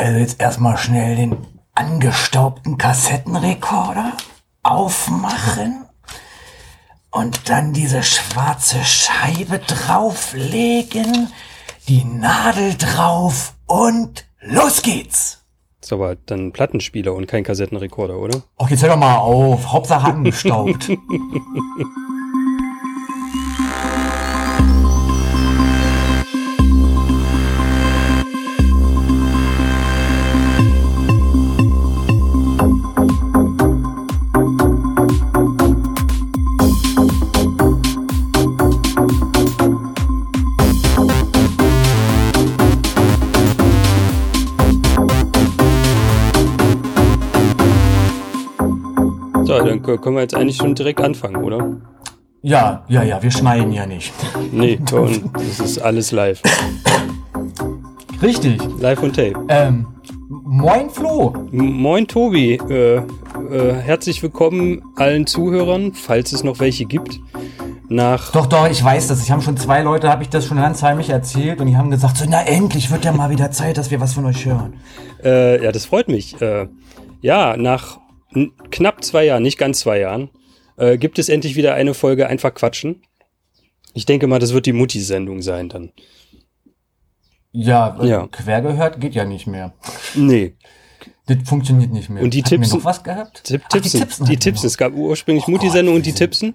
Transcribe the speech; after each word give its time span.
Also 0.00 0.18
jetzt 0.18 0.40
erstmal 0.40 0.78
schnell 0.78 1.14
den 1.14 1.36
angestaubten 1.74 2.78
Kassettenrekorder 2.78 4.14
aufmachen 4.62 5.84
und 7.10 7.50
dann 7.50 7.74
diese 7.74 8.02
schwarze 8.02 8.82
Scheibe 8.82 9.58
drauflegen, 9.58 11.28
die 11.86 12.02
Nadel 12.04 12.76
drauf 12.78 13.52
und 13.66 14.24
los 14.40 14.80
geht's. 14.80 15.44
Ist 15.82 15.92
aber 15.92 16.16
dann 16.16 16.52
Plattenspieler 16.52 17.12
und 17.12 17.26
kein 17.26 17.44
Kassettenrekorder, 17.44 18.16
oder? 18.16 18.40
Ach, 18.56 18.70
jetzt 18.70 18.82
hör 18.82 18.88
doch 18.88 18.96
mal 18.96 19.18
auf. 19.18 19.70
Hauptsache 19.70 20.06
angestaubt. 20.14 20.88
Dann 49.86 50.00
können 50.00 50.16
wir 50.16 50.22
jetzt 50.22 50.34
eigentlich 50.34 50.56
schon 50.56 50.74
direkt 50.74 51.00
anfangen, 51.00 51.36
oder? 51.36 51.76
ja, 52.42 52.84
ja, 52.88 53.02
ja, 53.02 53.22
wir 53.22 53.30
schneiden 53.30 53.72
ja 53.72 53.86
nicht. 53.86 54.12
Nee, 54.52 54.78
und 54.92 55.30
das 55.34 55.60
ist 55.60 55.78
alles 55.78 56.12
live. 56.12 56.42
Richtig. 58.22 58.60
Live 58.78 59.02
und 59.02 59.16
Tape. 59.16 59.34
Ähm, 59.48 59.86
moin 60.28 60.90
Flo. 60.90 61.34
Moin 61.50 62.06
Tobi, 62.06 62.60
äh, 62.68 62.96
äh, 62.96 63.02
herzlich 63.82 64.22
willkommen 64.22 64.82
allen 64.96 65.26
Zuhörern, 65.26 65.92
falls 65.94 66.32
es 66.32 66.44
noch 66.44 66.60
welche 66.60 66.84
gibt. 66.84 67.20
Nach 67.88 68.30
Doch, 68.32 68.46
doch, 68.46 68.68
ich 68.70 68.84
weiß 68.84 69.08
das. 69.08 69.22
Ich 69.22 69.30
habe 69.30 69.42
schon 69.42 69.56
zwei 69.56 69.82
Leute, 69.82 70.08
habe 70.10 70.22
ich 70.22 70.28
das 70.28 70.46
schon 70.46 70.58
ganz 70.58 70.82
heimlich 70.82 71.10
erzählt 71.10 71.60
und 71.60 71.66
die 71.66 71.76
haben 71.76 71.90
gesagt, 71.90 72.18
so, 72.18 72.24
na 72.28 72.42
endlich 72.42 72.90
wird 72.90 73.04
ja 73.04 73.12
mal 73.12 73.30
wieder 73.30 73.50
Zeit, 73.50 73.78
dass 73.78 73.90
wir 73.90 74.00
was 74.00 74.12
von 74.12 74.26
euch 74.26 74.44
hören. 74.46 74.74
Äh, 75.24 75.64
ja, 75.64 75.72
das 75.72 75.86
freut 75.86 76.08
mich. 76.08 76.40
Äh, 76.40 76.68
ja, 77.20 77.56
nach 77.56 77.98
knapp 78.70 79.02
zwei 79.04 79.24
Jahren, 79.24 79.42
nicht 79.42 79.58
ganz 79.58 79.80
zwei 79.80 79.98
Jahren, 80.00 80.30
äh, 80.76 80.98
gibt 80.98 81.18
es 81.18 81.28
endlich 81.28 81.56
wieder 81.56 81.74
eine 81.74 81.94
Folge 81.94 82.26
Einfach 82.28 82.54
Quatschen. 82.54 83.02
Ich 83.94 84.06
denke 84.06 84.26
mal, 84.26 84.38
das 84.38 84.52
wird 84.54 84.66
die 84.66 84.72
Mutti-Sendung 84.72 85.42
sein 85.42 85.68
dann. 85.68 85.92
Ja, 87.52 87.98
äh, 88.00 88.06
Ja. 88.08 88.26
quer 88.30 88.60
gehört 88.62 89.00
geht 89.00 89.14
ja 89.14 89.24
nicht 89.24 89.46
mehr. 89.46 89.72
Nee, 90.14 90.54
Das 91.26 91.38
funktioniert 91.44 91.92
nicht 91.92 92.08
mehr. 92.10 92.22
Und 92.24 92.34
die 92.34 92.42
Hatten 92.42 92.50
wir 92.52 92.58
Tipsen- 92.60 92.78
noch 92.78 92.84
was 92.84 93.02
gehabt? 93.04 93.44
Tipp, 93.44 93.62
Ach, 93.64 93.68
Tipsen. 93.70 94.00
Tipsen 94.00 94.24
Die 94.26 94.32
hatten 94.32 94.44
wir 94.44 94.52
Tipsen. 94.52 94.66
Es 94.66 94.76
gab 94.78 94.92
ursprünglich 94.94 95.44
Oh 95.46 95.50
Mutti-Sendung 95.52 95.94
und 95.94 96.06
die 96.06 96.12
Tipsen. 96.12 96.54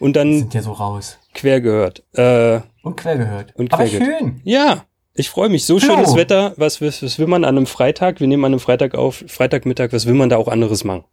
Und 0.00 0.14
dann 0.16 0.38
Sind 0.38 0.54
ja 0.54 0.62
so 0.62 0.72
raus. 0.72 1.18
quer 1.34 1.60
gehört. 1.60 2.02
Äh, 2.14 2.60
Und 2.82 2.96
quer 2.96 3.16
gehört. 3.16 3.54
Und 3.56 3.72
Aber 3.72 3.84
quer 3.84 3.98
gehört. 4.00 4.18
schön. 4.20 4.40
ja, 4.44 4.84
ich 5.18 5.30
freue 5.30 5.48
mich. 5.48 5.64
So 5.64 5.78
schönes 5.80 6.14
Wetter. 6.14 6.54
Was, 6.56 6.80
was, 6.80 7.02
was 7.02 7.18
will 7.18 7.26
man 7.26 7.44
an 7.44 7.56
einem 7.56 7.66
Freitag? 7.66 8.20
Wir 8.20 8.26
nehmen 8.26 8.44
an 8.44 8.52
einem 8.52 8.60
Freitag 8.60 8.94
auf, 8.94 9.24
Freitagmittag. 9.26 9.92
Was 9.92 10.06
will 10.06 10.14
man 10.14 10.28
da 10.28 10.36
auch 10.36 10.48
anderes 10.48 10.84
machen? 10.84 11.04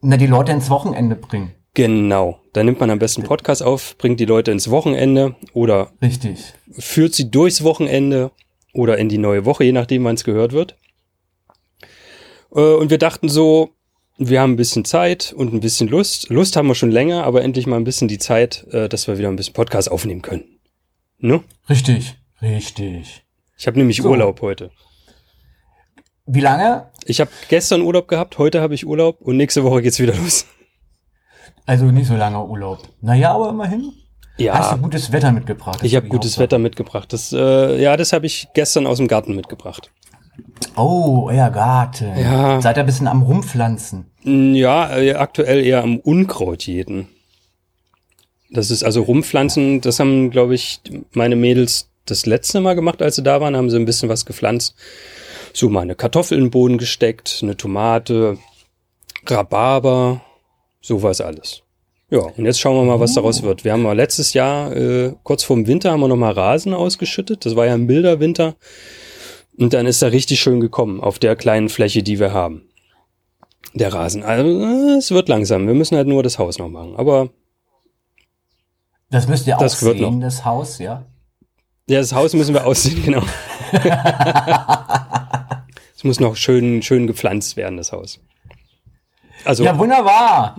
Na, 0.00 0.16
die 0.16 0.26
Leute 0.26 0.52
ins 0.52 0.70
Wochenende 0.70 1.16
bringen. 1.16 1.52
Genau. 1.74 2.40
Da 2.54 2.64
nimmt 2.64 2.80
man 2.80 2.90
am 2.90 2.98
besten 2.98 3.22
Podcast 3.22 3.62
auf, 3.62 3.96
bringt 3.98 4.18
die 4.18 4.24
Leute 4.24 4.50
ins 4.50 4.70
Wochenende 4.70 5.36
oder 5.52 5.92
Richtig. 6.00 6.54
führt 6.70 7.14
sie 7.14 7.30
durchs 7.30 7.62
Wochenende 7.64 8.30
oder 8.72 8.96
in 8.96 9.08
die 9.10 9.18
neue 9.18 9.44
Woche, 9.44 9.64
je 9.64 9.72
nachdem, 9.72 10.04
wann 10.04 10.14
es 10.14 10.24
gehört 10.24 10.52
wird. 10.52 10.76
Äh, 12.54 12.60
Und 12.60 12.90
wir 12.90 12.98
dachten 12.98 13.28
so, 13.28 13.74
wir 14.16 14.40
haben 14.40 14.52
ein 14.52 14.56
bisschen 14.56 14.86
Zeit 14.86 15.34
und 15.36 15.52
ein 15.52 15.60
bisschen 15.60 15.88
Lust. 15.88 16.30
Lust 16.30 16.56
haben 16.56 16.68
wir 16.68 16.74
schon 16.74 16.90
länger, 16.90 17.24
aber 17.24 17.42
endlich 17.42 17.66
mal 17.66 17.76
ein 17.76 17.84
bisschen 17.84 18.08
die 18.08 18.18
Zeit, 18.18 18.66
äh, 18.70 18.88
dass 18.88 19.06
wir 19.06 19.18
wieder 19.18 19.28
ein 19.28 19.36
bisschen 19.36 19.52
Podcast 19.54 19.90
aufnehmen 19.90 20.22
können. 20.22 20.44
Ne? 21.18 21.42
Richtig. 21.68 22.14
Richtig. 22.40 23.25
Ich 23.56 23.66
habe 23.66 23.78
nämlich 23.78 23.98
So. 24.02 24.10
Urlaub 24.10 24.40
heute. 24.42 24.70
Wie 26.26 26.40
lange? 26.40 26.88
Ich 27.04 27.20
habe 27.20 27.30
gestern 27.48 27.82
Urlaub 27.82 28.08
gehabt, 28.08 28.36
heute 28.38 28.60
habe 28.60 28.74
ich 28.74 28.86
Urlaub 28.86 29.20
und 29.20 29.36
nächste 29.36 29.62
Woche 29.64 29.80
geht's 29.82 29.98
wieder 30.00 30.14
los. 30.16 30.46
Also 31.64 31.86
nicht 31.86 32.06
so 32.06 32.14
lange 32.16 32.44
Urlaub. 32.44 32.80
Naja, 33.00 33.32
aber 33.34 33.50
immerhin. 33.50 33.92
Hast 34.38 34.40
Ja, 34.40 34.74
du 34.74 34.82
gutes 34.82 35.10
Wetter 35.12 35.32
mitgebracht? 35.32 35.78
Ich 35.82 35.96
habe 35.96 36.08
gutes. 36.08 36.38
Wetter 36.38 36.58
mitgebracht. 36.58 37.12
Das, 37.12 37.32
äh, 37.32 37.80
ja, 37.80 37.96
das 37.96 38.12
habe 38.12 38.26
ich 38.26 38.48
gestern 38.54 38.86
aus 38.86 38.98
dem 38.98 39.08
Garten 39.08 39.34
mitgebracht. 39.34 39.90
Oh, 40.76 41.28
euer 41.30 41.48
Garten. 41.50 42.14
Ja. 42.18 42.60
Seid 42.60 42.76
ihr 42.76 42.80
ein 42.80 42.86
bisschen 42.86 43.08
am 43.08 43.22
Rumpflanzen? 43.22 44.10
Mm, 44.24 44.54
Ja, 44.54 44.94
äh, 44.98 45.14
aktuell 45.14 45.64
eher 45.64 45.82
am 45.82 45.98
Unkraut 45.98 46.64
jeden. 46.66 47.08
Das 48.50 48.70
ist 48.70 48.82
also 48.84 49.02
rumpflanzen, 49.02 49.80
das 49.80 49.98
haben, 49.98 50.30
glaube 50.30 50.54
ich, 50.54 50.80
meine 51.12 51.34
Mädels 51.36 51.88
das 52.10 52.26
letzte 52.26 52.60
Mal 52.60 52.74
gemacht, 52.74 53.02
als 53.02 53.16
sie 53.16 53.22
da 53.22 53.40
waren, 53.40 53.56
haben 53.56 53.70
sie 53.70 53.76
ein 53.76 53.84
bisschen 53.84 54.08
was 54.08 54.26
gepflanzt. 54.26 54.74
So 55.52 55.68
mal 55.68 55.80
eine 55.80 55.94
Kartoffel 55.94 56.38
in 56.38 56.44
den 56.44 56.50
Boden 56.50 56.78
gesteckt, 56.78 57.40
eine 57.42 57.56
Tomate, 57.56 58.38
Rhabarber, 59.26 60.22
sowas 60.80 61.20
alles. 61.20 61.62
Ja, 62.10 62.20
und 62.20 62.44
jetzt 62.44 62.60
schauen 62.60 62.76
wir 62.76 62.84
mal, 62.84 63.00
was 63.00 63.14
daraus 63.14 63.42
wird. 63.42 63.64
Wir 63.64 63.72
haben 63.72 63.82
mal 63.82 63.96
letztes 63.96 64.32
Jahr, 64.32 64.74
äh, 64.76 65.14
kurz 65.24 65.42
vorm 65.42 65.66
Winter, 65.66 65.90
haben 65.90 66.00
wir 66.00 66.08
noch 66.08 66.16
mal 66.16 66.32
Rasen 66.32 66.72
ausgeschüttet. 66.72 67.44
Das 67.44 67.56
war 67.56 67.66
ja 67.66 67.74
ein 67.74 67.86
milder 67.86 68.20
Winter. 68.20 68.54
Und 69.58 69.72
dann 69.72 69.86
ist 69.86 70.02
er 70.02 70.12
richtig 70.12 70.38
schön 70.40 70.60
gekommen 70.60 71.00
auf 71.00 71.18
der 71.18 71.34
kleinen 71.34 71.68
Fläche, 71.68 72.02
die 72.02 72.20
wir 72.20 72.32
haben 72.32 72.62
der 73.74 73.92
Rasen. 73.92 74.22
Also, 74.22 74.48
äh, 74.48 74.98
es 74.98 75.10
wird 75.10 75.28
langsam. 75.28 75.66
Wir 75.66 75.74
müssen 75.74 75.96
halt 75.96 76.08
nur 76.08 76.22
das 76.22 76.38
Haus 76.38 76.58
noch 76.58 76.68
machen. 76.68 76.96
Aber 76.96 77.30
Das 79.10 79.28
müsst 79.28 79.46
ihr 79.46 79.56
auch 79.56 79.60
Das 79.60 79.82
wird 79.82 79.98
sehen, 79.98 80.20
das 80.20 80.44
Haus, 80.44 80.78
ja. 80.78 81.04
Ja, 81.88 82.00
das 82.00 82.12
Haus 82.12 82.34
müssen 82.34 82.54
wir 82.54 82.66
aussehen, 82.66 83.02
genau. 83.04 83.22
es 85.96 86.04
muss 86.04 86.20
noch 86.20 86.36
schön, 86.36 86.82
schön 86.82 87.06
gepflanzt 87.06 87.56
werden, 87.56 87.76
das 87.76 87.92
Haus. 87.92 88.20
Also, 89.44 89.64
Ja, 89.64 89.72
ja. 89.72 89.78
wunderbar. 89.78 90.54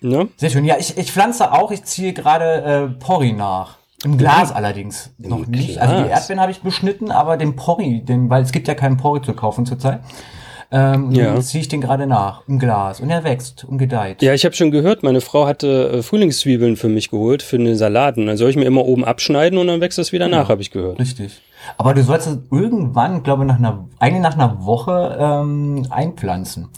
Ne? 0.00 0.28
Sehr 0.36 0.50
schön. 0.50 0.64
Ja, 0.64 0.76
ich, 0.78 0.96
ich 0.96 1.10
pflanze 1.10 1.52
auch. 1.52 1.70
Ich 1.70 1.84
ziehe 1.84 2.12
gerade 2.12 2.62
äh, 2.62 2.88
Porree 3.00 3.32
nach. 3.32 3.78
Im 4.04 4.16
Glas 4.16 4.52
allerdings. 4.52 5.10
Noch 5.18 5.44
Im 5.44 5.50
nicht. 5.50 5.78
Also 5.78 5.96
die 5.96 6.02
Glas? 6.04 6.20
Erdbeeren 6.20 6.40
habe 6.40 6.52
ich 6.52 6.60
beschnitten, 6.60 7.10
aber 7.10 7.36
den 7.36 7.56
Porree, 7.56 8.00
den, 8.00 8.30
weil 8.30 8.42
es 8.42 8.52
gibt 8.52 8.68
ja 8.68 8.74
keinen 8.74 8.96
Porree 8.96 9.22
zu 9.22 9.34
kaufen 9.34 9.66
zurzeit. 9.66 10.00
Ähm, 10.70 11.10
Ja. 11.12 11.34
ja. 11.34 11.40
ziehe 11.40 11.62
ich 11.62 11.68
den 11.68 11.80
gerade 11.80 12.06
nach. 12.06 12.42
Im 12.46 12.58
Glas. 12.58 13.00
Und 13.00 13.08
er 13.10 13.24
wächst 13.24 13.64
und 13.64 13.78
gedeiht. 13.78 14.20
Ja, 14.22 14.34
ich 14.34 14.44
habe 14.44 14.54
schon 14.54 14.70
gehört, 14.70 15.02
meine 15.02 15.20
Frau 15.22 15.46
hatte 15.46 15.90
äh, 15.98 16.02
Frühlingszwiebeln 16.02 16.76
für 16.76 16.88
mich 16.88 17.10
geholt, 17.10 17.42
für 17.42 17.56
eine 17.56 17.74
Salaten. 17.76 18.26
Dann 18.26 18.36
soll 18.36 18.50
ich 18.50 18.56
mir 18.56 18.64
immer 18.66 18.84
oben 18.84 19.04
abschneiden 19.04 19.58
und 19.58 19.66
dann 19.66 19.80
wächst 19.80 19.96
das 19.98 20.12
wieder 20.12 20.28
nach, 20.28 20.48
habe 20.50 20.60
ich 20.60 20.70
gehört. 20.70 20.98
Richtig. 20.98 21.40
Aber 21.78 21.94
du 21.94 22.02
sollst 22.02 22.26
es 22.26 22.38
irgendwann, 22.50 23.22
glaube 23.22 23.44
nach 23.46 23.58
einer, 23.58 23.86
eigentlich 23.98 24.22
nach 24.22 24.34
einer 24.34 24.64
Woche 24.64 25.16
ähm, 25.18 25.86
einpflanzen. 25.90 26.68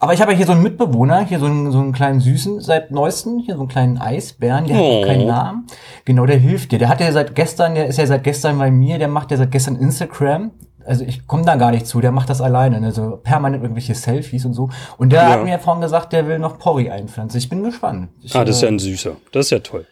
Aber 0.00 0.14
ich 0.14 0.20
habe 0.20 0.30
ja 0.32 0.36
hier 0.36 0.46
so 0.46 0.52
einen 0.52 0.62
Mitbewohner, 0.62 1.24
hier 1.24 1.40
so 1.40 1.46
einen, 1.46 1.72
so 1.72 1.78
einen 1.80 1.92
kleinen 1.92 2.20
Süßen 2.20 2.60
seit 2.60 2.92
neuestem, 2.92 3.40
hier 3.44 3.54
so 3.54 3.62
einen 3.62 3.68
kleinen 3.68 3.98
Eisbären, 3.98 4.66
der 4.66 4.76
hat 4.76 4.82
Oh. 4.82 5.00
noch 5.00 5.06
keinen 5.06 5.26
Namen. 5.26 5.66
Genau, 6.04 6.24
der 6.24 6.36
hilft 6.38 6.70
dir. 6.70 6.78
Der 6.78 6.88
hat 6.88 7.00
ja 7.00 7.10
seit 7.10 7.34
gestern, 7.34 7.74
der 7.74 7.86
ist 7.88 7.98
ja 7.98 8.06
seit 8.06 8.22
gestern 8.22 8.58
bei 8.58 8.70
mir, 8.70 8.98
der 8.98 9.08
macht 9.08 9.30
ja 9.32 9.36
seit 9.36 9.50
gestern 9.50 9.74
Instagram. 9.76 10.52
Also 10.84 11.04
ich 11.04 11.26
komme 11.26 11.44
da 11.44 11.56
gar 11.56 11.70
nicht 11.70 11.86
zu, 11.86 12.00
der 12.00 12.12
macht 12.12 12.30
das 12.30 12.40
alleine, 12.40 12.80
ne? 12.80 12.92
so 12.92 13.18
permanent 13.22 13.62
irgendwelche 13.62 13.94
Selfies 13.94 14.44
und 14.44 14.54
so. 14.54 14.70
Und 14.96 15.12
der 15.12 15.22
Ja. 15.22 15.28
hat 15.30 15.44
mir 15.44 15.58
vorhin 15.58 15.82
gesagt, 15.82 16.12
der 16.12 16.26
will 16.28 16.38
noch 16.38 16.58
Porree 16.58 16.90
einpflanzen. 16.90 17.38
Ich 17.38 17.48
bin 17.48 17.62
gespannt. 17.62 18.08
Ich, 18.22 18.34
Ah, 18.34 18.44
das 18.44 18.56
ist 18.56 18.62
ja 18.62 18.68
äh, 18.68 18.72
ein 18.72 18.78
Süßer. 18.78 19.12
Das 19.32 19.46
ist 19.46 19.50
ja 19.50 19.58
toll. 19.58 19.86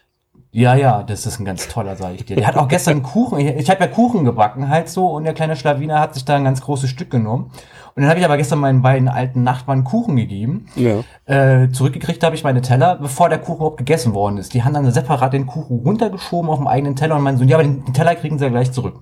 ja, 0.51 0.73
ja, 0.75 1.03
das 1.03 1.25
ist 1.27 1.39
ein 1.39 1.45
ganz 1.45 1.67
toller, 1.67 1.95
sag 1.95 2.15
ich 2.15 2.25
dir. 2.25 2.35
Der 2.35 2.47
hat 2.47 2.55
auch 2.57 2.67
gestern 2.67 2.93
einen 2.95 3.03
Kuchen. 3.03 3.39
Ich, 3.39 3.47
ich 3.47 3.69
habe 3.69 3.81
ja 3.81 3.87
Kuchen 3.87 4.25
gebacken 4.25 4.69
halt 4.69 4.89
so 4.89 5.07
und 5.07 5.25
der 5.25 5.33
kleine 5.33 5.55
Schlawiner 5.55 5.99
hat 5.99 6.15
sich 6.15 6.25
da 6.25 6.35
ein 6.35 6.43
ganz 6.45 6.61
großes 6.61 6.89
Stück 6.89 7.11
genommen. 7.11 7.51
Und 7.95 8.01
dann 8.03 8.09
habe 8.09 8.19
ich 8.19 8.25
aber 8.25 8.37
gestern 8.37 8.59
meinen 8.59 8.81
beiden 8.83 9.07
alten 9.07 9.43
Nachbarn 9.43 9.83
Kuchen 9.83 10.15
gegeben. 10.15 10.67
Ja. 10.75 11.03
Äh, 11.25 11.69
zurückgekriegt 11.71 12.23
habe 12.23 12.35
ich 12.35 12.43
meine 12.43 12.61
Teller, 12.61 12.95
bevor 12.95 13.27
der 13.29 13.39
Kuchen 13.39 13.57
überhaupt 13.57 13.77
gegessen 13.77 14.13
worden 14.13 14.37
ist. 14.37 14.53
Die 14.53 14.63
haben 14.63 14.73
dann 14.73 14.89
separat 14.91 15.33
den 15.33 15.47
Kuchen 15.47 15.79
runtergeschoben 15.79 16.49
auf 16.49 16.57
dem 16.59 16.67
eigenen 16.67 16.95
Teller 16.95 17.15
und 17.15 17.23
meinen 17.23 17.37
so, 17.37 17.43
ja, 17.43 17.55
aber 17.57 17.63
den, 17.63 17.83
den 17.85 17.93
Teller 17.93 18.15
kriegen 18.15 18.37
sie 18.39 18.45
ja 18.45 18.49
gleich 18.51 18.71
zurück. 18.71 19.01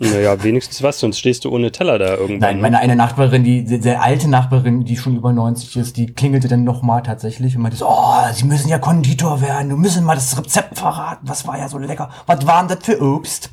Naja, 0.00 0.42
wenigstens 0.42 0.82
was, 0.82 1.00
sonst 1.00 1.18
stehst 1.18 1.44
du 1.44 1.50
ohne 1.50 1.72
Teller 1.72 1.98
da 1.98 2.14
irgendwann. 2.14 2.38
Nein, 2.38 2.60
meine 2.60 2.78
eine 2.78 2.94
Nachbarin, 2.94 3.42
die 3.42 3.66
sehr, 3.66 3.82
sehr 3.82 4.02
alte 4.02 4.28
Nachbarin, 4.28 4.84
die 4.84 4.96
schon 4.96 5.16
über 5.16 5.32
90 5.32 5.76
ist, 5.76 5.96
die 5.96 6.06
klingelte 6.06 6.46
dann 6.48 6.64
nochmal 6.64 7.02
tatsächlich 7.02 7.56
und 7.56 7.62
meinte 7.62 7.78
so, 7.78 7.88
oh, 7.88 8.32
Sie 8.32 8.44
müssen 8.44 8.68
ja 8.68 8.78
Konditor 8.78 9.40
werden, 9.40 9.70
du 9.70 9.76
müssen 9.76 10.04
mal 10.04 10.14
das 10.14 10.38
Rezept 10.38 10.78
verraten, 10.78 11.28
was 11.28 11.46
war 11.46 11.58
ja 11.58 11.68
so 11.68 11.78
lecker, 11.78 12.10
was 12.26 12.46
war 12.46 12.64
denn 12.64 12.76
das 12.76 12.86
für 12.86 13.02
Obst? 13.02 13.50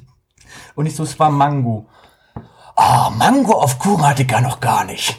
Und 0.76 0.86
ich 0.86 0.96
so, 0.96 1.04
es 1.04 1.20
war 1.20 1.32
Mango. 1.32 1.88
Ah, 2.76 3.10
Mango 3.10 3.54
auf 3.54 3.80
Kuchen 3.80 4.06
hatte 4.08 4.24
ich 4.24 4.28
gar 4.28 4.42
noch 4.42 4.60
gar 4.60 4.86
nicht. 4.86 5.18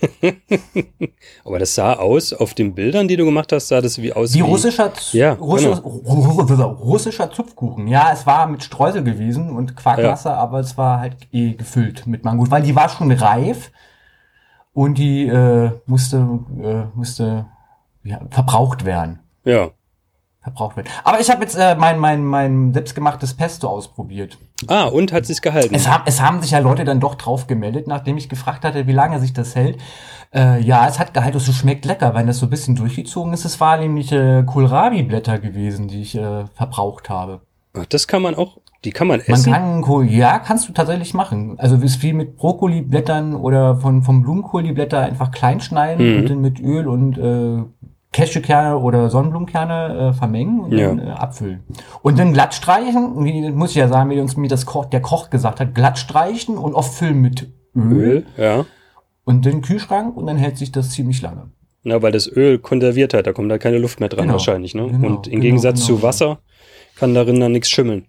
Aber 1.44 1.58
das 1.58 1.74
sah 1.74 1.94
aus, 1.94 2.32
auf 2.32 2.54
den 2.54 2.74
Bildern, 2.74 3.08
die 3.08 3.16
du 3.16 3.24
gemacht 3.24 3.52
hast, 3.52 3.68
sah 3.68 3.80
das 3.80 4.00
wie 4.00 4.12
aus 4.12 4.34
Wie 4.34 4.40
russischer, 4.40 4.92
Z- 4.94 5.12
Ja, 5.14 5.32
russischer, 5.34 5.80
russischer 5.84 7.30
Zupfkuchen. 7.30 7.88
Ja, 7.88 8.10
es 8.12 8.26
war 8.26 8.46
mit 8.46 8.62
Streusel 8.62 9.02
gewesen 9.02 9.50
und 9.50 9.76
Quarkwasser, 9.76 10.36
aber 10.36 10.60
es 10.60 10.76
war 10.76 11.00
halt 11.00 11.16
eh 11.32 11.54
gefüllt 11.54 12.06
mit 12.06 12.24
Mango, 12.24 12.50
weil 12.50 12.62
die 12.62 12.76
war 12.76 12.88
schon 12.88 13.10
reif 13.12 13.70
und 14.72 14.98
die 14.98 15.26
äh, 15.26 15.70
musste, 15.86 16.16
äh, 16.62 16.96
musste 16.96 17.46
ja, 18.04 18.20
verbraucht 18.30 18.84
werden. 18.84 19.20
Ja. 19.44 19.70
Verbraucht 20.50 20.76
werden. 20.76 20.88
Aber 21.04 21.20
ich 21.20 21.30
habe 21.30 21.42
jetzt 21.42 21.54
äh, 21.56 21.74
mein, 21.76 21.98
mein, 21.98 22.24
mein 22.24 22.72
selbstgemachtes 22.72 23.34
Pesto 23.34 23.68
ausprobiert. 23.68 24.38
Ah, 24.66 24.84
und 24.86 25.12
hat 25.12 25.26
sich 25.26 25.40
gehalten. 25.40 25.74
Es, 25.74 25.88
haben, 25.88 26.02
es 26.06 26.20
haben 26.20 26.42
sich 26.42 26.50
ja 26.52 26.58
Leute 26.58 26.84
dann 26.84 27.00
doch 27.00 27.14
drauf 27.14 27.46
gemeldet, 27.46 27.86
nachdem 27.86 28.16
ich 28.16 28.28
gefragt 28.28 28.64
hatte, 28.64 28.86
wie 28.86 28.92
lange 28.92 29.20
sich 29.20 29.32
das 29.32 29.54
hält. 29.54 29.78
Äh, 30.34 30.60
ja, 30.60 30.86
es 30.88 30.98
hat 30.98 31.14
gehalten, 31.14 31.36
es 31.38 31.54
schmeckt 31.54 31.84
lecker, 31.84 32.14
wenn 32.14 32.26
das 32.26 32.38
so 32.38 32.46
ein 32.46 32.50
bisschen 32.50 32.74
durchgezogen 32.76 33.32
ist. 33.32 33.44
Es 33.44 33.60
waren 33.60 33.80
nämlich 33.80 34.12
äh, 34.12 34.42
Kohlrabi-Blätter 34.44 35.38
gewesen, 35.38 35.88
die 35.88 36.02
ich 36.02 36.16
äh, 36.16 36.44
verbraucht 36.54 37.08
habe. 37.08 37.40
Ach, 37.78 37.86
das 37.86 38.06
kann 38.08 38.20
man 38.22 38.34
auch, 38.34 38.58
die 38.84 38.90
kann 38.90 39.06
man 39.06 39.20
Man 39.26 39.36
essen. 39.38 39.52
kann 39.52 39.82
Kohl, 39.82 40.06
ja, 40.10 40.38
kannst 40.38 40.68
du 40.68 40.72
tatsächlich 40.72 41.14
machen. 41.14 41.54
Also 41.58 41.76
ist 41.76 42.02
wie 42.02 42.12
mit 42.12 42.36
Brokkoli-Blättern 42.36 43.34
oder 43.36 43.76
von 43.76 44.02
vom 44.02 44.22
Blumenkohl 44.22 44.62
die 44.62 44.72
Blätter 44.72 45.00
einfach 45.00 45.30
klein 45.30 45.60
schneiden 45.60 46.04
Mhm. 46.14 46.18
und 46.20 46.30
dann 46.30 46.40
mit 46.40 46.60
Öl 46.60 46.88
und 46.88 47.16
äh, 47.18 47.62
Cashewkerne 48.12 48.78
oder 48.78 49.10
Sonnenblumenkerne 49.10 50.08
äh, 50.08 50.12
vermengen 50.14 50.60
und 50.60 50.72
Ja. 50.72 50.88
dann 50.88 50.98
äh, 50.98 51.10
abfüllen. 51.10 51.62
Und 52.02 52.18
dann 52.18 52.32
glatt 52.32 52.54
streichen, 52.54 53.24
wie 53.24 53.50
muss 53.50 53.70
ich 53.70 53.76
ja 53.76 53.88
sagen, 53.88 54.10
wie 54.10 54.20
uns 54.20 54.36
mir 54.36 54.48
das 54.48 54.64
Koch, 54.66 54.86
der 54.86 55.00
Koch 55.02 55.30
gesagt 55.30 55.60
hat, 55.60 55.74
glatt 55.74 55.98
streichen 55.98 56.56
und 56.56 56.74
oft 56.74 56.94
füllen 56.94 57.20
mit 57.20 57.48
Öl, 57.76 57.92
Öl, 57.92 58.26
ja. 58.36 58.64
und 59.24 59.44
dann 59.44 59.52
den 59.54 59.62
Kühlschrank 59.62 60.16
und 60.16 60.26
dann 60.26 60.36
hält 60.38 60.56
sich 60.56 60.72
das 60.72 60.90
ziemlich 60.90 61.20
lange. 61.22 61.50
Na, 61.84 62.02
weil 62.02 62.12
das 62.12 62.26
Öl 62.26 62.58
konserviert 62.58 63.14
hat, 63.14 63.26
da 63.26 63.32
kommt 63.32 63.50
da 63.50 63.58
keine 63.58 63.78
Luft 63.78 64.00
mehr 64.00 64.08
dran 64.08 64.22
Genau. 64.22 64.32
wahrscheinlich, 64.34 64.74
ne? 64.74 64.88
Genau, 64.88 65.06
und 65.08 65.26
im 65.26 65.32
genau, 65.32 65.42
Gegensatz 65.42 65.86
genau. 65.86 65.98
zu 65.98 66.02
Wasser 66.02 66.38
kann 66.96 67.14
darin 67.14 67.38
dann 67.40 67.52
nichts 67.52 67.70
schimmeln. 67.70 68.06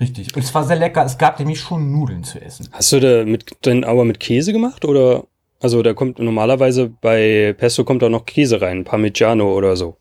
Richtig. 0.00 0.34
Und 0.36 0.42
es 0.42 0.54
war 0.54 0.64
sehr 0.64 0.76
lecker. 0.76 1.04
Es 1.04 1.16
gab 1.18 1.38
nämlich 1.38 1.58
schon 1.60 1.90
Nudeln 1.90 2.22
zu 2.24 2.40
essen. 2.40 2.68
Hast 2.72 2.92
du 2.92 3.00
da 3.00 3.24
mit 3.24 3.56
denn 3.64 3.82
aber 3.84 4.04
mit 4.04 4.20
Käse 4.20 4.52
gemacht 4.52 4.84
oder 4.84 5.24
also 5.66 5.82
da 5.82 5.94
kommt 5.94 6.20
normalerweise 6.20 6.88
bei 6.88 7.52
Pesto 7.58 7.82
kommt 7.82 8.04
auch 8.04 8.08
noch 8.08 8.24
Käse 8.24 8.60
rein, 8.60 8.84
Parmigiano 8.84 9.52
oder 9.52 9.74
so. 9.74 9.96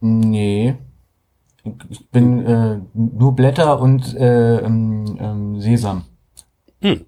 Nee. 0.00 0.74
Ich 1.90 2.08
bin 2.08 2.44
äh, 2.44 2.80
nur 2.92 3.36
Blätter 3.36 3.80
und 3.80 4.16
äh, 4.16 4.56
ähm, 4.56 5.16
ähm, 5.20 5.60
Sesam. 5.60 6.06
Hm. 6.82 7.04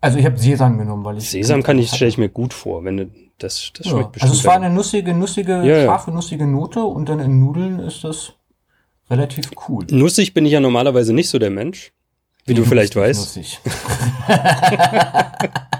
Also 0.00 0.16
ich 0.18 0.24
habe 0.24 0.38
Sesam 0.38 0.78
genommen, 0.78 1.04
weil 1.04 1.18
ich 1.18 1.28
Sesam 1.28 1.62
kann 1.62 1.78
ich 1.78 1.90
stelle 1.90 2.08
ich 2.08 2.16
mir 2.16 2.30
gut 2.30 2.54
vor, 2.54 2.82
wenn 2.82 2.96
du 2.96 3.10
das 3.36 3.72
das 3.74 3.84
ja. 3.84 3.92
schmeckt 3.92 4.12
bestimmt. 4.12 4.30
Also 4.30 4.40
es 4.40 4.46
war 4.46 4.54
eine 4.54 4.70
nussige, 4.70 5.12
nussige, 5.12 5.52
Ja, 5.52 5.64
ja. 5.64 5.84
scharfe, 5.84 6.12
nussige 6.12 6.46
Note 6.46 6.82
und 6.82 7.10
dann 7.10 7.20
in 7.20 7.40
Nudeln 7.40 7.78
ist 7.80 8.04
das 8.04 8.32
relativ 9.10 9.50
cool. 9.68 9.84
Nussig 9.90 10.32
bin 10.32 10.46
ich 10.46 10.52
ja 10.52 10.60
normalerweise 10.60 11.12
nicht 11.12 11.28
so 11.28 11.38
der 11.38 11.50
Mensch, 11.50 11.92
wie 12.46 12.54
du 12.54 12.64
vielleicht 12.70 12.96
weißt, 12.96 13.20
Nussig. 13.20 13.60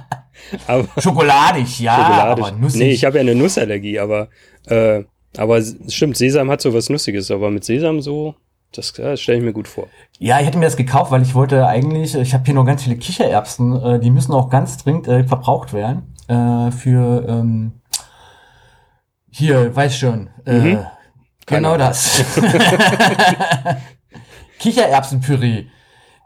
aber 0.66 0.88
Schokoladig, 1.00 1.80
ja, 1.80 1.96
Schokoladisch. 1.96 2.44
aber 2.46 2.56
nussig. 2.56 2.80
Nee, 2.80 2.90
ich 2.90 3.04
habe 3.04 3.16
ja 3.16 3.20
eine 3.22 3.34
Nussallergie, 3.34 3.98
aber 3.98 4.28
äh, 4.66 5.04
aber 5.36 5.62
stimmt, 5.88 6.16
Sesam 6.16 6.50
hat 6.50 6.60
so 6.60 6.74
was 6.74 6.90
Nussiges, 6.90 7.30
aber 7.30 7.50
mit 7.50 7.64
Sesam 7.64 8.00
so, 8.00 8.34
das, 8.72 8.92
das 8.92 9.20
stelle 9.20 9.38
ich 9.38 9.44
mir 9.44 9.52
gut 9.52 9.68
vor. 9.68 9.86
Ja, 10.18 10.40
ich 10.40 10.46
hätte 10.46 10.58
mir 10.58 10.64
das 10.64 10.76
gekauft, 10.76 11.10
weil 11.12 11.22
ich 11.22 11.34
wollte 11.34 11.66
eigentlich, 11.66 12.14
ich 12.14 12.34
habe 12.34 12.44
hier 12.44 12.54
noch 12.54 12.66
ganz 12.66 12.82
viele 12.82 12.96
Kichererbsen, 12.96 13.80
äh, 13.82 14.00
die 14.00 14.10
müssen 14.10 14.32
auch 14.32 14.50
ganz 14.50 14.76
dringend 14.78 15.08
äh, 15.08 15.24
verbraucht 15.24 15.72
werden. 15.72 16.14
Äh, 16.28 16.70
für 16.72 17.24
ähm, 17.28 17.72
hier, 19.30 19.74
weiß 19.74 19.96
schon. 19.96 20.28
Äh, 20.44 20.52
Mhm. 20.52 20.86
Genau 21.46 21.76
das. 21.76 22.22
Kichererbsenpüree, 24.60 25.66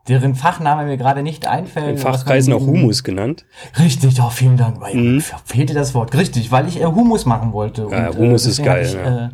deren 0.09 0.35
Fachname 0.35 0.85
mir 0.85 0.97
gerade 0.97 1.23
nicht 1.23 1.47
einfällt. 1.47 1.89
In 1.91 1.99
Fachkreisen 1.99 2.53
auch 2.53 2.61
Humus 2.61 3.05
genannt. 3.05 3.45
Richtig, 3.79 4.21
oh, 4.21 4.31
vielen 4.31 4.57
Dank. 4.57 4.81
Weil 4.81 4.95
Mhm. 4.95 5.23
Fehlte 5.45 5.75
das 5.75 5.95
Wort. 5.95 6.15
Richtig, 6.15 6.51
weil 6.51 6.69
ich 6.69 6.81
äh, 6.81 6.85
Humus 6.85 7.25
machen 7.27 7.53
wollte. 7.53 7.89
Ja, 7.91 8.15
Hummus 8.15 8.47
ist 8.47 8.59
deswegen 8.59 8.75
geil, 8.75 8.87
hab 8.87 8.89
Ich, 8.89 8.95
ja. 8.95 9.27
äh, 9.27 9.31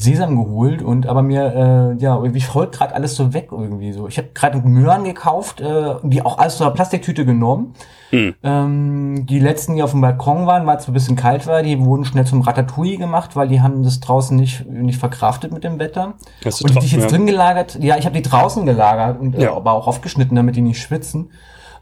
Sesam 0.00 0.36
geholt 0.42 0.82
und 0.82 1.06
aber 1.06 1.22
mir 1.22 1.94
äh, 1.98 2.02
ja 2.02 2.16
irgendwie 2.16 2.40
folgt 2.40 2.76
gerade 2.76 2.94
alles 2.94 3.16
so 3.16 3.32
weg 3.34 3.48
irgendwie 3.50 3.92
so. 3.92 4.08
Ich 4.08 4.18
habe 4.18 4.28
gerade 4.34 4.58
Möhren 4.58 5.04
gekauft, 5.04 5.60
äh, 5.60 5.94
die 6.02 6.22
auch 6.22 6.38
alles 6.38 6.54
aus 6.54 6.66
der 6.66 6.70
Plastiktüte 6.70 7.24
genommen. 7.24 7.74
Hm. 8.10 8.34
Ähm, 8.42 9.26
die 9.26 9.38
letzten, 9.38 9.76
die 9.76 9.82
auf 9.82 9.92
dem 9.92 10.00
Balkon 10.00 10.46
waren, 10.46 10.66
weil 10.66 10.78
es 10.78 10.88
ein 10.88 10.94
bisschen 10.94 11.16
kalt 11.16 11.46
war, 11.46 11.62
die 11.62 11.78
wurden 11.78 12.04
schnell 12.04 12.26
zum 12.26 12.40
Ratatouille 12.40 12.96
gemacht, 12.96 13.36
weil 13.36 13.48
die 13.48 13.60
haben 13.60 13.82
das 13.82 14.00
draußen 14.00 14.36
nicht 14.36 14.66
nicht 14.68 14.98
verkraftet 14.98 15.52
mit 15.52 15.64
dem 15.64 15.78
Wetter. 15.78 16.14
Hast 16.44 16.60
du 16.60 16.64
und 16.64 16.74
die, 16.74 16.86
ich 16.86 16.92
jetzt 16.92 17.04
ja. 17.04 17.08
drin 17.08 17.26
gelagert, 17.26 17.78
ja, 17.80 17.96
ich 17.96 18.06
habe 18.06 18.16
die 18.16 18.22
draußen 18.22 18.64
gelagert 18.66 19.20
und 19.20 19.36
äh, 19.36 19.44
Ja. 19.44 19.54
aber 19.54 19.72
auch 19.72 19.86
aufgeschnitten, 19.86 20.34
damit 20.34 20.56
die 20.56 20.62
nicht 20.62 20.80
schwitzen. 20.80 21.30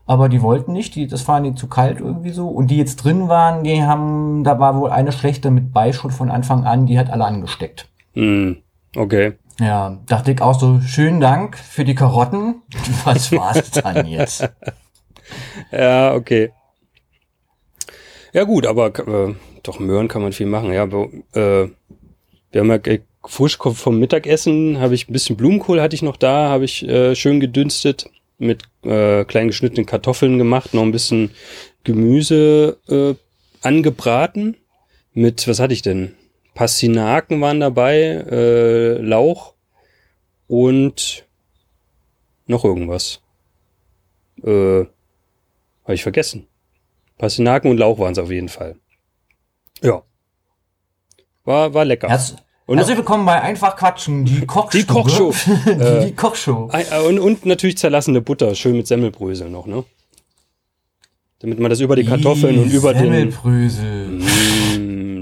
Aber 0.08 0.30
die 0.30 0.40
wollten 0.40 0.72
nicht, 0.72 0.94
die, 0.94 1.06
das 1.06 1.28
war 1.28 1.38
ihnen 1.38 1.56
zu 1.56 1.66
kalt 1.66 2.00
irgendwie 2.00 2.30
so. 2.30 2.48
Und 2.48 2.68
die 2.68 2.78
jetzt 2.78 2.96
drin 3.04 3.28
waren, 3.28 3.62
die 3.62 3.82
haben, 3.82 4.42
da 4.42 4.58
war 4.58 4.74
wohl 4.80 4.90
eine 4.90 5.12
schlechte 5.12 5.50
mit 5.50 5.74
Beischutt 5.74 6.14
von 6.14 6.30
Anfang 6.30 6.64
an, 6.64 6.86
die 6.86 6.98
hat 6.98 7.10
alle 7.10 7.26
angesteckt. 7.26 7.88
Hm, 8.18 8.56
okay. 8.96 9.34
Ja, 9.60 10.00
dachte 10.06 10.32
ich 10.32 10.40
auch 10.42 10.58
so, 10.58 10.80
schönen 10.80 11.20
Dank 11.20 11.56
für 11.56 11.84
die 11.84 11.94
Karotten. 11.94 12.62
Was 13.04 13.30
war's 13.30 13.70
dann 13.70 14.06
jetzt? 14.06 14.48
Ja, 15.70 16.14
okay. 16.14 16.52
Ja 18.32 18.44
gut, 18.44 18.66
aber 18.66 18.86
äh, 18.86 19.34
doch 19.62 19.78
Möhren 19.78 20.08
kann 20.08 20.22
man 20.22 20.32
viel 20.32 20.46
machen. 20.46 20.72
Ja, 20.72 20.84
aber, 20.84 21.10
äh, 21.34 21.68
wir 22.50 22.60
haben 22.60 22.70
ja 22.70 22.76
äh, 22.76 23.00
frisch 23.26 23.58
vom 23.58 23.98
Mittagessen 23.98 24.80
habe 24.80 24.94
ich 24.94 25.06
ein 25.06 25.12
bisschen 25.12 25.36
Blumenkohl 25.36 25.82
hatte 25.82 25.94
ich 25.94 26.00
noch 26.00 26.16
da, 26.16 26.48
habe 26.48 26.64
ich 26.64 26.88
äh, 26.88 27.14
schön 27.14 27.40
gedünstet 27.40 28.08
mit 28.38 28.62
äh, 28.84 29.26
klein 29.26 29.48
geschnittenen 29.48 29.84
Kartoffeln 29.84 30.38
gemacht, 30.38 30.72
noch 30.72 30.82
ein 30.82 30.92
bisschen 30.92 31.32
Gemüse 31.84 32.78
äh, 32.88 33.14
angebraten 33.60 34.56
mit 35.12 35.46
was 35.46 35.60
hatte 35.60 35.74
ich 35.74 35.82
denn? 35.82 36.14
Pastinaken 36.58 37.40
waren 37.40 37.60
dabei, 37.60 37.94
äh, 38.28 38.98
Lauch 39.00 39.54
und 40.48 41.24
noch 42.48 42.64
irgendwas. 42.64 43.20
Äh, 44.42 44.80
habe 45.84 45.94
ich 45.94 46.02
vergessen. 46.02 46.48
Pastinaken 47.16 47.70
und 47.70 47.76
Lauch 47.78 48.00
waren 48.00 48.10
es 48.10 48.18
auf 48.18 48.32
jeden 48.32 48.48
Fall. 48.48 48.74
Ja. 49.82 50.02
War, 51.44 51.74
war 51.74 51.84
lecker. 51.84 52.08
Herz, 52.08 52.34
Und 52.66 52.78
herzlich 52.78 52.96
willkommen 52.96 53.24
bei 53.24 53.40
Einfach 53.40 53.76
Quatschen, 53.76 54.24
die 54.24 54.44
Kochshow. 54.44 54.76
Die 54.78 54.84
Kochshow. 54.84 55.32
die, 55.64 55.70
Äh, 55.70 56.06
die 56.06 56.14
Kochshow. 56.16 56.70
Äh, 56.72 57.06
Und, 57.06 57.20
und 57.20 57.46
natürlich 57.46 57.78
zerlassene 57.78 58.20
Butter, 58.20 58.56
schön 58.56 58.76
mit 58.76 58.88
Semmelbrösel 58.88 59.48
noch, 59.48 59.66
ne? 59.66 59.84
Damit 61.38 61.60
man 61.60 61.70
das 61.70 61.78
über 61.78 61.94
die 61.94 62.04
Kartoffeln 62.04 62.58
und 62.58 62.72
über 62.72 62.92
den. 62.94 63.04
Semmelbrösel. 63.04 64.22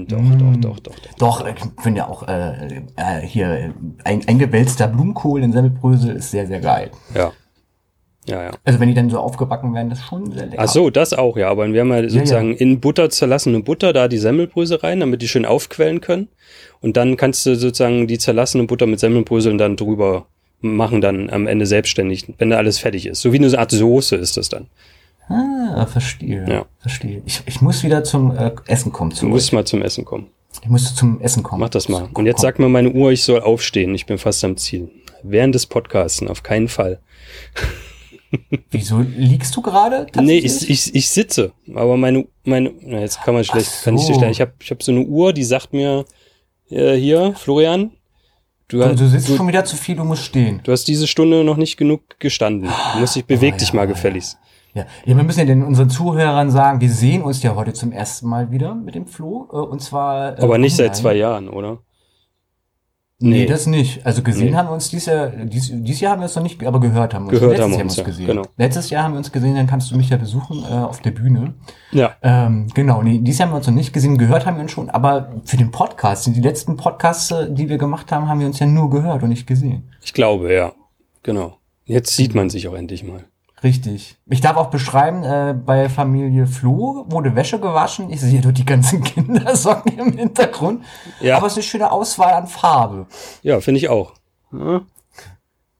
Doch, 0.07 0.19
Mm. 0.21 0.37
doch, 0.37 0.57
doch, 0.57 0.79
doch, 0.79 0.95
doch. 0.99 1.13
Doch, 1.17 1.47
ich 1.47 1.55
finde 1.81 1.99
ja 1.99 2.07
auch 2.07 2.27
äh, 2.27 2.83
äh, 2.95 3.21
hier 3.23 3.49
äh, 3.49 3.69
ein, 4.03 4.27
eingewälzter 4.27 4.87
Blumenkohl 4.87 5.43
in 5.43 5.51
Semmelbrösel 5.51 6.15
ist 6.15 6.31
sehr, 6.31 6.47
sehr 6.47 6.59
geil. 6.61 6.91
Ja. 7.13 7.31
Ja, 8.27 8.43
ja. 8.43 8.51
Also 8.65 8.79
wenn 8.81 8.89
die 8.89 8.93
dann 8.93 9.09
so 9.09 9.19
aufgebacken 9.19 9.73
werden, 9.73 9.89
das 9.89 9.99
ist 9.99 10.05
schon 10.07 10.29
sehr 10.31 10.47
lecker. 10.47 10.61
Ach 10.61 10.67
so, 10.67 10.89
das 10.89 11.13
auch, 11.13 11.37
ja. 11.37 11.49
Aber 11.49 11.71
wir 11.71 11.79
haben 11.79 11.91
ja 11.91 12.09
sozusagen 12.09 12.55
in 12.55 12.81
Butter 12.81 13.09
zerlassene 13.09 13.61
Butter, 13.61 13.93
da 13.93 14.09
die 14.09 14.17
Semmelbrösel 14.17 14.79
rein, 14.79 14.99
damit 14.99 15.21
die 15.21 15.29
schön 15.29 15.45
aufquellen 15.45 16.01
können. 16.01 16.27
Und 16.81 16.97
dann 16.97 17.15
kannst 17.15 17.45
du 17.45 17.55
sozusagen 17.55 18.05
die 18.07 18.17
zerlassene 18.17 18.65
Butter 18.65 18.85
mit 18.85 18.99
Semmelbröseln 18.99 19.57
dann 19.57 19.77
drüber 19.77 20.25
machen, 20.59 20.99
dann 20.99 21.29
am 21.29 21.47
Ende 21.47 21.65
selbstständig, 21.65 22.33
wenn 22.37 22.49
da 22.49 22.57
alles 22.57 22.79
fertig 22.79 23.05
ist. 23.05 23.21
So 23.21 23.31
wie 23.31 23.37
eine 23.37 23.57
Art 23.57 23.71
Soße 23.71 24.17
ist 24.17 24.35
das 24.35 24.49
dann. 24.49 24.67
Ah, 25.29 25.85
verstehe. 25.85 26.45
Ja. 26.47 26.65
Verstehe. 26.79 27.21
Ich, 27.25 27.41
ich 27.45 27.61
muss 27.61 27.83
wieder 27.83 28.03
zum 28.03 28.35
äh, 28.35 28.51
Essen 28.67 28.91
kommen. 28.91 29.09
Du 29.11 29.17
Zu 29.17 29.25
musst 29.27 29.51
mal 29.53 29.65
zum 29.65 29.81
Essen 29.81 30.05
kommen. 30.05 30.27
ich 30.63 30.69
muss 30.69 30.95
zum 30.95 31.19
Essen 31.21 31.43
kommen. 31.43 31.59
Mach 31.61 31.69
das 31.69 31.89
mal. 31.89 32.07
Und 32.13 32.25
jetzt 32.25 32.41
sagt 32.41 32.59
mir 32.59 32.69
meine 32.69 32.91
Uhr, 32.91 33.11
ich 33.11 33.23
soll 33.23 33.41
aufstehen. 33.41 33.93
Ich 33.95 34.05
bin 34.05 34.17
fast 34.17 34.43
am 34.45 34.55
Ziel. 34.57 34.89
Während 35.23 35.53
des 35.55 35.65
Podcasten, 35.65 36.29
auf 36.29 36.43
keinen 36.43 36.67
Fall. 36.69 36.99
Wieso 38.71 38.99
liegst 38.99 39.55
du 39.55 39.61
gerade? 39.61 40.07
Nee, 40.19 40.37
ich, 40.39 40.69
ich, 40.69 40.93
ich 40.93 41.09
sitze. 41.09 41.53
Aber 41.73 41.95
meine, 41.97 42.27
meine, 42.43 42.71
na, 42.81 42.99
jetzt 42.99 43.21
kann 43.23 43.33
man 43.33 43.43
schlecht, 43.43 43.71
Ach 43.79 43.83
kann 43.85 43.95
ich 43.95 44.01
so. 44.05 44.19
dir 44.19 44.29
Ich 44.29 44.41
habe 44.41 44.51
ich 44.61 44.69
hab 44.71 44.83
so 44.83 44.91
eine 44.91 45.01
Uhr, 45.01 45.31
die 45.33 45.43
sagt 45.45 45.73
mir, 45.73 46.05
äh, 46.69 46.95
hier, 46.95 47.33
Florian, 47.35 47.91
du, 48.67 48.79
du, 48.79 48.95
du 48.95 49.07
sitzt 49.07 49.29
du, 49.29 49.35
schon 49.37 49.47
wieder 49.47 49.63
zu 49.63 49.77
viel, 49.77 49.95
du 49.95 50.03
musst 50.03 50.23
stehen. 50.25 50.59
du 50.63 50.71
hast 50.73 50.85
diese 50.89 51.07
Stunde 51.07 51.43
noch 51.45 51.55
nicht 51.57 51.77
genug 51.77 52.19
gestanden. 52.19 52.69
Du 52.93 52.99
musst 52.99 53.15
dich, 53.15 53.25
beweg 53.25 53.53
Oh, 53.55 53.57
dich 53.59 53.69
ja, 53.69 53.75
mal 53.75 53.81
ja. 53.83 53.87
gefälligst. 53.87 54.33
Ja. 54.33 54.39
Ja, 55.05 55.15
wir 55.17 55.23
müssen 55.23 55.39
ja 55.39 55.45
den 55.45 55.63
unseren 55.63 55.89
Zuhörern 55.89 56.51
sagen, 56.51 56.79
wir 56.81 56.91
sehen 56.91 57.21
uns 57.23 57.41
ja 57.43 57.55
heute 57.55 57.73
zum 57.73 57.91
ersten 57.91 58.27
Mal 58.27 58.51
wieder 58.51 58.75
mit 58.75 58.95
dem 58.95 59.07
Flo. 59.07 59.47
Äh, 59.51 59.55
und 59.57 59.81
zwar. 59.81 60.37
Äh, 60.37 60.41
Aber 60.43 60.57
nicht 60.57 60.75
seit 60.75 60.87
online. 60.87 61.01
zwei 61.01 61.13
Jahren, 61.15 61.49
oder? 61.49 61.79
Nee, 63.19 63.29
Nee. 63.29 63.45
das 63.47 63.65
nicht. 63.65 64.05
Also 64.05 64.21
gesehen 64.21 64.51
Nee. 64.51 64.55
haben 64.55 64.67
wir 64.69 64.73
uns 64.73 64.89
dieses 64.91 65.07
Jahr, 65.07 65.27
dies, 65.29 65.71
dieses 65.73 66.01
Jahr 66.01 66.11
haben 66.11 66.19
wir 66.19 66.25
uns 66.25 66.35
noch 66.35 66.43
nicht, 66.43 66.63
aber 66.63 66.79
gehört 66.79 67.15
haben 67.15 67.25
wir 67.25 67.31
uns. 67.31 67.39
Gehört 67.39 67.57
Letztes 67.57 67.63
haben 67.63 67.71
wir 67.71 67.77
Jahr 67.77 67.85
uns, 67.85 67.95
ja, 67.97 68.03
gesehen. 68.03 68.27
genau. 68.27 68.41
Letztes 68.57 68.89
Jahr 68.91 69.03
haben 69.03 69.13
wir 69.13 69.17
uns 69.17 69.31
gesehen, 69.31 69.55
dann 69.55 69.65
kannst 69.65 69.89
du 69.89 69.97
mich 69.97 70.09
ja 70.09 70.17
besuchen 70.17 70.63
äh, 70.63 70.73
auf 70.75 71.01
der 71.01 71.09
Bühne. 71.11 71.55
Ja. 71.91 72.11
Ähm, 72.21 72.67
genau, 72.75 73.01
nee, 73.01 73.17
dieses 73.17 73.39
Jahr 73.39 73.47
haben 73.47 73.53
wir 73.55 73.57
uns 73.57 73.65
noch 73.67 73.73
nicht 73.73 73.91
gesehen, 73.91 74.19
gehört 74.19 74.45
haben 74.45 74.57
wir 74.57 74.61
uns 74.61 74.71
schon, 74.71 74.91
aber 74.91 75.31
für 75.45 75.57
den 75.57 75.71
Podcast, 75.71 76.27
die 76.27 76.39
letzten 76.41 76.77
Podcasts, 76.77 77.31
äh, 77.31 77.51
die 77.51 77.69
wir 77.69 77.79
gemacht 77.79 78.11
haben, 78.11 78.29
haben 78.29 78.39
wir 78.39 78.45
uns 78.45 78.59
ja 78.59 78.67
nur 78.67 78.91
gehört 78.91 79.23
und 79.23 79.29
nicht 79.29 79.47
gesehen. 79.47 79.89
Ich 80.03 80.13
glaube, 80.13 80.53
ja. 80.53 80.73
Genau. 81.23 81.57
Jetzt 81.85 82.15
sieht 82.15 82.35
man 82.35 82.51
sich 82.51 82.67
auch 82.67 82.75
endlich 82.75 83.03
mal. 83.03 83.23
Richtig. 83.63 84.17
Ich 84.27 84.41
darf 84.41 84.55
auch 84.55 84.69
beschreiben, 84.69 85.23
äh, 85.23 85.53
bei 85.53 85.89
Familie 85.89 86.45
Flo 86.45 87.05
wurde 87.09 87.35
Wäsche 87.35 87.59
gewaschen. 87.59 88.11
Ich 88.11 88.21
sehe 88.21 88.39
dort 88.39 88.57
die 88.57 88.65
ganzen 88.65 89.03
Kindersocken 89.03 89.97
im 89.97 90.17
Hintergrund. 90.17 90.83
Ja. 91.19 91.37
Aber 91.37 91.47
es 91.47 91.53
ist 91.53 91.57
eine 91.57 91.63
schöne 91.63 91.91
Auswahl 91.91 92.33
an 92.33 92.47
Farbe. 92.47 93.07
Ja, 93.41 93.59
finde 93.59 93.79
ich 93.79 93.89
auch. 93.89 94.13
Ja. 94.51 94.81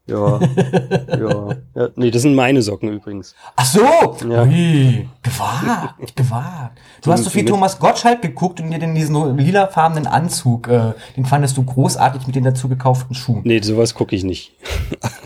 Ja. 0.07 0.39
ja. 1.09 1.49
ja. 1.75 1.89
Nee, 1.95 2.11
das 2.11 2.21
sind 2.21 2.33
meine 2.33 2.61
Socken 2.61 2.89
übrigens. 2.89 3.35
Ach 3.55 3.65
so! 3.65 3.81
Ja. 4.27 4.43
Ui, 4.43 5.07
gewagt, 5.21 6.15
gewagt. 6.15 6.79
Du 7.01 7.11
hast 7.11 7.25
so 7.25 7.29
viel 7.29 7.43
Thomas 7.45 7.77
Gottschalk 7.77 8.21
geguckt 8.21 8.61
und 8.61 8.71
dir 8.71 8.79
den 8.79 8.95
diesen 8.95 9.37
lilafarbenen 9.37 10.07
Anzug, 10.07 10.69
äh, 10.69 10.93
den 11.17 11.25
fandest 11.25 11.57
du 11.57 11.63
großartig 11.63 12.25
mit 12.25 12.35
den 12.35 12.45
dazu 12.45 12.69
gekauften 12.69 13.15
Schuhen. 13.15 13.41
Nee, 13.43 13.61
sowas 13.61 13.93
gucke 13.93 14.15
ich 14.15 14.23
nicht. 14.23 14.53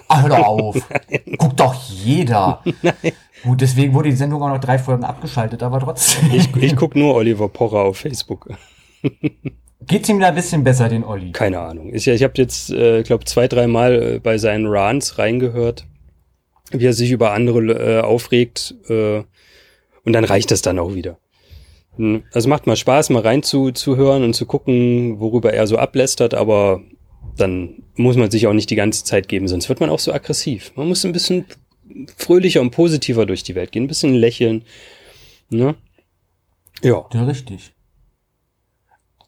Ah, 0.07 0.21
hör 0.21 0.29
doch 0.29 0.45
auf. 0.45 0.75
Guckt 1.37 1.59
doch 1.59 1.73
jeder. 1.73 2.61
Gut, 3.43 3.61
deswegen 3.61 3.93
wurde 3.93 4.09
die 4.09 4.15
Sendung 4.15 4.43
auch 4.43 4.49
noch 4.49 4.59
drei 4.59 4.77
Folgen 4.77 5.03
abgeschaltet, 5.03 5.63
aber 5.63 5.79
trotzdem. 5.79 6.31
Ich, 6.33 6.53
ich 6.55 6.75
gucke 6.75 6.99
nur 6.99 7.15
Oliver 7.15 7.47
Pocher 7.47 7.79
auf 7.79 7.97
Facebook. 7.97 8.49
Geht's 9.87 10.09
ihm 10.09 10.19
da 10.19 10.27
ein 10.29 10.35
bisschen 10.35 10.63
besser, 10.63 10.89
den 10.89 11.03
Olli? 11.03 11.31
Keine 11.31 11.59
Ahnung. 11.59 11.93
Ich, 11.93 12.07
ich 12.07 12.23
habe 12.23 12.33
jetzt, 12.37 12.69
äh, 12.71 13.03
glaube 13.03 13.25
zwei, 13.25 13.47
dreimal 13.47 14.15
äh, 14.15 14.19
bei 14.19 14.37
seinen 14.37 14.67
Rants 14.67 15.17
reingehört, 15.17 15.85
wie 16.71 16.85
er 16.85 16.93
sich 16.93 17.11
über 17.11 17.31
andere 17.31 17.59
äh, 17.99 18.01
aufregt. 18.01 18.75
Äh, 18.87 19.23
und 20.03 20.13
dann 20.13 20.23
reicht 20.23 20.51
das 20.51 20.61
dann 20.61 20.79
auch 20.79 20.93
wieder. 20.93 21.17
Hm, 21.97 22.23
Also 22.31 22.47
macht 22.47 22.67
mal 22.67 22.75
Spaß, 22.75 23.09
mal 23.09 23.21
reinzuhören 23.21 24.23
und 24.23 24.33
zu 24.33 24.45
gucken, 24.45 25.19
worüber 25.19 25.53
er 25.53 25.67
so 25.67 25.77
ablästert, 25.77 26.33
aber 26.33 26.81
dann 27.37 27.83
muss 27.95 28.17
man 28.17 28.29
sich 28.31 28.47
auch 28.47 28.53
nicht 28.53 28.69
die 28.69 28.75
ganze 28.75 29.03
Zeit 29.03 29.27
geben, 29.27 29.47
sonst 29.47 29.69
wird 29.69 29.79
man 29.79 29.89
auch 29.89 29.99
so 29.99 30.13
aggressiv. 30.13 30.71
Man 30.75 30.87
muss 30.87 31.03
ein 31.05 31.11
bisschen 31.11 31.45
fröhlicher 32.17 32.61
und 32.61 32.71
positiver 32.71 33.25
durch 33.25 33.43
die 33.43 33.55
Welt 33.55 33.71
gehen, 33.71 33.83
ein 33.83 33.87
bisschen 33.87 34.13
lächeln. 34.13 34.63
Ne? 35.49 35.75
Ja, 36.81 37.05
Da 37.11 37.25
richtig. 37.25 37.73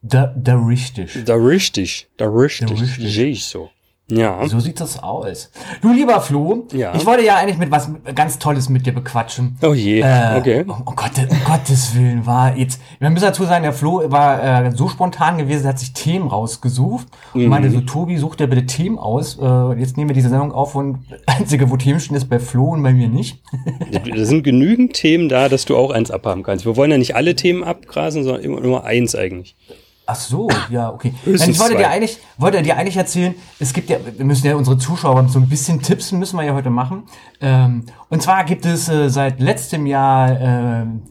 Da, 0.04 0.34
da 0.36 0.56
richtig. 0.58 1.18
da 1.26 1.36
richtig, 1.36 2.08
da 2.18 2.28
richtig, 2.28 2.68
Da 2.68 2.76
richtig. 2.76 3.14
sehe 3.16 3.28
ich 3.28 3.46
so. 3.46 3.70
Ja. 4.12 4.46
So 4.50 4.60
sieht 4.60 4.82
das 4.82 5.02
aus. 5.02 5.50
Du 5.82 5.94
lieber 5.94 6.20
Flo, 6.20 6.68
Ja. 6.74 6.94
ich 6.94 7.06
wollte 7.06 7.24
ja 7.24 7.38
eigentlich 7.38 7.58
mit 7.58 7.72
was 7.72 7.90
ganz 8.14 8.38
Tolles 8.38 8.68
mit 8.68 8.86
dir 8.86 8.92
bequatschen. 8.94 9.58
Oh 9.64 9.74
je, 9.74 10.02
Äh, 10.02 10.38
okay. 10.38 10.64
Um, 10.68 10.72
um, 10.86 10.96
Gott, 10.98 11.12
um 11.30 11.38
Gottes 11.46 11.96
Willen 11.96 12.26
war 12.26 12.56
jetzt. 12.58 12.82
Wir 13.00 13.10
müssen 13.10 13.24
dazu 13.24 13.46
sagen, 13.46 13.64
der 13.64 13.72
Flo 13.72 14.04
war 14.12 14.66
äh, 14.66 14.72
so 14.76 14.90
spontan 14.90 15.38
gewesen, 15.38 15.64
er 15.64 15.70
hat 15.70 15.80
sich 15.80 15.94
Themen 15.94 16.28
rausgesucht 16.28 17.08
und 17.34 17.48
meinte 17.48 17.70
Mhm. 17.70 17.74
so, 17.76 17.82
Tobi, 17.82 18.18
such 18.18 18.36
dir 18.36 18.48
bitte 18.48 18.66
Themen 18.66 19.00
aus. 19.00 19.40
Äh, 19.42 19.80
jetzt 19.80 19.96
nehmen 19.96 20.10
wir 20.10 20.16
diese 20.16 20.30
Sendung 20.30 20.52
auf 20.52 20.76
und 20.76 21.00
einzige, 21.26 21.72
wo 21.72 21.78
Themen 21.78 22.02
stehen, 22.02 22.18
ist 22.18 22.26
bei 22.30 22.40
Flo 22.40 22.72
und 22.72 22.84
bei 22.84 22.92
mir 22.92 23.08
nicht. 23.08 23.42
Da 24.16 24.26
sind 24.26 24.44
genügend 24.44 24.94
Themen 24.94 25.30
da, 25.30 25.48
dass 25.48 25.64
du 25.64 25.78
auch 25.78 25.92
eins 25.92 26.12
abhaben 26.12 26.44
kannst. 26.44 26.66
Wir 26.66 26.76
wollen 26.76 26.92
ja 26.92 26.98
nicht 26.98 27.16
alle 27.16 27.36
Themen 27.38 27.64
abgrasen, 27.64 28.26
sondern 28.26 28.44
immer 28.44 28.60
nur 28.60 28.84
eins 28.84 29.16
eigentlich. 29.16 29.56
Ach 30.06 30.16
so, 30.16 30.50
ja, 30.70 30.90
okay. 30.92 31.14
Nein, 31.26 31.50
ich 31.50 31.60
wollte 31.60 31.78
dir 31.78 31.90
eigentlich, 31.90 32.18
wollte 32.38 32.62
dir 32.62 32.76
eigentlich 32.78 32.98
erzählen, 32.98 33.36
es 33.60 33.72
gibt 33.72 33.90
ja, 33.90 33.98
wir 34.18 34.26
müssen 34.26 34.46
ja 34.46 34.56
unsere 34.56 34.78
Zuschauer 34.78 35.28
so 35.30 35.40
ein 35.40 35.48
bisschen 35.48 35.82
tipsen, 35.82 36.20
müssen 36.20 36.38
wir 36.38 36.44
ja 36.44 36.54
heute 36.54 36.70
machen. 36.70 37.04
Ähm, 37.40 37.86
und 38.10 38.22
zwar 38.22 38.44
gibt 38.44 38.66
es 38.66 38.90
äh, 38.90 39.10
seit 39.10 39.40
letztem 39.40 39.86
Jahr 39.86 40.40
ähm, 40.40 41.04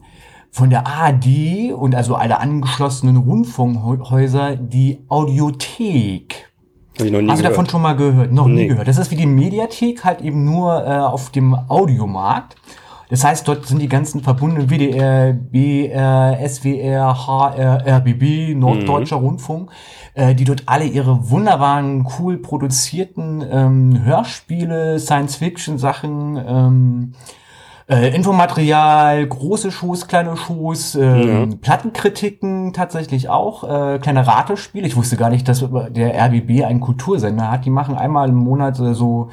von 0.51 0.69
der 0.69 0.85
ARD 0.85 1.73
und 1.75 1.95
also 1.95 2.13
alle 2.15 2.39
angeschlossenen 2.39 3.17
Rundfunkhäuser 3.17 4.55
die 4.57 5.03
Audiothek. 5.09 6.51
Habe 6.99 7.07
ich 7.07 7.11
noch 7.11 7.21
nie 7.21 7.29
Hast 7.29 7.39
du 7.39 7.43
davon 7.47 7.67
schon 7.67 7.81
mal 7.81 7.93
gehört? 7.95 8.31
Noch 8.31 8.45
nie 8.45 8.53
Nee. 8.53 8.67
gehört. 8.67 8.87
Das 8.87 8.99
ist 8.99 9.09
wie 9.09 9.15
die 9.15 9.25
Mediathek, 9.25 10.03
halt 10.03 10.21
eben 10.21 10.45
nur 10.45 10.85
äh, 10.85 10.99
auf 10.99 11.31
dem 11.31 11.55
Audiomarkt. 11.55 12.55
Das 13.13 13.23
heißt, 13.23 13.47
dort 13.47 13.67
sind 13.67 13.77
die 13.77 13.87
ganzen 13.87 14.23
verbundenen 14.23 14.71
WDR, 14.71 15.33
BR, 15.33 16.35
SWR, 16.49 17.27
HR, 17.27 17.85
RBB, 17.85 18.55
Norddeutscher 18.55 19.19
Mhm. 19.19 19.25
Rundfunk, 19.25 19.69
äh, 20.15 20.33
die 20.33 20.45
dort 20.45 20.63
alle 20.65 20.85
ihre 20.85 21.29
wunderbaren, 21.29 22.07
cool 22.17 22.39
produzierten 22.39 23.45
ähm, 23.47 24.03
Hörspiele, 24.03 24.97
Science-Fiction-Sachen, 24.97 26.43
ähm, 26.43 27.13
äh, 27.89 28.15
Infomaterial, 28.15 29.25
große 29.27 29.71
Shows, 29.71 30.07
kleine 30.07 30.37
Shows, 30.37 30.95
ähm, 30.95 31.59
Plattenkritiken 31.61 32.73
tatsächlich 32.73 33.29
auch, 33.29 33.63
äh, 33.63 33.99
kleine 33.99 34.25
Ratespiele. 34.25 34.87
Ich 34.87 34.95
wusste 34.95 35.17
gar 35.17 35.29
nicht, 35.29 35.47
dass 35.47 35.63
der 35.89 36.15
RBB 36.17 36.63
einen 36.65 36.79
Kultursender 36.79 37.51
hat. 37.51 37.65
Die 37.65 37.69
machen 37.69 37.95
einmal 37.95 38.29
im 38.29 38.35
Monat 38.35 38.79
äh, 38.79 38.93
so 38.93 39.29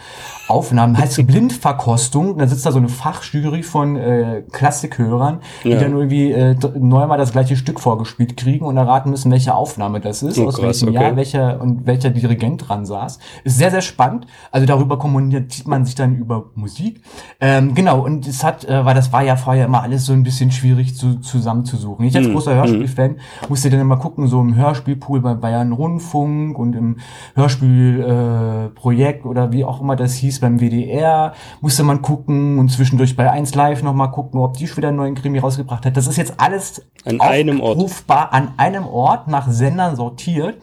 Aufnahmen, 0.48 0.98
heißt 0.98 1.26
Blindverkostung. 1.26 2.38
Da 2.38 2.46
sitzt 2.46 2.66
da 2.66 2.72
so 2.72 2.78
eine 2.78 2.88
Fachjury 2.88 3.62
von 3.62 3.96
äh, 3.96 4.42
Klassikhörern, 4.50 5.40
die 5.64 5.70
Ja. 5.70 5.80
dann 5.80 5.92
irgendwie 5.92 6.32
äh, 6.32 6.56
neunmal 6.78 7.18
das 7.18 7.32
gleiche 7.32 7.56
Stück 7.56 7.80
vorgespielt 7.80 8.36
kriegen 8.36 8.64
und 8.64 8.76
erraten 8.76 9.10
müssen, 9.10 9.30
welche 9.30 9.54
Aufnahme 9.54 10.00
das 10.00 10.22
ist, 10.22 10.38
Oh, 10.38 10.46
aus 10.48 10.56
krass, 10.56 10.64
welchem 10.82 10.88
okay. 10.94 11.02
Jahr, 11.04 11.16
welcher 11.16 11.60
und 11.60 11.86
welcher 11.86 12.10
Dirigent 12.10 12.68
dran 12.68 12.84
saß. 12.86 13.18
Ist 13.44 13.58
sehr, 13.58 13.70
sehr 13.70 13.80
spannend. 13.82 14.26
Also 14.50 14.66
darüber 14.66 14.98
kommuniziert 14.98 15.66
man 15.68 15.84
sich 15.84 15.94
dann 15.94 16.16
über 16.16 16.46
Musik. 16.54 17.00
Ähm, 17.40 17.74
genau, 17.74 18.00
und 18.04 18.26
es 18.40 18.44
hat, 18.44 18.64
äh, 18.64 18.84
weil 18.84 18.94
das 18.94 19.12
war 19.12 19.22
ja 19.22 19.36
vorher 19.36 19.66
immer 19.66 19.82
alles 19.82 20.06
so 20.06 20.12
ein 20.12 20.22
bisschen 20.22 20.50
schwierig 20.50 20.96
zu, 20.96 21.20
zusammenzusuchen. 21.20 22.04
Ich 22.06 22.16
als 22.16 22.26
Mhm. 22.28 22.32
großer 22.32 22.54
Hörspielfan 22.54 23.16
musste 23.48 23.70
dann 23.70 23.80
immer 23.80 23.96
gucken, 23.98 24.26
so 24.26 24.40
im 24.40 24.54
Hörspielpool 24.56 25.20
bei 25.20 25.34
Bayern 25.34 25.72
Rundfunk 25.72 26.58
und 26.58 26.74
im 26.74 26.96
Hörspielprojekt 27.34 29.24
äh, 29.24 29.28
oder 29.28 29.52
wie 29.52 29.64
auch 29.64 29.80
immer 29.80 29.96
das 29.96 30.14
hieß 30.14 30.40
beim 30.40 30.58
WDR, 30.60 31.32
musste 31.60 31.82
man 31.82 32.02
gucken 32.02 32.58
und 32.58 32.70
zwischendurch 32.70 33.16
bei 33.16 33.30
1 33.30 33.54
Live 33.54 33.82
nochmal 33.82 34.10
gucken, 34.10 34.40
ob 34.40 34.56
die 34.56 34.66
schon 34.66 34.78
wieder 34.78 34.88
einen 34.88 34.96
neuen 34.96 35.14
Krimi 35.14 35.38
rausgebracht 35.38 35.84
hat. 35.86 35.96
Das 35.96 36.06
ist 36.06 36.16
jetzt 36.16 36.34
alles 36.38 36.86
An 37.04 37.20
einem 37.20 37.60
Ort. 37.60 37.78
an 38.08 38.52
einem 38.56 38.86
Ort 38.86 39.28
nach 39.28 39.48
Sendern 39.50 39.96
sortiert. 39.96 40.56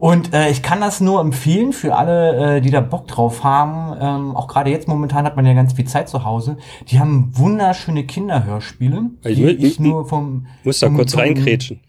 Und 0.00 0.32
äh, 0.32 0.48
ich 0.50 0.62
kann 0.62 0.80
das 0.80 1.00
nur 1.02 1.20
empfehlen 1.20 1.74
für 1.74 1.94
alle, 1.94 2.56
äh, 2.56 2.60
die 2.62 2.70
da 2.70 2.80
Bock 2.80 3.06
drauf 3.06 3.44
haben. 3.44 3.94
Ähm, 4.00 4.34
auch 4.34 4.48
gerade 4.48 4.70
jetzt 4.70 4.88
momentan 4.88 5.26
hat 5.26 5.36
man 5.36 5.44
ja 5.44 5.52
ganz 5.52 5.74
viel 5.74 5.84
Zeit 5.86 6.08
zu 6.08 6.24
Hause. 6.24 6.56
Die 6.88 6.98
haben 6.98 7.30
wunderschöne 7.36 8.04
Kinderhörspiele, 8.04 9.10
Ich 9.24 9.36
die 9.36 9.44
will- 9.44 9.62
ich 9.62 9.78
nur 9.78 10.08
vom... 10.08 10.46
Muss 10.64 10.78
da 10.80 10.88
kurz 10.88 11.12
vom- 11.12 11.20
reinkrätschen. 11.20 11.80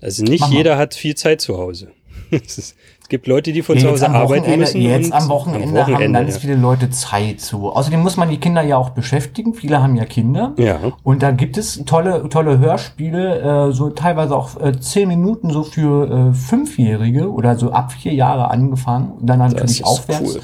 Also 0.00 0.22
nicht 0.22 0.46
jeder 0.48 0.78
hat 0.78 0.94
viel 0.94 1.16
Zeit 1.16 1.40
zu 1.40 1.58
Hause. 1.58 1.90
es, 3.06 3.08
gibt 3.08 3.28
Leute, 3.28 3.52
die 3.52 3.62
von 3.62 3.78
zu 3.78 3.88
Hause 3.88 4.08
am 4.08 4.16
arbeiten 4.16 4.58
müssen. 4.58 4.80
jetzt 4.80 5.12
am 5.12 5.28
Wochenende, 5.28 5.80
haben 5.80 5.92
Wochenende, 5.92 6.18
ganz 6.18 6.34
ja. 6.34 6.40
viele 6.40 6.56
Leute 6.56 6.90
Zeit 6.90 7.40
so. 7.40 7.72
Außerdem 7.72 8.00
muss 8.00 8.16
man 8.16 8.28
die 8.28 8.38
Kinder 8.38 8.62
ja 8.62 8.76
auch 8.76 8.90
beschäftigen. 8.90 9.54
Viele 9.54 9.80
haben 9.80 9.94
ja 9.94 10.04
Kinder. 10.06 10.54
Ja. 10.58 10.80
Und 11.04 11.22
da 11.22 11.30
gibt 11.30 11.56
es 11.56 11.84
tolle, 11.84 12.28
tolle 12.30 12.58
Hörspiele, 12.58 13.68
äh, 13.68 13.72
so 13.72 13.90
teilweise 13.90 14.34
auch 14.34 14.60
äh, 14.60 14.80
zehn 14.80 15.06
Minuten 15.06 15.50
so 15.50 15.62
für 15.62 16.30
äh, 16.30 16.34
Fünfjährige 16.34 17.30
oder 17.30 17.54
so 17.54 17.70
ab 17.70 17.92
vier 17.92 18.12
Jahre 18.12 18.50
angefangen 18.50 19.12
und 19.20 19.26
dann 19.28 19.38
natürlich 19.38 19.82
ist 19.82 19.86
aufwärts. 19.86 20.34
cool. 20.34 20.40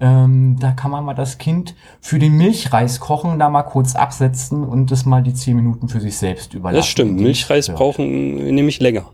Ähm, 0.00 0.56
da 0.58 0.72
kann 0.72 0.90
man 0.90 1.04
mal 1.04 1.14
das 1.14 1.38
Kind 1.38 1.76
für 2.00 2.18
den 2.18 2.36
Milchreis 2.36 2.98
kochen, 2.98 3.38
da 3.38 3.48
mal 3.48 3.62
kurz 3.62 3.94
absetzen 3.94 4.64
und 4.64 4.90
das 4.90 5.06
mal 5.06 5.22
die 5.22 5.34
zehn 5.34 5.54
Minuten 5.54 5.88
für 5.88 6.00
sich 6.00 6.18
selbst 6.18 6.54
überlassen. 6.54 6.78
Das 6.78 6.86
stimmt. 6.88 7.20
Milchreis 7.20 7.68
brauchen 7.68 8.34
nämlich 8.34 8.80
länger. 8.80 9.04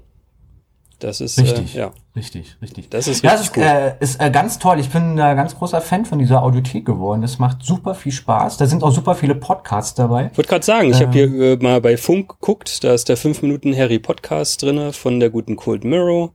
Das 0.99 1.21
ist 1.21 1.38
Richtig, 1.38 1.75
Äh, 1.76 1.79
ja. 1.81 1.93
richtig, 2.15 2.57
richtig. 2.62 2.88
Das 2.88 3.07
ist 3.07 3.23
ja, 3.23 3.33
das 3.33 3.43
ist, 3.43 3.57
äh, 3.59 3.95
ist 4.00 4.19
äh, 4.21 4.31
ganz 4.31 4.59
toll. 4.59 4.81
Ich 4.81 4.88
bin 4.88 5.17
da 5.17 5.35
ganz 5.35 5.55
großer 5.55 5.83
Fan 5.83 6.07
von 6.07 6.19
dieser 6.19 6.43
Audiothek 6.43 6.87
geworden. 6.87 7.21
Das 7.21 7.38
macht 7.38 7.62
super 7.62 7.95
viel 7.95 8.12
Spaß. 8.12 8.57
Da 8.57 8.67
sind 8.67 8.83
auch 8.83 8.93
super 8.93 9.15
viele 9.15 9.35
Podcasts 9.35 9.95
dabei. 9.95 10.31
Ich 10.33 10.38
wollte 10.38 10.49
gerade 10.49 10.65
sagen, 10.65 10.91
ich 10.91 11.00
habe 11.03 11.12
hier 11.12 11.26
äh, 11.41 11.57
mal 11.57 11.83
bei 11.83 11.99
Funk 11.99 12.31
geguckt, 12.41 12.83
da 12.83 12.95
ist 12.95 13.11
der 13.11 13.19
5 13.19 13.43
Minuten 13.43 13.76
Harry 13.76 13.99
Podcast 13.99 14.62
drinne 14.62 14.95
von 14.95 15.21
der 15.21 15.29
guten 15.29 15.57
Cold 15.57 15.85
Mirror. 15.85 16.33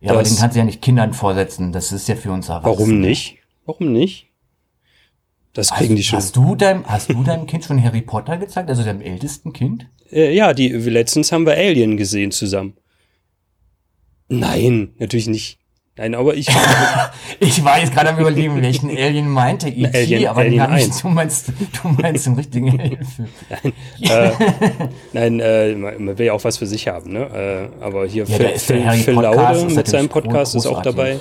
Ja, 0.00 0.12
aber 0.12 0.22
den 0.24 0.36
kannst 0.36 0.56
du 0.56 0.58
ja 0.58 0.64
nicht 0.64 0.82
Kindern 0.82 1.12
vorsetzen. 1.12 1.72
Das 1.72 1.92
ist 1.92 2.08
ja 2.08 2.16
für 2.16 2.32
uns 2.32 2.48
Erwachsene. 2.48 2.78
Warum 2.78 3.00
nicht? 3.00 3.38
Warum 3.66 3.92
nicht? 3.92 4.26
Das 5.52 5.70
kriegen 5.70 5.94
die 5.94 6.02
schon. 6.02 6.18
Hast 6.18 6.34
du 6.34 6.54
deinem, 6.56 6.84
hast 6.86 7.10
du 7.10 7.22
deinem 7.22 7.46
Kind 7.46 7.64
schon 7.64 7.82
Harry 7.82 8.00
Potter 8.00 8.38
gezeigt? 8.38 8.68
Also 8.70 8.82
deinem 8.82 9.00
ältesten 9.02 9.52
Kind? 9.52 9.86
Äh, 10.10 10.34
ja, 10.34 10.52
die 10.52 10.68
letztens 10.68 11.30
haben 11.32 11.46
wir 11.46 11.52
Alien 11.54 11.96
gesehen 11.96 12.32
zusammen. 12.32 12.76
Nein, 14.30 14.92
natürlich 14.98 15.26
nicht. 15.26 15.58
Nein, 15.96 16.14
aber 16.14 16.34
ich 16.34 16.46
Ich 17.40 17.62
war 17.64 17.78
jetzt 17.78 17.92
gerade 17.92 18.10
am 18.10 18.18
überlegen, 18.18 18.62
welchen 18.62 18.88
Alien 18.90 19.28
meinte 19.28 19.68
E.T., 19.68 19.88
Alien- 19.98 20.26
aber 20.28 20.44
den 20.44 20.52
Alien 20.58 20.62
hab 20.62 20.78
ich, 20.78 20.84
1. 20.86 21.02
du 21.02 21.08
meinst, 21.08 21.48
du 21.82 21.88
meinst 21.88 22.26
den 22.26 22.34
richtigen 22.36 22.80
Alien-Film. 22.80 23.28
äh, 24.02 24.30
nein, 25.12 25.40
äh, 25.40 25.74
man 25.98 26.16
will 26.16 26.26
ja 26.26 26.32
auch 26.32 26.44
was 26.44 26.56
für 26.58 26.66
sich 26.66 26.88
haben, 26.88 27.12
ne? 27.12 27.70
Äh, 27.80 27.84
aber 27.84 28.06
hier 28.06 28.24
Ja, 28.24 28.36
Phil, 28.36 28.58
Phil, 28.58 28.90
Phil 28.92 29.14
Laude 29.14 29.74
mit 29.74 29.88
seinem 29.88 30.08
Podcast 30.08 30.54
ist 30.54 30.64
auch 30.66 30.82
großartig. 30.82 30.94
dabei. 30.94 31.20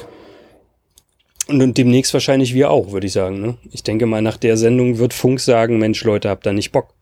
Und, 1.48 1.62
und 1.64 1.78
demnächst 1.78 2.14
wahrscheinlich 2.14 2.54
wir 2.54 2.70
auch, 2.70 2.92
würde 2.92 3.08
ich 3.08 3.14
sagen. 3.14 3.42
Ne? 3.42 3.58
Ich 3.72 3.82
denke 3.82 4.06
mal, 4.06 4.22
nach 4.22 4.38
der 4.38 4.56
Sendung 4.56 5.00
wird 5.00 5.16
Funk 5.16 5.40
sagen, 5.40 5.80
Mensch, 5.80 6.04
Leute, 6.04 6.30
habt 6.30 6.46
da 6.46 6.54
nicht 6.54 6.72
Bock. 6.72 6.94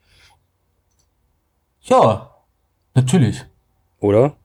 Ja, 1.83 2.31
natürlich. 2.95 3.43
Oder? 3.99 4.36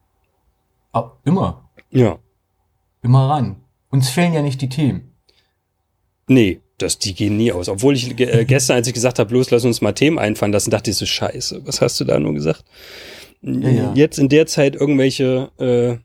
Aber 0.92 1.18
immer. 1.24 1.70
Ja. 1.90 2.18
Immer 3.02 3.28
ran. 3.28 3.56
Uns 3.90 4.08
fehlen 4.08 4.32
ja 4.32 4.42
nicht 4.42 4.60
die 4.60 4.68
Themen. 4.68 5.12
Nee, 6.28 6.60
das, 6.78 6.98
die 6.98 7.14
gehen 7.14 7.36
nie 7.36 7.52
aus. 7.52 7.68
Obwohl 7.68 7.94
ich 7.94 8.18
äh, 8.20 8.44
gestern, 8.46 8.76
als 8.76 8.86
ich 8.86 8.94
gesagt 8.94 9.18
habe, 9.18 9.28
bloß 9.28 9.50
lass 9.50 9.64
uns 9.64 9.80
mal 9.80 9.92
Themen 9.92 10.18
einfallen 10.18 10.52
lassen, 10.52 10.70
dachte 10.70 10.90
ich 10.90 10.96
so, 10.96 11.06
scheiße, 11.06 11.62
was 11.66 11.80
hast 11.80 12.00
du 12.00 12.04
da 12.04 12.18
nur 12.18 12.34
gesagt? 12.34 12.64
Ja, 13.42 13.68
ja. 13.68 13.92
Jetzt 13.94 14.18
in 14.18 14.28
der 14.28 14.46
Zeit 14.46 14.76
irgendwelche 14.76 15.50
äh, 15.58 15.98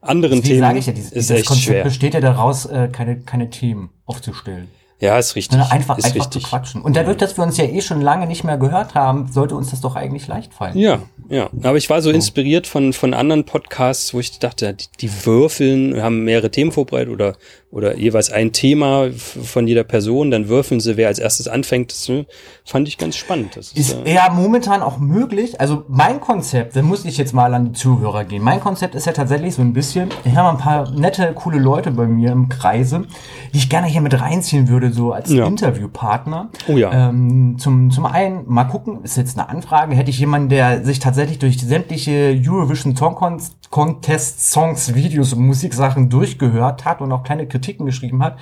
anderen 0.00 0.40
Deswegen 0.40 0.56
Themen 0.56 0.60
sage 0.60 0.78
ich 0.80 0.86
ja, 0.86 0.92
dieses, 0.92 1.12
ist 1.12 1.30
dieses 1.30 1.30
echt 1.38 1.46
Konzept 1.46 1.66
schwer. 1.66 1.84
besteht 1.84 2.14
ja 2.14 2.20
daraus, 2.20 2.66
äh, 2.66 2.88
keine, 2.90 3.20
keine 3.20 3.50
Themen 3.50 3.90
aufzustellen. 4.04 4.68
Ja, 5.02 5.18
ist 5.18 5.34
richtig. 5.34 5.58
Sondern 5.58 5.72
einfach, 5.72 5.98
ist 5.98 6.04
einfach 6.04 6.26
richtig. 6.26 6.44
zu 6.44 6.48
quatschen. 6.48 6.80
Und 6.80 6.94
dadurch, 6.94 7.16
dass 7.16 7.36
wir 7.36 7.42
uns 7.42 7.56
ja 7.56 7.64
eh 7.64 7.80
schon 7.80 8.00
lange 8.00 8.28
nicht 8.28 8.44
mehr 8.44 8.56
gehört 8.56 8.94
haben, 8.94 9.26
sollte 9.32 9.56
uns 9.56 9.70
das 9.70 9.80
doch 9.80 9.96
eigentlich 9.96 10.28
leicht 10.28 10.54
fallen. 10.54 10.78
Ja, 10.78 11.02
ja. 11.28 11.50
Aber 11.64 11.76
ich 11.76 11.90
war 11.90 12.00
so 12.02 12.10
inspiriert 12.10 12.68
von, 12.68 12.92
von 12.92 13.12
anderen 13.12 13.42
Podcasts, 13.42 14.14
wo 14.14 14.20
ich 14.20 14.38
dachte, 14.38 14.74
die, 14.74 14.86
die 15.00 15.26
würfeln, 15.26 16.00
haben 16.00 16.22
mehrere 16.22 16.52
Themen 16.52 16.70
vorbereitet 16.70 17.12
oder, 17.12 17.34
oder 17.72 17.96
jeweils 17.96 18.30
ein 18.30 18.52
Thema 18.52 19.08
von 19.12 19.66
jeder 19.66 19.82
Person, 19.82 20.30
dann 20.30 20.48
würfeln 20.48 20.78
sie, 20.78 20.98
wer 20.98 21.08
als 21.08 21.18
erstes 21.18 21.48
anfängt. 21.48 21.90
Das 21.90 22.06
ne, 22.06 22.26
fand 22.66 22.86
ich 22.86 22.98
ganz 22.98 23.16
spannend. 23.16 23.56
Das 23.56 23.72
ist, 23.72 23.78
Ist 23.92 24.06
äh, 24.06 24.14
ja 24.14 24.30
momentan 24.30 24.82
auch 24.82 24.98
möglich. 24.98 25.58
Also 25.58 25.84
mein 25.88 26.20
Konzept, 26.20 26.76
da 26.76 26.82
muss 26.82 27.06
ich 27.06 27.16
jetzt 27.16 27.32
mal 27.32 27.54
an 27.54 27.64
die 27.64 27.72
Zuhörer 27.72 28.24
gehen. 28.24 28.42
Mein 28.42 28.60
Konzept 28.60 28.94
ist 28.94 29.06
ja 29.06 29.12
tatsächlich 29.12 29.54
so 29.54 29.62
ein 29.62 29.72
bisschen, 29.72 30.10
ich 30.24 30.36
habe 30.36 30.50
ein 30.50 30.58
paar 30.58 30.90
nette, 30.90 31.32
coole 31.34 31.58
Leute 31.58 31.92
bei 31.92 32.06
mir 32.06 32.30
im 32.32 32.50
Kreise, 32.50 33.06
die 33.54 33.58
ich 33.58 33.70
gerne 33.70 33.86
hier 33.86 34.02
mit 34.02 34.20
reinziehen 34.20 34.68
würde, 34.68 34.92
so 34.92 35.12
als 35.12 35.30
Ja. 35.32 35.46
Interviewpartner. 35.46 36.50
Oh 36.68 36.76
ja. 36.76 37.08
Ähm, 37.08 37.56
zum, 37.58 37.90
zum 37.90 38.04
einen, 38.04 38.42
mal 38.46 38.64
gucken, 38.64 39.02
ist 39.02 39.16
jetzt 39.16 39.38
eine 39.38 39.48
Anfrage, 39.48 39.96
hätte 39.96 40.10
ich 40.10 40.18
jemanden, 40.18 40.50
der 40.50 40.84
sich 40.84 40.98
tatsächlich 40.98 41.38
durch 41.38 41.58
sämtliche 41.58 42.38
Eurovision 42.46 42.94
Song 42.94 43.14
Con 43.14 43.40
Contest 43.70 44.52
Songs, 44.52 44.94
Videos 44.94 45.32
und 45.32 45.46
Musiksachen 45.46 46.10
durchgehört 46.10 46.84
hat 46.84 47.00
und 47.00 47.10
auch 47.10 47.22
kleine 47.22 47.46
Kritiken 47.62 47.86
geschrieben 47.86 48.22
hat. 48.22 48.36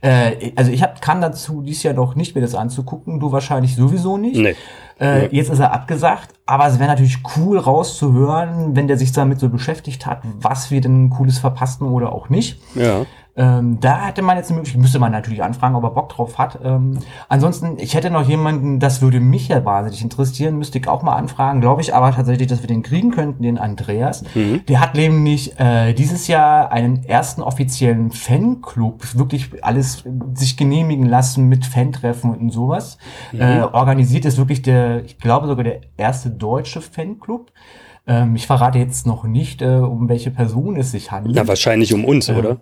Äh, 0.00 0.52
also 0.56 0.72
ich 0.72 0.82
hab, 0.82 1.00
kann 1.00 1.20
dazu 1.20 1.62
dies 1.62 1.82
Jahr 1.82 1.94
noch 1.94 2.14
nicht 2.14 2.34
mir 2.34 2.40
das 2.40 2.54
anzugucken, 2.54 3.20
du 3.20 3.30
wahrscheinlich 3.32 3.76
sowieso 3.76 4.16
nicht. 4.18 4.36
Nee. 4.36 4.56
Äh, 5.00 5.34
Jetzt 5.34 5.50
ist 5.50 5.58
er 5.58 5.72
abgesagt, 5.72 6.30
aber 6.46 6.66
es 6.66 6.78
wäre 6.78 6.88
natürlich 6.88 7.18
cool 7.36 7.58
rauszuhören, 7.58 8.76
wenn 8.76 8.86
der 8.86 8.96
sich 8.96 9.12
damit 9.12 9.40
so 9.40 9.48
beschäftigt 9.48 10.06
hat, 10.06 10.22
was 10.40 10.70
wir 10.70 10.80
denn 10.80 11.10
Cooles 11.10 11.38
verpassten 11.38 11.88
oder 11.88 12.12
auch 12.12 12.28
nicht. 12.28 12.60
ja. 12.74 13.04
Ähm, 13.36 13.80
da 13.80 14.06
hätte 14.06 14.22
man 14.22 14.36
jetzt 14.36 14.50
eine 14.50 14.58
Möglichkeit, 14.58 14.80
müsste 14.80 15.00
man 15.00 15.10
natürlich 15.10 15.42
anfragen, 15.42 15.74
ob 15.74 15.82
er 15.82 15.90
Bock 15.90 16.08
drauf 16.08 16.38
hat. 16.38 16.60
Ähm, 16.62 16.98
ansonsten, 17.28 17.78
ich 17.78 17.94
hätte 17.94 18.10
noch 18.10 18.28
jemanden, 18.28 18.78
das 18.78 19.02
würde 19.02 19.18
mich 19.18 19.48
ja 19.48 19.64
wahnsinnig 19.64 20.02
interessieren, 20.02 20.56
müsste 20.56 20.78
ich 20.78 20.86
auch 20.86 21.02
mal 21.02 21.16
anfragen, 21.16 21.60
glaube 21.60 21.80
ich 21.80 21.94
aber 21.94 22.12
tatsächlich, 22.12 22.46
dass 22.46 22.62
wir 22.62 22.68
den 22.68 22.82
kriegen 22.82 23.10
könnten, 23.10 23.42
den 23.42 23.58
Andreas. 23.58 24.22
Der 24.68 24.80
hat 24.80 24.94
nämlich 24.94 25.58
äh, 25.58 25.94
dieses 25.94 26.28
Jahr 26.28 26.70
einen 26.70 27.04
ersten 27.04 27.42
offiziellen 27.42 28.12
Fanclub, 28.12 29.16
wirklich 29.16 29.64
alles 29.64 30.04
sich 30.34 30.56
genehmigen 30.56 31.06
lassen 31.06 31.48
mit 31.48 31.66
Fantreffen 31.66 32.34
und 32.34 32.50
sowas. 32.50 32.98
Äh, 33.32 33.62
organisiert 33.62 34.24
ist 34.26 34.38
wirklich 34.38 34.62
der, 34.62 35.04
ich 35.04 35.18
glaube 35.18 35.48
sogar 35.48 35.64
der 35.64 35.80
erste 35.96 36.30
deutsche 36.30 36.80
Fanclub. 36.80 37.50
Ähm, 38.06 38.36
ich 38.36 38.46
verrate 38.46 38.78
jetzt 38.78 39.06
noch 39.06 39.24
nicht, 39.24 39.62
äh, 39.62 39.76
um 39.76 40.08
welche 40.08 40.30
Person 40.30 40.76
es 40.76 40.92
sich 40.92 41.10
handelt. 41.10 41.34
Na, 41.34 41.48
wahrscheinlich 41.48 41.92
um 41.94 42.04
uns, 42.04 42.30
oder? 42.30 42.58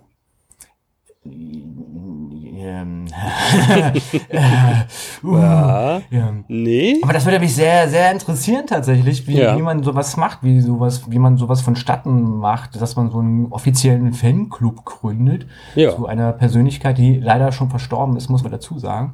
Uh, 1.25 2.43
Ja. 5.23 6.01
ja. 6.09 6.33
Nee. 6.47 6.99
Aber 7.03 7.13
das 7.13 7.25
würde 7.25 7.39
mich 7.39 7.55
sehr, 7.55 7.87
sehr 7.89 8.11
interessieren 8.11 8.65
tatsächlich, 8.67 9.27
wie, 9.27 9.37
Ja. 9.37 9.57
wie 9.57 9.61
man 9.61 9.83
sowas 9.83 10.17
macht, 10.17 10.39
wie 10.43 10.59
sowas, 10.61 11.03
wie 11.09 11.19
man 11.19 11.37
sowas 11.37 11.61
vonstatten 11.61 12.37
macht, 12.37 12.79
dass 12.81 12.95
man 12.95 13.11
so 13.11 13.19
einen 13.19 13.47
offiziellen 13.51 14.13
Fanclub 14.13 14.85
gründet 14.85 15.47
Ja. 15.75 15.95
zu 15.95 16.07
einer 16.07 16.31
Persönlichkeit, 16.33 16.97
die 16.97 17.19
leider 17.19 17.51
schon 17.51 17.69
verstorben 17.69 18.17
ist, 18.17 18.29
muss 18.29 18.43
man 18.43 18.51
dazu 18.51 18.79
sagen. 18.79 19.13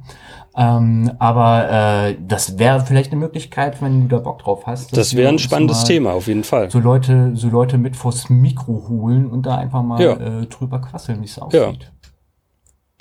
Ähm, 0.56 1.12
aber 1.20 2.08
äh, 2.10 2.18
das 2.28 2.58
wäre 2.58 2.82
vielleicht 2.82 3.12
eine 3.12 3.20
Möglichkeit, 3.20 3.82
wenn 3.82 4.08
du 4.10 4.16
da 4.16 4.22
Bock 4.22 4.40
drauf 4.40 4.66
hast. 4.66 4.96
Das 4.98 5.16
wäre 5.16 5.30
ein 5.30 5.40
spannendes 5.40 5.84
Thema, 5.84 6.14
auf 6.14 6.28
jeden 6.28 6.44
Fall. 6.44 6.70
So 6.72 6.80
Leute, 6.80 7.32
so 7.36 7.50
Leute 7.50 7.78
mit 7.78 7.96
vors 7.96 8.30
Mikro 8.30 8.86
holen 8.90 9.28
und 9.28 9.46
da 9.46 9.58
einfach 9.58 9.84
mal 9.84 10.02
Ja. 10.02 10.14
äh, 10.14 10.46
drüber 10.48 10.80
quasseln, 10.82 11.22
wie 11.22 11.26
es 11.26 11.36
Ja. 11.36 11.44
aussieht. 11.44 11.92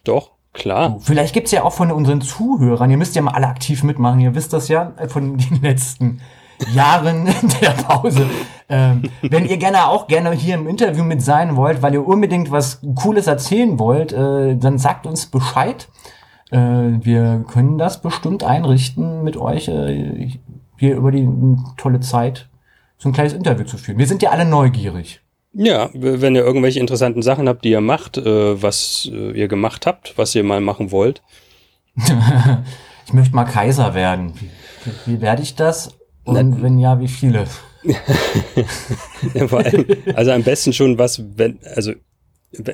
Doch, 0.09 0.31
klar. 0.55 0.97
Vielleicht 1.01 1.35
gibt's 1.35 1.51
ja 1.51 1.65
auch 1.65 1.73
von 1.73 1.93
unseren 1.93 2.23
Zuhörern, 2.23 2.91
ihr 2.91 2.97
müsst 2.97 3.15
ja 3.15 3.23
mal 3.23 3.33
alle 3.33 3.47
aktiv 3.47 3.83
mitmachen, 3.83 4.21
ihr 4.21 4.35
wisst 4.35 4.53
das 4.55 4.69
ja 4.69 4.93
von 5.09 5.37
den 5.37 5.61
letzten 5.63 6.21
Jahren 6.73 7.27
der 7.61 7.71
Pause. 7.71 8.27
Ähm, 8.71 9.03
wenn 9.23 9.47
ihr 9.47 9.59
gerne 9.59 9.87
auch 9.87 10.07
gerne 10.07 10.33
hier 10.33 10.55
im 10.55 10.67
Interview 10.67 11.05
mit 11.05 11.23
sein 11.23 11.57
wollt, 11.57 11.83
weil 11.83 11.95
ihr 11.95 12.07
unbedingt 12.07 12.51
was 12.51 12.81
Cooles 12.95 13.27
erzählen 13.27 13.79
wollt, 13.79 14.13
äh, 14.13 14.57
dann 14.57 14.79
sagt 14.79 15.07
uns 15.07 15.27
Bescheid. 15.27 15.89
Äh, 16.51 16.59
wir 16.59 17.45
können 17.47 17.77
das 17.77 18.01
bestimmt 18.01 18.45
einrichten, 18.45 19.23
mit 19.23 19.37
euch 19.37 19.69
äh, 19.69 20.39
hier 20.79 20.97
über 20.97 21.13
die 21.13 21.29
tolle 21.77 22.01
Zeit 22.01 22.49
so 22.97 23.09
ein 23.09 23.13
kleines 23.13 23.35
Interview 23.35 23.65
zu 23.65 23.77
führen. 23.77 23.99
Wir 23.99 24.07
sind 24.07 24.23
ja 24.23 24.31
alle 24.31 24.47
neugierig. 24.47 25.21
Ja, 25.53 25.91
wenn 25.95 26.35
ihr 26.35 26.45
irgendwelche 26.45 26.81
interessanten 26.81 27.23
Sachen 27.23 27.49
habt, 27.49 27.65
die 27.65 27.71
ihr 27.71 27.81
macht, 27.81 28.19
äh, 28.19 28.63
was 28.63 29.11
äh, 29.13 29.33
ihr 29.33 29.49
gemacht 29.49 29.87
habt, 29.87 30.17
was 30.17 30.35
ihr 30.35 30.45
mal 30.45 30.61
machen 30.61 30.91
wollt. 30.91 31.23
Ich 33.09 33.15
möchte 33.15 33.35
mal 33.35 33.45
Kaiser 33.45 33.95
werden. 33.95 34.35
Wie, 34.85 35.15
wie 35.15 35.21
werde 35.23 35.41
ich 35.41 35.55
das? 35.55 35.97
Und 36.25 36.63
wenn 36.63 36.79
ja, 36.79 37.01
wie 37.01 37.09
viele? 37.09 37.47
Ja, 39.35 39.47
allem, 39.47 39.87
also 40.15 40.33
am 40.33 40.43
besten 40.43 40.75
schon 40.75 40.99
was, 40.99 41.23
wenn, 41.37 41.59
also 41.75 41.93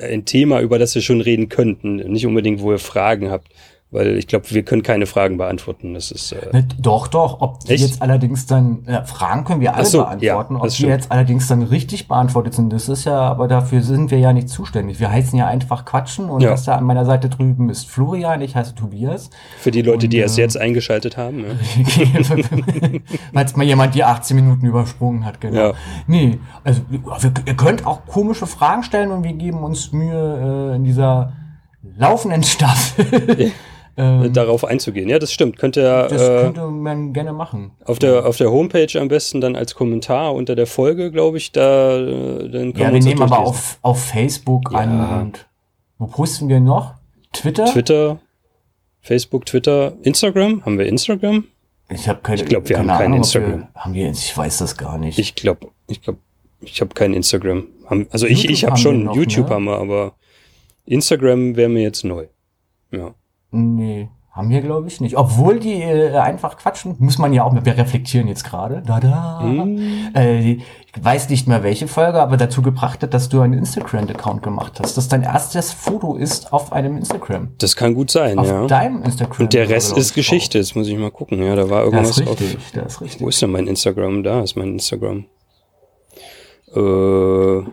ein 0.01 0.25
Thema, 0.25 0.59
über 0.59 0.77
das 0.77 0.93
wir 0.93 1.01
schon 1.01 1.21
reden 1.21 1.47
könnten, 1.47 1.95
nicht 2.11 2.25
unbedingt, 2.25 2.59
wo 2.59 2.73
ihr 2.73 2.79
Fragen 2.79 3.29
habt, 3.31 3.47
weil 3.95 4.17
ich 4.17 4.27
glaube, 4.27 4.45
wir 4.51 4.63
können 4.63 4.83
keine 4.83 5.05
Fragen 5.07 5.37
beantworten. 5.37 5.93
Das 5.95 6.11
ist 6.11 6.31
äh, 6.31 6.37
Ne, 6.53 6.67
Doch, 6.79 7.07
doch. 7.07 7.41
Ob 7.41 7.61
die 7.61 7.73
jetzt 7.73 8.01
allerdings 8.01 8.45
dann, 8.45 8.85
äh, 8.85 9.03
Fragen 9.05 9.43
können 9.45 9.61
wir 9.61 9.73
alle 9.75 9.85
so, 9.85 9.99
beantworten. 9.99 10.55
ja, 10.55 10.61
Ob 10.61 10.69
die 10.69 10.83
jetzt 10.85 11.11
allerdings 11.11 11.47
dann 11.47 11.63
richtig 11.63 12.07
beantwortet 12.07 12.53
sind, 12.53 12.71
das 12.71 12.87
ist 12.89 13.05
ja, 13.05 13.17
aber 13.19 13.47
dafür 13.47 13.81
sind 13.81 14.11
wir 14.11 14.19
ja 14.19 14.33
nicht 14.33 14.49
zuständig. 14.49 14.99
Wir 14.99 15.09
heißen 15.09 15.37
ja 15.39 15.47
einfach 15.47 15.85
Quatschen 15.85 16.29
und 16.29 16.41
Ja. 16.41 16.51
das 16.51 16.65
da 16.65 16.75
an 16.75 16.83
meiner 16.83 17.05
Seite 17.05 17.29
drüben 17.29 17.69
ist 17.69 17.87
Florian, 17.89 18.41
ich 18.41 18.55
heiße 18.55 18.75
Tobias. 18.75 19.29
für 19.57 19.71
die 19.71 19.81
Leute, 19.81 20.07
die 20.07 20.17
Und, 20.17 20.23
erst 20.23 20.37
äh, 20.37 20.41
jetzt 20.41 20.57
eingeschaltet 20.57 21.17
haben. 21.17 21.45
Ja. 21.45 22.35
Falls 23.33 23.55
mal 23.55 23.63
jemand 23.63 23.95
die 23.95 24.03
18 24.03 24.35
Minuten 24.35 24.65
übersprungen 24.65 25.25
hat, 25.25 25.39
genau. 25.41 25.69
Ja. 25.69 25.73
Nee, 26.07 26.39
also 26.63 26.81
wir, 26.89 27.01
ihr 27.45 27.55
könnt 27.55 27.85
auch 27.87 28.05
komische 28.05 28.47
Fragen 28.47 28.83
stellen 28.83 29.11
und 29.11 29.23
wir 29.23 29.33
geben 29.33 29.63
uns 29.63 29.91
Mühe 29.91 30.71
äh, 30.73 30.75
in 30.75 30.83
dieser 30.83 31.33
laufenden 31.97 32.43
Staffel. 32.43 33.51
ähm, 33.97 34.33
Darauf 34.33 34.65
einzugehen. 34.65 35.07
Ja, 35.07 35.19
das 35.19 35.31
stimmt. 35.31 35.57
Könnt 35.57 35.77
ihr 35.77 36.07
das 36.09 36.21
äh, 36.21 36.41
könnte 36.43 36.67
man 36.67 37.13
gerne 37.13 37.31
machen. 37.31 37.71
auf 37.85 37.97
der 37.97 38.25
auf 38.25 38.35
der 38.37 38.51
Homepage 38.51 38.99
am 38.99 39.07
besten 39.07 39.39
dann 39.39 39.55
als 39.55 39.73
Kommentar 39.75 40.33
unter 40.33 40.55
der 40.55 40.67
Folge, 40.67 41.11
glaube 41.11 41.37
ich, 41.37 41.51
da 41.53 41.97
äh, 41.97 42.49
dann 42.49 42.73
können 42.73 42.75
Ja, 42.75 42.87
wir 42.89 42.95
uns 42.95 43.05
das 43.05 43.13
nehmen 43.13 43.21
aber 43.21 43.39
auf, 43.39 43.77
auf 43.81 44.03
Facebook 44.03 44.71
Ja. 44.73 44.79
an 44.79 45.21
und 45.27 45.45
wo 45.97 46.07
posten 46.07 46.49
wir 46.49 46.59
noch? 46.59 46.95
Twitter? 47.31 47.65
Twitter, 47.65 48.19
Facebook, 49.01 49.45
Twitter, 49.45 49.93
Instagram. 50.01 50.65
Haben 50.65 50.77
wir 50.77 50.87
Instagram? 50.87 51.45
Ich 51.89 52.09
habe 52.09 52.19
keine. 52.21 52.41
Ich 52.41 52.47
glaub, 52.47 52.67
wir 52.67 52.75
keine 52.75 52.91
haben 52.91 52.97
kein 52.97 53.05
Ahnung, 53.07 53.17
Instagram. 53.19 53.59
Wir, 53.59 53.67
haben 53.75 53.93
wir? 53.93 54.09
Ich 54.11 54.37
weiß 54.37 54.57
das 54.57 54.75
gar 54.75 54.97
nicht. 54.97 55.19
Ich 55.19 55.35
glaube, 55.35 55.67
ich 55.87 56.01
glaube, 56.01 56.19
ich 56.61 56.81
habe 56.81 56.93
kein 56.93 57.13
Instagram. 57.13 57.67
Also 58.09 58.25
ich, 58.25 58.39
YouTube 58.43 58.51
ich 58.51 58.63
habe 58.63 58.71
haben 58.71 58.77
schon 58.81 58.97
wir 58.99 59.05
noch, 59.05 59.15
YouTube 59.15 59.47
ne? 59.49 59.55
haben 59.55 59.63
wir, 59.65 59.77
aber 59.77 60.15
Instagram 60.85 61.55
wäre 61.55 61.69
mir 61.69 61.83
jetzt 61.83 62.03
neu. 62.03 62.25
Ja. 62.91 63.13
Nee, 63.55 64.09
haben 64.35 64.49
wir 64.49 64.61
glaube 64.61 64.87
ich 64.89 64.99
nicht. 64.99 65.17
Obwohl 65.17 65.59
die 65.59 65.81
äh, 65.81 66.17
einfach 66.17 66.57
quatschen, 66.57 66.95
muss 66.99 67.17
man 67.17 67.31
ja 67.31 67.43
auch. 67.43 67.55
Wir 67.55 67.77
reflektieren 67.77 68.27
jetzt 68.27 68.43
gerade. 68.43 68.83
Da 68.85 68.99
da. 68.99 69.39
Hm. 69.41 70.09
Äh, 70.13 70.51
ich 70.51 70.63
weiß 71.01 71.29
nicht 71.29 71.47
mehr 71.47 71.63
welche 71.63 71.87
Folge, 71.87 72.21
aber 72.21 72.35
dazu 72.35 72.61
gebracht 72.61 73.01
hat, 73.01 73.13
dass 73.13 73.29
du 73.29 73.39
einen 73.39 73.53
Instagram-Account 73.53 74.43
gemacht 74.43 74.79
hast. 74.81 74.97
Dass 74.97 75.07
dein 75.07 75.23
erstes 75.23 75.71
Foto 75.71 76.15
ist 76.15 76.51
auf 76.51 76.73
einem 76.73 76.97
Instagram. 76.97 77.49
Das 77.59 77.77
kann 77.77 77.93
gut 77.93 78.11
sein, 78.11 78.37
Auf 78.37 78.47
ja. 78.47 78.67
deinem 78.67 79.03
Instagram. 79.03 79.45
Und 79.45 79.53
der 79.53 79.69
Rest 79.69 79.97
ist 79.97 80.09
ich, 80.09 80.15
Geschichte. 80.15 80.57
Jetzt 80.57 80.75
muss 80.75 80.87
ich 80.87 80.97
mal 80.97 81.11
gucken. 81.11 81.41
Ja, 81.41 81.55
da 81.55 81.69
war 81.69 81.83
drauf. 81.83 81.93
Das 81.93 82.17
irgendwas 82.17 82.37
ist 82.37 82.41
richtig. 82.41 82.57
auf. 82.57 82.71
Das 82.73 82.93
ist 82.93 83.01
richtig. 83.01 83.21
Wo 83.21 83.29
ist 83.29 83.41
denn 83.41 83.51
mein 83.51 83.67
Instagram? 83.67 84.23
Da 84.23 84.41
ist 84.41 84.57
mein 84.57 84.73
Instagram. 84.73 85.25
Äh, 86.75 87.63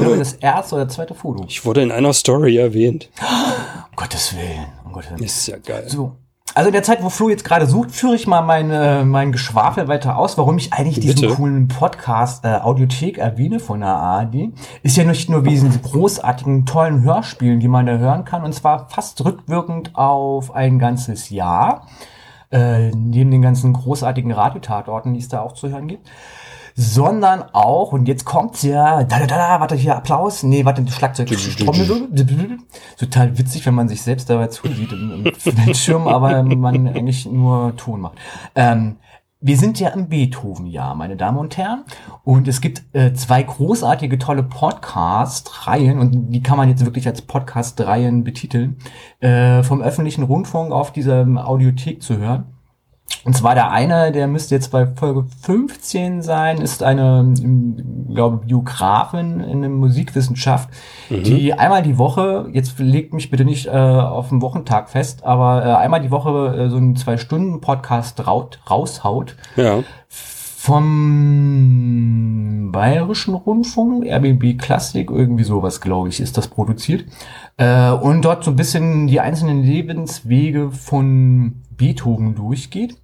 glaube, 0.00 0.18
das 0.18 0.34
erste 0.34 0.74
oder 0.74 0.88
zweite 0.88 1.14
Foto. 1.14 1.44
ich 1.48 1.64
wurde 1.64 1.82
in 1.82 1.92
einer 1.92 2.12
Story 2.12 2.56
erwähnt. 2.56 3.10
Um 3.20 3.96
Gottes 3.96 4.34
Willen. 4.34 4.66
Um 4.84 4.92
Gottes 4.92 5.10
Willen. 5.10 5.22
Ist 5.22 5.46
ja 5.46 5.56
geil. 5.58 5.84
So. 5.86 6.16
Also 6.52 6.68
in 6.68 6.72
der 6.72 6.82
Zeit, 6.82 7.02
wo 7.02 7.10
Flo 7.10 7.28
jetzt 7.28 7.44
gerade 7.44 7.66
sucht, 7.66 7.92
führe 7.92 8.16
ich 8.16 8.26
mal 8.26 8.42
meine, 8.42 9.04
mein 9.06 9.30
Geschwafel 9.30 9.86
weiter 9.86 10.18
aus, 10.18 10.36
warum 10.36 10.58
ich 10.58 10.72
eigentlich 10.72 10.98
diesen 10.98 11.20
Bitte. 11.20 11.34
coolen 11.34 11.68
Podcast 11.68 12.44
äh, 12.44 12.56
Audiothek 12.56 13.18
erwähne 13.18 13.60
von 13.60 13.80
der 13.80 13.90
ARD. 13.90 14.52
Ist 14.82 14.96
ja 14.96 15.04
nicht 15.04 15.30
nur 15.30 15.44
wegen 15.44 15.54
diesen 15.54 15.80
großartigen, 15.80 16.66
tollen 16.66 17.02
Hörspielen, 17.04 17.60
die 17.60 17.68
man 17.68 17.86
da 17.86 17.98
hören 17.98 18.24
kann, 18.24 18.42
und 18.42 18.52
zwar 18.52 18.88
fast 18.88 19.24
rückwirkend 19.24 19.94
auf 19.94 20.52
ein 20.52 20.80
ganzes 20.80 21.30
Jahr. 21.30 21.86
Äh, 22.50 22.90
neben 22.96 23.30
den 23.30 23.42
ganzen 23.42 23.72
großartigen 23.72 24.32
Radiotatorten, 24.32 25.14
die 25.14 25.20
es 25.20 25.28
da 25.28 25.40
auch 25.42 25.52
zu 25.52 25.68
hören 25.68 25.86
gibt 25.86 26.10
sondern 26.80 27.42
auch, 27.52 27.92
und 27.92 28.08
jetzt 28.08 28.24
kommt's 28.24 28.62
ja, 28.62 29.04
da, 29.04 29.18
da, 29.18 29.26
da, 29.26 29.60
warte, 29.60 29.74
hier 29.74 29.96
Applaus, 29.96 30.42
nee, 30.42 30.64
warte, 30.64 30.82
Schlagzeug, 30.90 31.28
Trommelwirbel. 31.28 32.56
total 32.98 33.36
witzig, 33.36 33.66
wenn 33.66 33.74
man 33.74 33.86
sich 33.86 34.00
selbst 34.00 34.30
dabei 34.30 34.46
zusieht 34.46 34.90
im, 34.90 35.26
im 35.26 35.54
Bildschirm, 35.64 36.08
aber 36.08 36.42
man 36.42 36.88
eigentlich 36.88 37.26
nur 37.26 37.76
Ton 37.76 38.00
macht. 38.00 38.16
Ähm, 38.54 38.96
wir 39.42 39.58
sind 39.58 39.78
ja 39.78 39.90
im 39.90 40.08
Beethoven-Jahr, 40.08 40.94
meine 40.94 41.16
Damen 41.16 41.36
und 41.36 41.56
Herren. 41.58 41.84
Und 42.24 42.48
es 42.48 42.62
gibt 42.62 42.82
äh, 42.94 43.12
zwei 43.12 43.42
großartige, 43.42 44.18
tolle 44.18 44.42
Podcast-Reihen, 44.42 45.98
und 45.98 46.30
die 46.30 46.42
kann 46.42 46.56
man 46.56 46.68
jetzt 46.70 46.84
wirklich 46.84 47.06
als 47.06 47.20
Podcast-Reihen 47.20 48.24
betiteln, 48.24 48.76
äh, 49.20 49.62
vom 49.62 49.82
öffentlichen 49.82 50.24
Rundfunk 50.24 50.72
auf 50.72 50.92
dieser 50.92 51.26
Audiothek 51.46 52.02
zu 52.02 52.16
hören. 52.16 52.44
Und 53.24 53.36
zwar 53.36 53.54
der 53.54 53.70
eine, 53.70 54.12
der 54.12 54.26
müsste 54.28 54.54
jetzt 54.54 54.70
bei 54.70 54.86
Folge 54.86 55.24
15 55.42 56.22
sein, 56.22 56.58
ist 56.58 56.82
eine, 56.82 57.34
ich 58.08 58.14
glaube, 58.14 58.46
Biografin 58.46 59.40
in 59.40 59.60
der 59.60 59.68
Musikwissenschaft, 59.70 60.70
die 61.10 61.52
einmal 61.52 61.82
die 61.82 61.98
Woche, 61.98 62.48
jetzt 62.52 62.78
legt 62.78 63.12
mich 63.12 63.30
bitte 63.30 63.44
nicht 63.44 63.66
äh, 63.66 63.70
auf 63.70 64.30
den 64.30 64.40
Wochentag 64.40 64.88
fest, 64.88 65.22
aber 65.24 65.64
äh, 65.66 65.74
einmal 65.74 66.00
die 66.00 66.10
Woche 66.10 66.56
äh, 66.56 66.70
so 66.70 66.76
einen 66.78 66.96
Zwei-Stunden-Podcast 66.96 68.26
raut, 68.26 68.58
raushaut 68.70 69.36
Ja. 69.56 69.82
vom 70.08 71.69
Bayerischen 72.72 73.34
Rundfunk, 73.34 74.04
RBB 74.06 74.58
Klassik, 74.58 75.10
irgendwie 75.10 75.44
sowas, 75.44 75.80
glaube 75.80 76.08
ich, 76.08 76.20
ist 76.20 76.36
das 76.36 76.48
produziert. 76.48 77.04
Äh, 77.56 77.90
und 77.90 78.24
dort 78.24 78.44
so 78.44 78.50
ein 78.50 78.56
bisschen 78.56 79.06
die 79.06 79.20
einzelnen 79.20 79.62
Lebenswege 79.62 80.70
von 80.70 81.62
Beethoven 81.76 82.34
durchgeht. 82.34 82.96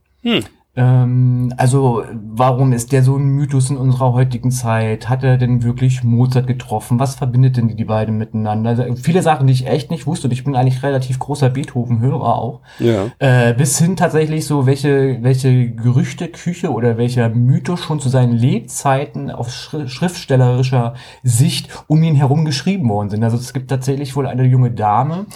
Ähm, 0.76 1.52
also, 1.56 2.04
warum 2.12 2.72
ist 2.72 2.92
der 2.92 3.02
so 3.02 3.16
ein 3.16 3.24
Mythos 3.24 3.70
in 3.70 3.78
unserer 3.78 4.12
heutigen 4.12 4.50
Zeit? 4.50 5.08
Hat 5.08 5.24
er 5.24 5.38
denn 5.38 5.62
wirklich 5.62 6.04
Mozart 6.04 6.46
getroffen? 6.46 7.00
Was 7.00 7.14
verbindet 7.14 7.56
denn 7.56 7.76
die 7.76 7.84
beiden 7.84 8.18
miteinander? 8.18 8.70
Also, 8.70 8.84
viele 8.96 9.22
Sachen, 9.22 9.46
die 9.46 9.54
ich 9.54 9.66
echt 9.66 9.90
nicht 9.90 10.06
wusste. 10.06 10.26
Und 10.28 10.32
ich 10.32 10.44
bin 10.44 10.54
eigentlich 10.54 10.82
relativ 10.82 11.18
großer 11.18 11.48
Beethoven-Hörer 11.48 12.36
auch. 12.36 12.60
Ja. 12.78 13.06
Äh, 13.18 13.54
bis 13.54 13.78
hin 13.78 13.96
tatsächlich 13.96 14.44
so, 14.46 14.66
welche, 14.66 15.22
welche 15.22 15.70
Gerüchteküche 15.70 16.70
oder 16.70 16.98
welcher 16.98 17.30
Mythos 17.30 17.80
schon 17.80 17.98
zu 17.98 18.08
seinen 18.10 18.32
Lebzeiten 18.32 19.30
auf 19.30 19.50
schri 19.50 19.88
schriftstellerischer 19.88 20.94
Sicht 21.22 21.68
um 21.86 22.02
ihn 22.02 22.14
herum 22.14 22.44
geschrieben 22.44 22.88
worden 22.88 23.10
sind. 23.10 23.24
Also 23.24 23.36
es 23.36 23.52
gibt 23.52 23.70
tatsächlich 23.70 24.14
wohl 24.16 24.26
eine 24.26 24.44
junge 24.44 24.70
Dame, 24.70 25.26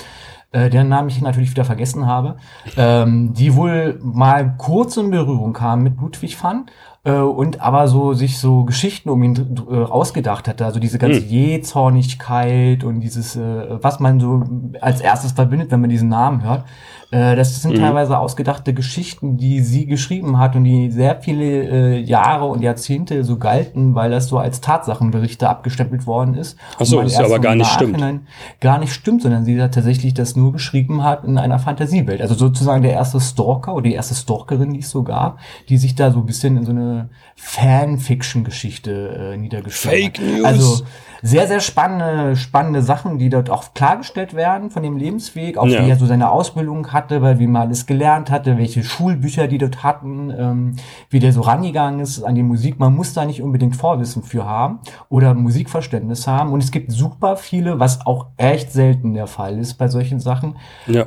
äh, 0.52 0.68
deren 0.70 0.88
Namen 0.88 1.08
ich 1.08 1.20
natürlich 1.22 1.50
wieder 1.50 1.64
vergessen 1.64 2.06
habe, 2.06 2.36
ähm, 2.76 3.34
die 3.34 3.54
wohl 3.54 3.98
mal 4.02 4.54
kurz 4.58 4.96
in 4.96 5.10
Berührung 5.10 5.52
kam 5.52 5.82
mit 5.82 6.00
Ludwig 6.00 6.42
van 6.42 6.66
äh, 7.04 7.12
und 7.12 7.60
aber 7.60 7.88
so 7.88 8.14
sich 8.14 8.38
so 8.38 8.64
Geschichten 8.64 9.10
um 9.10 9.22
ihn 9.22 9.56
äh, 9.70 9.74
ausgedacht 9.74 10.48
hatte, 10.48 10.64
also 10.64 10.80
diese 10.80 10.98
ganze 10.98 11.20
Jähzornigkeit 11.20 12.84
und 12.84 13.00
dieses, 13.00 13.36
äh, 13.36 13.82
was 13.82 14.00
man 14.00 14.18
so 14.18 14.42
als 14.80 15.00
erstes 15.00 15.32
verbindet, 15.32 15.70
wenn 15.70 15.80
man 15.80 15.90
diesen 15.90 16.08
Namen 16.08 16.42
hört. 16.42 16.64
Äh, 17.12 17.34
das 17.34 17.60
sind 17.60 17.76
teilweise 17.76 18.16
ausgedachte 18.18 18.72
Geschichten, 18.72 19.36
die 19.36 19.60
sie 19.62 19.86
geschrieben 19.86 20.38
hat 20.38 20.54
und 20.54 20.64
die 20.64 20.90
sehr 20.90 21.20
viele 21.20 21.44
äh, 21.44 21.98
Jahre 21.98 22.46
und 22.46 22.62
Jahrzehnte 22.62 23.24
so 23.24 23.36
galten, 23.36 23.94
weil 23.96 24.10
das 24.10 24.28
so 24.28 24.38
als 24.38 24.60
Tatsachenberichte 24.60 25.48
abgestempelt 25.48 26.06
worden 26.06 26.34
ist. 26.34 26.56
Ach 26.78 26.84
so, 26.86 26.96
Und 26.96 27.02
man 27.02 27.06
das 27.06 27.14
erst 27.14 27.24
aber 27.26 27.36
im 27.36 27.42
gar 27.42 27.54
nicht 27.56 27.70
stimmt. 27.72 28.20
Gar 28.60 28.78
nicht 28.78 28.92
stimmt, 28.92 29.22
sondern 29.22 29.44
sie 29.44 29.60
hat 29.60 29.74
tatsächlich 29.74 30.14
das 30.14 30.36
nur 30.36 30.52
geschrieben 30.52 31.02
hat 31.02 31.24
in 31.24 31.36
einer 31.38 31.58
Fantasiewelt. 31.58 32.20
Also 32.20 32.34
sozusagen 32.34 32.82
der 32.82 32.92
erste 32.92 33.20
Stalker 33.20 33.74
oder 33.74 33.82
die 33.84 33.94
erste 33.94 34.14
Stalkerin, 34.14 34.72
die 34.72 34.80
es 34.80 34.90
so 34.90 35.02
gab, 35.02 35.38
die 35.68 35.78
sich 35.78 35.94
da 35.96 36.12
so 36.12 36.20
ein 36.20 36.26
bisschen 36.26 36.56
in 36.58 36.64
so 36.64 36.70
eine 36.70 37.08
Fanfiction-Geschichte 37.36 39.32
äh, 39.32 39.36
niedergeschrieben 39.36 40.00
Fake 40.14 40.18
hat. 40.18 40.26
News. 40.26 40.44
Also 40.44 40.84
sehr, 41.22 41.46
sehr 41.46 41.60
spannende, 41.60 42.36
spannende 42.36 42.82
Sachen, 42.82 43.18
die 43.18 43.28
dort 43.28 43.50
auch 43.50 43.74
klargestellt 43.74 44.34
werden 44.34 44.70
von 44.70 44.82
dem 44.82 44.96
Lebensweg, 44.96 45.58
auch 45.58 45.66
Ja. 45.66 45.84
wie 45.84 45.90
er 45.90 45.96
so 45.96 46.06
seine 46.06 46.30
Ausbildung 46.30 46.92
hatte, 47.00 47.22
weil 47.22 47.38
wie 47.38 47.46
man 47.46 47.62
alles 47.62 47.86
gelernt 47.86 48.30
hatte, 48.30 48.58
welche 48.58 48.84
Schulbücher 48.84 49.48
die 49.48 49.58
dort 49.58 49.82
hatten, 49.82 50.30
ähm, 50.36 50.76
wie 51.08 51.18
der 51.18 51.32
so 51.32 51.40
rangegangen 51.40 52.00
ist 52.00 52.22
an 52.22 52.34
die 52.34 52.42
Musik. 52.42 52.78
Man 52.78 52.94
muss 52.94 53.14
da 53.14 53.24
nicht 53.24 53.42
unbedingt 53.42 53.76
Vorwissen 53.76 54.22
für 54.22 54.44
haben 54.44 54.80
oder 55.08 55.34
Musikverständnis 55.34 56.26
haben. 56.26 56.52
Und 56.52 56.62
es 56.62 56.70
gibt 56.70 56.92
super 56.92 57.36
viele, 57.36 57.80
was 57.80 58.06
auch 58.06 58.26
echt 58.36 58.72
selten 58.72 59.14
der 59.14 59.26
Fall 59.26 59.58
ist 59.58 59.74
bei 59.74 59.88
solchen 59.88 60.20
Sachen, 60.20 60.56
Ja. 60.86 61.04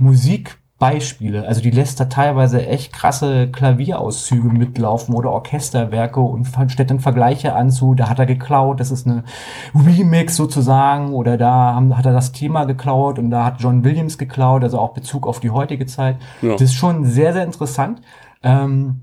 Musikbeispiele. 0.84 1.48
Also 1.48 1.62
die 1.62 1.72
lässt 1.72 2.00
da 2.00 2.06
teilweise 2.06 2.65
echt 2.65 2.93
krasse 2.93 3.50
Klavierauszüge 3.50 4.50
mitlaufen 4.50 5.15
oder 5.15 5.32
Orchesterwerke 5.32 6.19
und 6.19 6.48
stellt 6.67 6.89
dann 6.89 7.00
Vergleiche 7.00 7.56
an 7.56 7.72
zu, 7.72 7.93
da 7.96 8.10
hat 8.10 8.19
er 8.19 8.26
geklaut, 8.26 8.80
das 8.80 8.91
ist 8.91 9.08
eine 9.08 9.24
Remix 9.74 10.36
sozusagen 10.36 11.13
oder 11.13 11.38
da 11.38 11.74
haben, 11.76 11.98
hat 11.98 12.06
er 12.06 12.13
das 12.13 12.32
Thema 12.32 12.65
geklaut 12.65 13.19
und 13.19 13.30
da 13.30 13.46
hat 13.46 13.62
John 13.62 13.84
Williams 13.84 14.17
geklaut, 14.17 14.63
also 14.63 14.80
auch 14.80 14.93
Bezug 14.93 15.28
auf 15.28 15.39
die 15.39 15.50
heutige 15.50 15.86
Zeit. 15.86 16.17
Ja. 16.41 16.54
Das 16.54 16.62
ist 16.62 16.74
schon 16.74 17.06
sehr, 17.06 17.34
sehr 17.34 17.43
interessant. 17.43 18.02
Ähm, 18.43 19.02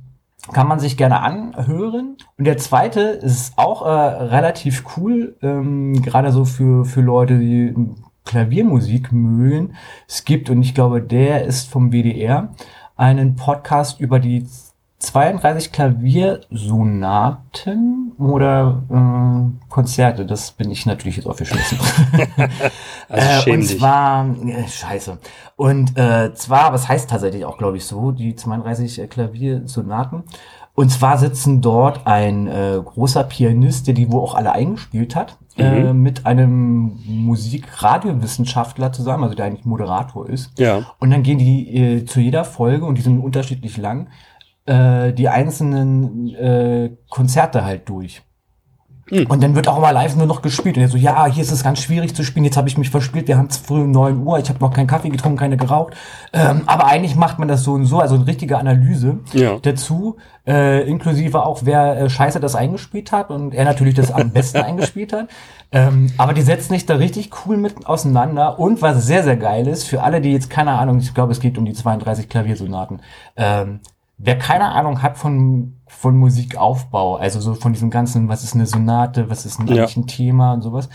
kann 0.52 0.66
man 0.66 0.78
sich 0.80 0.96
gerne 0.96 1.20
anhören. 1.20 2.16
Und 2.38 2.44
der 2.44 2.56
zweite 2.56 3.00
ist 3.00 3.58
auch 3.58 3.84
äh, 3.84 3.88
relativ 3.90 4.84
cool, 4.96 5.36
ähm, 5.42 6.00
gerade 6.02 6.32
so 6.32 6.44
für, 6.44 6.84
für 6.84 7.02
Leute, 7.02 7.38
die 7.38 7.74
Klaviermusik 8.24 9.12
mögen. 9.12 9.74
Es 10.08 10.24
gibt, 10.24 10.50
und 10.50 10.62
ich 10.62 10.74
glaube, 10.74 11.02
der 11.02 11.44
ist 11.44 11.68
vom 11.68 11.92
WDR, 11.92 12.54
einen 12.96 13.36
Podcast 13.36 14.00
über 14.00 14.18
die 14.18 14.46
32 15.00 15.72
Klaviersonaten 15.72 18.12
oder 18.18 18.82
äh, 18.90 19.40
Konzerte. 19.70 20.26
Das 20.26 20.50
bin 20.52 20.70
ich 20.70 20.84
natürlich 20.84 21.16
jetzt 21.16 21.26
aufgeschmissen. 21.26 21.78
Also 23.08 23.50
Äh, 23.50 23.54
und 23.54 23.62
zwar, 23.64 24.26
äh, 24.46 24.68
scheiße. 24.68 25.18
Und 25.56 25.98
äh, 25.98 26.32
zwar, 26.34 26.72
was 26.72 26.88
heißt 26.88 27.10
tatsächlich 27.10 27.44
auch, 27.44 27.58
glaube 27.58 27.78
ich, 27.78 27.84
so, 27.84 28.12
die 28.12 28.36
32 28.36 29.10
Klaviersonaten. 29.10 30.22
Und 30.80 30.88
zwar 30.88 31.18
sitzen 31.18 31.60
dort 31.60 32.06
ein 32.06 32.46
äh, 32.46 32.80
großer 32.82 33.24
Pianist, 33.24 33.86
der 33.86 33.92
die 33.92 34.10
wo 34.10 34.20
auch 34.22 34.34
alle 34.34 34.52
eingespielt 34.52 35.14
hat, 35.14 35.36
äh, 35.58 35.92
mit 35.92 36.24
einem 36.24 36.98
Musikradiowissenschaftler 37.04 38.90
zusammen, 38.90 39.24
also 39.24 39.36
der 39.36 39.44
eigentlich 39.44 39.66
Moderator 39.66 40.26
ist. 40.26 40.58
Ja. 40.58 40.86
Und 40.98 41.10
dann 41.10 41.22
gehen 41.22 41.36
die 41.36 41.76
äh, 41.76 42.06
zu 42.06 42.20
jeder 42.20 42.44
Folge, 42.44 42.86
und 42.86 42.96
die 42.96 43.02
sind 43.02 43.18
unterschiedlich 43.18 43.76
lang, 43.76 44.08
äh, 44.64 45.12
die 45.12 45.28
einzelnen 45.28 46.34
äh, 46.34 46.96
Konzerte 47.10 47.62
halt 47.62 47.86
durch. 47.86 48.22
Und 49.10 49.42
dann 49.42 49.54
wird 49.56 49.66
auch 49.66 49.76
immer 49.78 49.92
live 49.92 50.14
nur 50.16 50.26
noch 50.26 50.40
gespielt. 50.40 50.76
Und 50.76 50.82
er 50.82 50.88
so, 50.88 50.96
ja, 50.96 51.26
hier 51.26 51.42
ist 51.42 51.50
es 51.50 51.64
ganz 51.64 51.80
schwierig 51.80 52.14
zu 52.14 52.22
spielen. 52.22 52.44
Jetzt 52.44 52.56
habe 52.56 52.68
ich 52.68 52.78
mich 52.78 52.90
verspielt. 52.90 53.26
Wir 53.28 53.36
haben 53.38 53.48
es 53.48 53.56
früh 53.56 53.80
um 53.80 53.90
9 53.90 54.24
Uhr. 54.24 54.38
Ich 54.38 54.48
habe 54.48 54.60
noch 54.60 54.72
keinen 54.72 54.86
Kaffee 54.86 55.08
getrunken, 55.08 55.38
keine 55.38 55.56
geraucht. 55.56 55.94
Ähm, 56.32 56.62
aber 56.66 56.86
eigentlich 56.86 57.16
macht 57.16 57.38
man 57.38 57.48
das 57.48 57.64
so 57.64 57.72
und 57.72 57.86
so. 57.86 57.98
Also 57.98 58.14
eine 58.14 58.26
richtige 58.26 58.58
Analyse 58.58 59.18
Ja. 59.32 59.58
dazu. 59.60 60.16
Äh, 60.46 60.88
inklusive 60.88 61.44
auch, 61.44 61.60
wer 61.64 62.00
äh, 62.00 62.10
scheiße 62.10 62.40
das 62.40 62.54
eingespielt 62.54 63.10
hat. 63.12 63.30
Und 63.30 63.52
er 63.54 63.64
natürlich 63.64 63.94
das 63.94 64.12
am 64.12 64.30
besten 64.30 64.58
eingespielt 64.62 65.12
hat. 65.12 65.26
Ähm, 65.72 66.12
aber 66.16 66.32
die 66.32 66.42
setzen 66.42 66.72
sich 66.72 66.86
da 66.86 66.94
richtig 66.94 67.30
cool 67.44 67.56
mit 67.56 67.86
auseinander. 67.86 68.58
Und 68.58 68.80
was 68.80 69.06
sehr, 69.06 69.22
sehr 69.24 69.36
geil 69.36 69.66
ist, 69.66 69.84
für 69.84 70.02
alle, 70.02 70.20
die 70.20 70.32
jetzt 70.32 70.50
keine 70.50 70.72
Ahnung, 70.72 70.98
ich 70.98 71.14
glaube, 71.14 71.32
es 71.32 71.40
geht 71.40 71.58
um 71.58 71.64
die 71.64 71.72
32 71.72 72.28
Klaviersonaten. 72.28 73.00
Ähm, 73.36 73.80
wer 74.22 74.36
keine 74.38 74.66
Ahnung 74.72 75.02
hat 75.02 75.16
von, 75.16 75.80
von 75.86 76.16
Musikaufbau, 76.18 77.16
also 77.16 77.40
so 77.40 77.54
von 77.54 77.72
diesem 77.72 77.90
ganzen, 77.90 78.28
was 78.28 78.44
ist 78.44 78.54
eine 78.54 78.66
Sonate, 78.66 79.30
was 79.30 79.46
ist 79.46 79.58
ein, 79.58 79.66
Ja. 79.66 79.86
ein 79.86 80.06
Thema 80.06 80.52
und 80.52 80.62
sowas, 80.62 80.88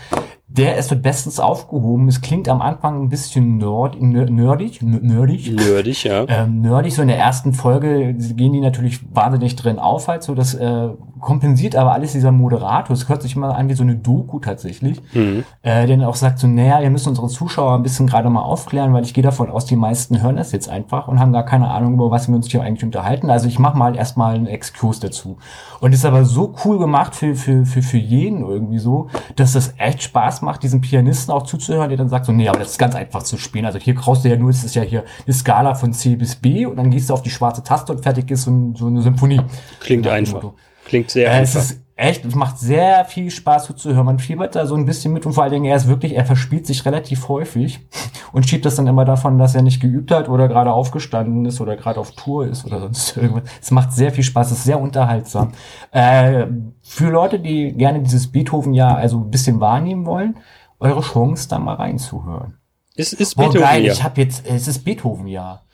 der 0.48 0.76
ist 0.76 0.90
dort 0.92 1.02
bestens 1.02 1.40
aufgehoben. 1.40 2.06
Es 2.08 2.20
klingt 2.20 2.48
am 2.48 2.62
Anfang 2.62 3.02
ein 3.02 3.08
bisschen 3.08 3.58
nerd, 3.58 3.96
ner- 4.00 4.30
nerdig, 4.30 4.80
nerdig. 4.80 5.50
Nerdig, 5.54 6.04
ja. 6.04 6.24
Ähm, 6.28 6.60
nerdig, 6.60 6.94
so 6.94 7.02
in 7.02 7.08
der 7.08 7.18
ersten 7.18 7.52
Folge 7.52 8.14
gehen 8.14 8.52
die 8.52 8.60
natürlich 8.60 9.00
wahnsinnig 9.14 9.56
drin 9.56 9.78
auf, 9.80 10.06
halt 10.08 10.22
so, 10.22 10.34
das 10.34 10.54
äh, 10.54 10.88
kompensiert 11.26 11.74
aber 11.74 11.92
alles 11.92 12.12
dieser 12.12 12.30
Moderator. 12.30 12.94
Es 12.94 13.08
hört 13.08 13.20
sich 13.20 13.34
mal 13.34 13.50
an 13.50 13.68
wie 13.68 13.74
so 13.74 13.82
eine 13.82 13.96
Doku 13.96 14.38
tatsächlich, 14.38 15.02
mhm. 15.12 15.42
äh, 15.62 15.84
der 15.84 15.96
dann 15.96 16.04
auch 16.04 16.14
sagt 16.14 16.38
so, 16.38 16.46
naja, 16.46 16.80
wir 16.80 16.88
müssen 16.88 17.08
unsere 17.08 17.26
Zuschauer 17.26 17.74
ein 17.74 17.82
bisschen 17.82 18.06
gerade 18.06 18.30
mal 18.30 18.42
aufklären, 18.42 18.92
weil 18.92 19.02
ich 19.02 19.12
gehe 19.12 19.24
davon 19.24 19.50
aus, 19.50 19.64
die 19.64 19.74
meisten 19.74 20.22
hören 20.22 20.36
das 20.36 20.52
jetzt 20.52 20.68
einfach 20.68 21.08
und 21.08 21.18
haben 21.18 21.32
gar 21.32 21.44
keine 21.44 21.68
Ahnung, 21.68 21.94
über 21.94 22.12
was 22.12 22.28
wir 22.28 22.36
uns 22.36 22.48
hier 22.48 22.62
eigentlich 22.62 22.84
unterhalten. 22.84 23.28
Also 23.28 23.48
ich 23.48 23.58
mache 23.58 23.76
mal 23.76 23.96
erstmal 23.96 24.36
einen 24.36 24.46
Exkurs 24.46 25.00
dazu. 25.00 25.38
Und 25.80 25.92
ist 25.92 26.04
aber 26.04 26.24
so 26.24 26.54
cool 26.64 26.78
gemacht 26.78 27.16
für, 27.16 27.34
für, 27.34 27.66
für, 27.66 27.82
für 27.82 27.98
jeden 27.98 28.46
irgendwie 28.46 28.78
so, 28.78 29.08
dass 29.34 29.54
das 29.54 29.74
echt 29.78 30.04
Spaß 30.04 30.42
macht, 30.42 30.62
diesen 30.62 30.80
Pianisten 30.80 31.34
auch 31.34 31.42
zuzuhören, 31.42 31.88
der 31.88 31.98
dann 31.98 32.08
sagt 32.08 32.26
so, 32.26 32.32
nee, 32.32 32.48
aber 32.48 32.60
das 32.60 32.70
ist 32.70 32.78
ganz 32.78 32.94
einfach 32.94 33.24
zu 33.24 33.36
spielen. 33.36 33.66
Also 33.66 33.80
hier 33.80 33.96
brauchst 33.96 34.24
du 34.24 34.28
ja 34.28 34.36
nur, 34.36 34.52
das 34.52 34.62
ist 34.62 34.76
ja 34.76 34.82
hier 34.82 35.02
eine 35.26 35.34
Skala 35.34 35.74
von 35.74 35.92
C 35.92 36.14
bis 36.14 36.36
B 36.36 36.66
und 36.66 36.76
dann 36.76 36.92
gehst 36.92 37.10
du 37.10 37.14
auf 37.14 37.22
die 37.22 37.30
schwarze 37.30 37.64
Taste 37.64 37.92
und 37.92 38.04
fertig 38.04 38.30
ist 38.30 38.44
so, 38.44 38.72
so 38.76 38.86
eine 38.86 39.02
Symphonie. 39.02 39.40
Klingt 39.80 40.06
einfach. 40.06 40.52
Klingt 40.86 41.10
sehr 41.10 41.28
äh, 41.28 41.30
einfach. 41.30 41.60
Es 41.60 41.72
ist 41.72 41.80
echt, 41.96 42.24
es 42.24 42.34
macht 42.34 42.58
sehr 42.58 43.04
viel 43.06 43.30
Spaß 43.30 43.64
zuzuhören. 43.64 44.06
Man 44.06 44.18
fiebert 44.18 44.54
da 44.54 44.66
so 44.66 44.76
ein 44.76 44.84
bisschen 44.84 45.12
mit 45.12 45.26
und 45.26 45.32
vor 45.32 45.42
allen 45.42 45.52
Dingen, 45.52 45.64
er 45.64 45.76
ist 45.76 45.88
wirklich, 45.88 46.14
er 46.14 46.24
verspielt 46.24 46.66
sich 46.66 46.84
relativ 46.84 47.28
häufig 47.28 47.80
und 48.32 48.48
schiebt 48.48 48.64
das 48.64 48.76
dann 48.76 48.86
immer 48.86 49.04
davon, 49.04 49.38
dass 49.38 49.54
er 49.54 49.62
nicht 49.62 49.80
geübt 49.80 50.10
hat 50.10 50.28
oder 50.28 50.46
gerade 50.46 50.72
aufgestanden 50.72 51.44
ist 51.44 51.60
oder 51.60 51.76
gerade 51.76 51.98
auf 51.98 52.12
Tour 52.12 52.46
ist 52.46 52.64
oder 52.66 52.80
sonst 52.80 53.16
irgendwas. 53.16 53.44
Es 53.60 53.70
macht 53.72 53.92
sehr 53.92 54.12
viel 54.12 54.24
Spaß, 54.24 54.52
es 54.52 54.58
ist 54.58 54.64
sehr 54.64 54.80
unterhaltsam. 54.80 55.52
Äh, 55.90 56.46
für 56.82 57.10
Leute, 57.10 57.40
die 57.40 57.72
gerne 57.72 58.00
dieses 58.02 58.30
Beethoven-Jahr 58.30 58.96
also 58.96 59.18
ein 59.18 59.30
bisschen 59.30 59.58
wahrnehmen 59.58 60.06
wollen, 60.06 60.36
eure 60.78 61.00
Chance, 61.00 61.48
da 61.48 61.58
mal 61.58 61.74
reinzuhören. 61.74 62.58
Ist, 62.94 63.14
ist 63.14 63.34
Beethoven. 63.34 63.58
Oh 63.58 63.64
geil, 63.64 63.86
ich 63.86 64.02
habe 64.04 64.20
jetzt, 64.20 64.46
es 64.46 64.68
ist 64.68 64.84
Beethoven-Jahr. 64.84 65.64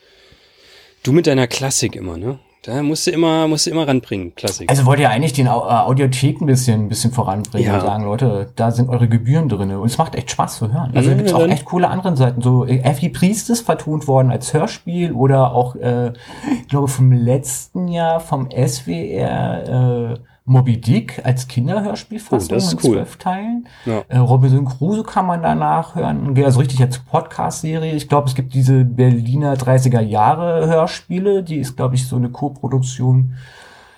Du 1.03 1.11
mit 1.11 1.27
deiner 1.27 1.47
Klassik 1.47 1.95
immer, 1.95 2.17
ne? 2.17 2.39
Da 2.65 2.81
musst 2.81 3.05
du 3.07 3.11
immer, 3.11 3.45
musst 3.49 3.65
du 3.65 3.71
immer 3.71 3.85
ranbringen, 3.87 4.33
Klassik. 4.35 4.69
Also 4.69 4.85
wollt 4.85 4.99
ihr 4.99 5.09
eigentlich 5.09 5.33
den 5.33 5.47
äh, 5.47 5.49
Audiothek 5.49 6.39
ein 6.39 6.45
bisschen, 6.45 6.85
ein 6.85 6.87
bisschen 6.89 7.11
voranbringen 7.11 7.67
Ja. 7.67 7.75
und 7.75 7.81
sagen, 7.81 8.05
Leute, 8.05 8.51
da 8.55 8.71
sind 8.71 8.87
eure 8.89 9.09
Gebühren 9.09 9.49
drinne 9.49 9.79
Und 9.79 9.87
es 9.87 9.97
macht 9.97 10.15
echt 10.15 10.31
Spaß 10.31 10.59
zu 10.59 10.71
hören. 10.73 10.91
Also 10.95 11.09
Ja, 11.09 11.15
gibt's 11.17 11.31
ja, 11.31 11.37
auch 11.37 11.47
echt 11.47 11.65
coole 11.65 11.89
andere 11.89 12.15
Seiten. 12.15 12.41
So 12.41 12.65
äh, 12.65 12.79
Effie 12.79 13.09
Priest 13.09 13.49
ist 13.49 13.61
vertont 13.65 14.07
worden 14.07 14.31
als 14.31 14.53
Hörspiel 14.53 15.11
oder 15.11 15.53
auch, 15.53 15.75
äh, 15.75 16.13
ich 16.61 16.67
glaube, 16.69 16.87
vom 16.87 17.11
letzten 17.11 17.89
Jahr 17.89 18.21
vom 18.21 18.47
SWR 18.49 20.13
äh, 20.13 20.19
Moby 20.45 20.79
Dick 20.81 21.21
als 21.23 21.47
Kinderhörspielfassung 21.47 22.57
Oh, 22.57 22.59
in 22.59 22.67
cool. 22.73 22.79
zwölf 22.95 23.15
Teilen. 23.17 23.67
Ja. 23.85 24.01
Äh, 24.09 24.17
Robinson 24.17 24.65
Crusoe 24.65 25.03
kann 25.03 25.25
man 25.25 25.41
da 25.41 25.55
nachhören. 25.55 26.37
Also 26.43 26.59
richtig 26.59 26.81
als 26.81 26.99
Podcast-Serie. 26.99 27.93
Ich 27.93 28.09
glaube, 28.09 28.27
es 28.27 28.35
gibt 28.35 28.53
diese 28.53 28.83
Berliner 28.83 29.53
30er 29.55 30.01
Jahre 30.01 30.67
Hörspiele. 30.67 31.43
Die 31.43 31.57
ist, 31.57 31.77
glaube 31.77 31.95
ich, 31.95 32.07
so 32.07 32.17
eine 32.17 32.29
Co-Produktion. 32.29 33.35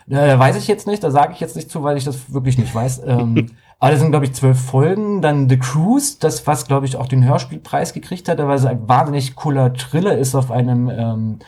Äh, 0.07 0.37
weiß 0.37 0.55
ich 0.57 0.67
jetzt 0.67 0.85
nicht, 0.85 1.03
da 1.03 1.09
sage 1.09 1.33
ich 1.33 1.39
jetzt 1.39 1.55
nicht 1.55 1.71
zu, 1.71 1.81
weil 1.81 1.97
ich 1.97 2.03
das 2.03 2.31
wirklich 2.31 2.57
nicht 2.57 2.73
weiß. 2.73 3.01
Ähm, 3.07 3.47
aber 3.79 3.91
das 3.91 3.99
sind, 3.99 4.11
glaube 4.11 4.25
ich, 4.25 4.33
zwölf 4.33 4.59
Folgen. 4.59 5.21
Dann 5.21 5.49
The 5.49 5.57
Cruise, 5.57 6.17
das, 6.19 6.47
was, 6.47 6.65
glaube 6.65 6.85
ich, 6.85 6.95
auch 6.95 7.07
den 7.07 7.25
Hörspielpreis 7.25 7.91
gekriegt 7.91 8.29
hat, 8.29 8.37
weil 8.37 8.55
es 8.55 8.65
ein 8.65 8.87
wahnsinnig 8.87 9.35
cooler 9.35 9.73
Thriller 9.73 10.17
ist 10.17 10.33
auf 10.33 10.49
einem 10.49 10.89
ähm, 10.89 11.39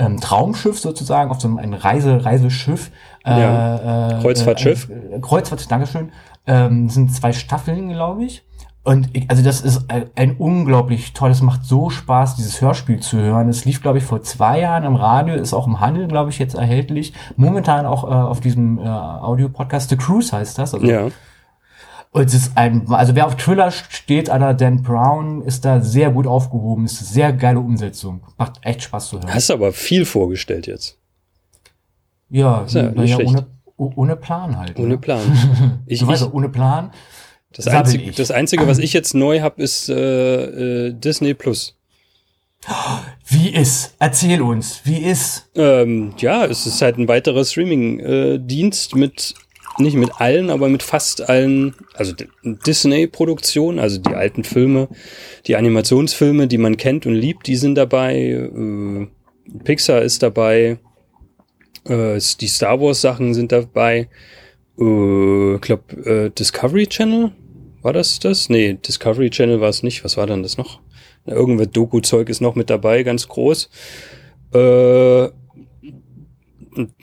ähm, 0.00 0.20
Traumschiff 0.20 0.78
sozusagen, 0.80 1.30
auf 1.30 1.40
so 1.40 1.48
einem 1.48 1.58
ein 1.58 1.74
Reise, 1.74 2.24
Reiseschiff. 2.24 2.90
Äh, 3.24 3.40
Ja. 3.40 4.18
äh, 4.18 4.20
Kreuzfahrtschiff. 4.22 4.88
Äh, 4.90 5.16
äh, 5.16 5.20
Kreuzfahrt, 5.20 5.70
Dankeschön. 5.70 6.10
Ähm, 6.46 6.88
sind 6.88 7.14
zwei 7.14 7.32
Staffeln, 7.32 7.90
glaube 7.90 8.24
ich. 8.24 8.42
Und 8.82 9.10
ich, 9.12 9.28
also 9.28 9.42
das 9.42 9.60
ist 9.60 9.90
ein, 9.90 10.04
ein 10.16 10.36
unglaublich 10.38 11.12
tolles, 11.12 11.42
macht 11.42 11.64
so 11.66 11.90
Spaß, 11.90 12.36
dieses 12.36 12.62
Hörspiel 12.62 13.00
zu 13.00 13.18
hören. 13.18 13.50
Es 13.50 13.66
lief, 13.66 13.82
glaube 13.82 13.98
ich, 13.98 14.04
vor 14.04 14.22
zwei 14.22 14.60
Jahren 14.60 14.84
im 14.84 14.96
Radio, 14.96 15.34
ist 15.34 15.52
auch 15.52 15.66
im 15.66 15.80
Handel, 15.80 16.08
glaube 16.08 16.30
ich, 16.30 16.38
jetzt 16.38 16.54
erhältlich. 16.54 17.12
Momentan 17.36 17.84
auch 17.84 18.04
äh, 18.04 18.06
auf 18.06 18.40
diesem 18.40 18.78
äh, 18.78 18.88
Audio-Podcast. 18.88 19.90
The 19.90 19.96
Cruise 19.98 20.34
heißt 20.34 20.58
das. 20.58 20.72
Also, 20.72 20.86
Ja. 20.86 21.08
Und 22.12 22.24
es 22.26 22.34
ist 22.34 22.56
ein, 22.56 22.88
also 22.90 23.14
wer 23.14 23.26
auf 23.26 23.36
Thriller 23.36 23.70
steht, 23.70 24.30
aller 24.30 24.52
Dan 24.52 24.82
Brown, 24.82 25.42
ist 25.42 25.64
da 25.64 25.80
sehr 25.80 26.10
gut 26.10 26.26
aufgehoben. 26.26 26.84
Ist 26.84 26.98
eine 26.98 27.08
sehr 27.08 27.32
geile 27.32 27.60
Umsetzung. 27.60 28.22
Macht 28.36 28.54
echt 28.62 28.82
Spaß 28.82 29.10
zu 29.10 29.18
hören. 29.18 29.32
Hast 29.32 29.50
aber 29.50 29.72
viel 29.72 30.04
vorgestellt 30.04 30.66
jetzt. 30.66 30.98
ja, 32.28 32.64
ja 32.68 32.90
ja 33.04 33.18
ohne, 33.18 33.46
oh- 33.76 33.92
ohne 33.94 34.16
Plan 34.16 34.58
halt. 34.58 34.76
Ohne 34.78 34.88
ne? 34.88 34.98
Plan. 34.98 35.20
Ich, 35.86 36.00
du 36.00 36.08
weißt 36.08 36.24
ich, 36.24 36.32
ohne 36.32 36.48
Plan. 36.48 36.90
das, 37.52 37.94
ich. 37.94 38.16
das 38.16 38.32
Einzige, 38.32 38.66
was 38.66 38.78
ich 38.78 38.92
jetzt 38.92 39.14
neu 39.14 39.40
habe, 39.40 39.62
ist 39.62 39.88
äh, 39.88 40.88
äh, 40.88 40.92
Disney 40.92 41.34
Plus. 41.34 41.76
Wie 43.26 43.50
ist? 43.50 43.94
Erzähl 44.00 44.42
uns, 44.42 44.80
wie 44.84 44.98
ist? 44.98 45.48
Ähm, 45.54 46.12
ja, 46.18 46.44
es 46.44 46.66
ist 46.66 46.82
halt 46.82 46.98
ein 46.98 47.06
weiterer 47.06 47.44
Streaming-Dienst 47.44 48.96
mit, 48.96 49.34
nicht 49.78 49.96
mit 49.96 50.20
allen, 50.20 50.50
aber 50.50 50.68
mit 50.68 50.82
fast 50.82 51.28
allen, 51.28 51.74
also 51.94 52.14
Disney-Produktionen, 52.42 53.78
also 53.78 53.98
die 53.98 54.14
alten 54.14 54.44
Filme, 54.44 54.88
die 55.46 55.56
Animationsfilme, 55.56 56.48
die 56.48 56.58
man 56.58 56.76
kennt 56.76 57.06
und 57.06 57.14
liebt, 57.14 57.46
die 57.46 57.56
sind 57.56 57.76
dabei. 57.76 58.16
Äh, 58.16 59.06
Pixar 59.64 60.02
ist 60.02 60.22
dabei. 60.22 60.78
Äh, 61.84 62.20
die 62.40 62.48
Star 62.48 62.80
Wars-Sachen 62.80 63.34
sind 63.34 63.52
dabei. 63.52 64.08
Äh, 64.78 65.54
ich 65.54 65.60
glaube, 65.60 66.32
Discovery 66.38 66.86
Channel, 66.86 67.32
war 67.82 67.92
das 67.92 68.18
das? 68.18 68.48
Nee, 68.48 68.74
Discovery 68.74 69.30
Channel 69.30 69.60
war 69.60 69.70
es 69.70 69.82
nicht. 69.82 70.04
Was 70.04 70.16
war 70.16 70.26
denn 70.26 70.42
das 70.42 70.58
noch? 70.58 70.80
Irgendwas 71.26 71.70
Doku-Zeug 71.70 72.28
ist 72.28 72.40
noch 72.40 72.54
mit 72.54 72.70
dabei, 72.70 73.02
ganz 73.02 73.28
groß. 73.28 73.70
Äh, 74.52 75.28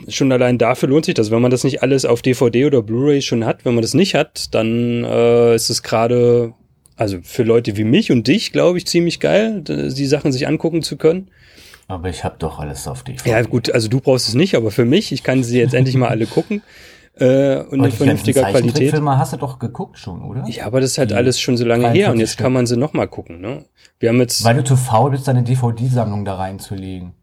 schon 0.07 0.31
allein 0.31 0.57
dafür 0.57 0.89
lohnt 0.89 1.05
sich 1.05 1.13
das. 1.13 1.31
Wenn 1.31 1.41
man 1.41 1.51
das 1.51 1.63
nicht 1.63 1.81
alles 1.81 2.05
auf 2.05 2.21
DVD 2.21 2.65
oder 2.65 2.81
Blu-ray 2.81 3.21
schon 3.21 3.45
hat, 3.45 3.65
wenn 3.65 3.75
man 3.75 3.81
das 3.81 3.93
nicht 3.93 4.15
hat, 4.15 4.53
dann 4.53 5.03
äh, 5.03 5.55
ist 5.55 5.69
es 5.69 5.83
gerade, 5.83 6.53
also 6.95 7.19
für 7.23 7.43
Leute 7.43 7.77
wie 7.77 7.83
mich 7.83 8.11
und 8.11 8.27
dich, 8.27 8.51
glaube 8.51 8.77
ich, 8.77 8.87
ziemlich 8.87 9.19
geil, 9.19 9.61
die 9.61 10.05
Sachen 10.05 10.31
sich 10.31 10.47
angucken 10.47 10.81
zu 10.81 10.97
können. 10.97 11.29
Aber 11.87 12.09
ich 12.09 12.23
habe 12.23 12.35
doch 12.37 12.59
alles 12.59 12.87
auf 12.87 13.03
DVD. 13.03 13.29
Ja, 13.29 13.41
gut, 13.43 13.71
also 13.71 13.87
du 13.87 14.01
brauchst 14.01 14.27
es 14.27 14.33
nicht, 14.33 14.55
aber 14.55 14.71
für 14.71 14.85
mich, 14.85 15.11
ich 15.11 15.23
kann 15.23 15.43
sie 15.43 15.59
jetzt 15.59 15.73
endlich 15.73 15.95
mal 15.95 16.09
alle 16.09 16.25
gucken. 16.25 16.61
Äh, 17.19 17.61
und 17.61 17.73
in 17.73 17.79
Aber 17.79 17.89
die 17.89 17.95
vernünftiger 17.95 18.41
Qualität. 18.41 18.61
Zeichentrickfilme 18.61 19.17
hast 19.17 19.33
du 19.33 19.37
doch 19.37 19.57
geguckt 19.57 19.97
schon, 19.97 20.21
oder? 20.21 20.43
Ja, 20.47 20.65
aber 20.65 20.81
das 20.81 20.91
ist 20.91 20.97
halt 20.97 21.11
Die 21.11 21.15
alles 21.15 21.39
schon 21.39 21.57
so 21.57 21.65
lange 21.65 21.89
her 21.89 22.11
und 22.11 22.17
43 22.17 22.19
jetzt 22.19 22.37
kann 22.37 22.53
man 22.53 22.67
sie 22.67 22.77
noch 22.77 22.93
mal 22.93 23.07
gucken. 23.07 23.41
Ne? 23.41 23.65
Wir 23.99 24.09
haben 24.09 24.19
jetzt, 24.19 24.43
Weil 24.43 24.55
du 24.55 24.63
zu 24.63 24.75
faul 24.75 25.11
bist, 25.11 25.27
deine 25.27 25.43
DVD-Sammlung 25.43 26.25
da 26.25 26.35
reinzulegen. 26.35 27.13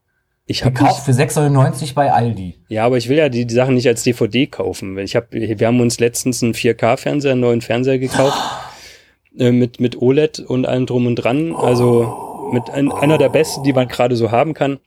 Ich 0.46 0.64
habe 0.64 0.74
Gekauft 0.74 1.04
für 1.04 1.12
6,99 1.12 1.94
bei 1.94 2.12
Aldi. 2.12 2.59
Ja, 2.68 2.85
aber 2.85 2.98
ich 2.98 3.09
will 3.09 3.16
ja 3.16 3.28
die, 3.28 3.46
die 3.46 3.54
Sachen 3.54 3.74
nicht 3.74 3.88
als 3.88 4.02
DVD 4.02 4.46
kaufen. 4.46 4.98
Ich 4.98 5.16
hab, 5.16 5.33
wir 5.33 5.66
haben 5.66 5.80
uns 5.80 6.00
letztens 6.00 6.42
einen 6.42 6.52
4K-Fernseher, 6.52 7.33
einen 7.33 7.40
neuen 7.40 7.61
Fernseher 7.62 7.98
gekauft. 7.98 8.37
äh, 9.38 9.52
mit, 9.52 9.80
mit 9.80 10.00
OLED 10.00 10.40
und 10.40 10.66
allem 10.66 10.87
drum 10.87 11.07
und 11.07 11.16
dran. 11.16 11.54
Also 11.54 12.50
mit 12.52 12.70
ein, 12.70 12.92
einer 12.92 13.18
der 13.18 13.30
besten, 13.30 13.62
die 13.62 13.72
man 13.72 13.88
gerade 13.88 14.16
so 14.16 14.30
haben 14.30 14.54
kann. 14.54 14.78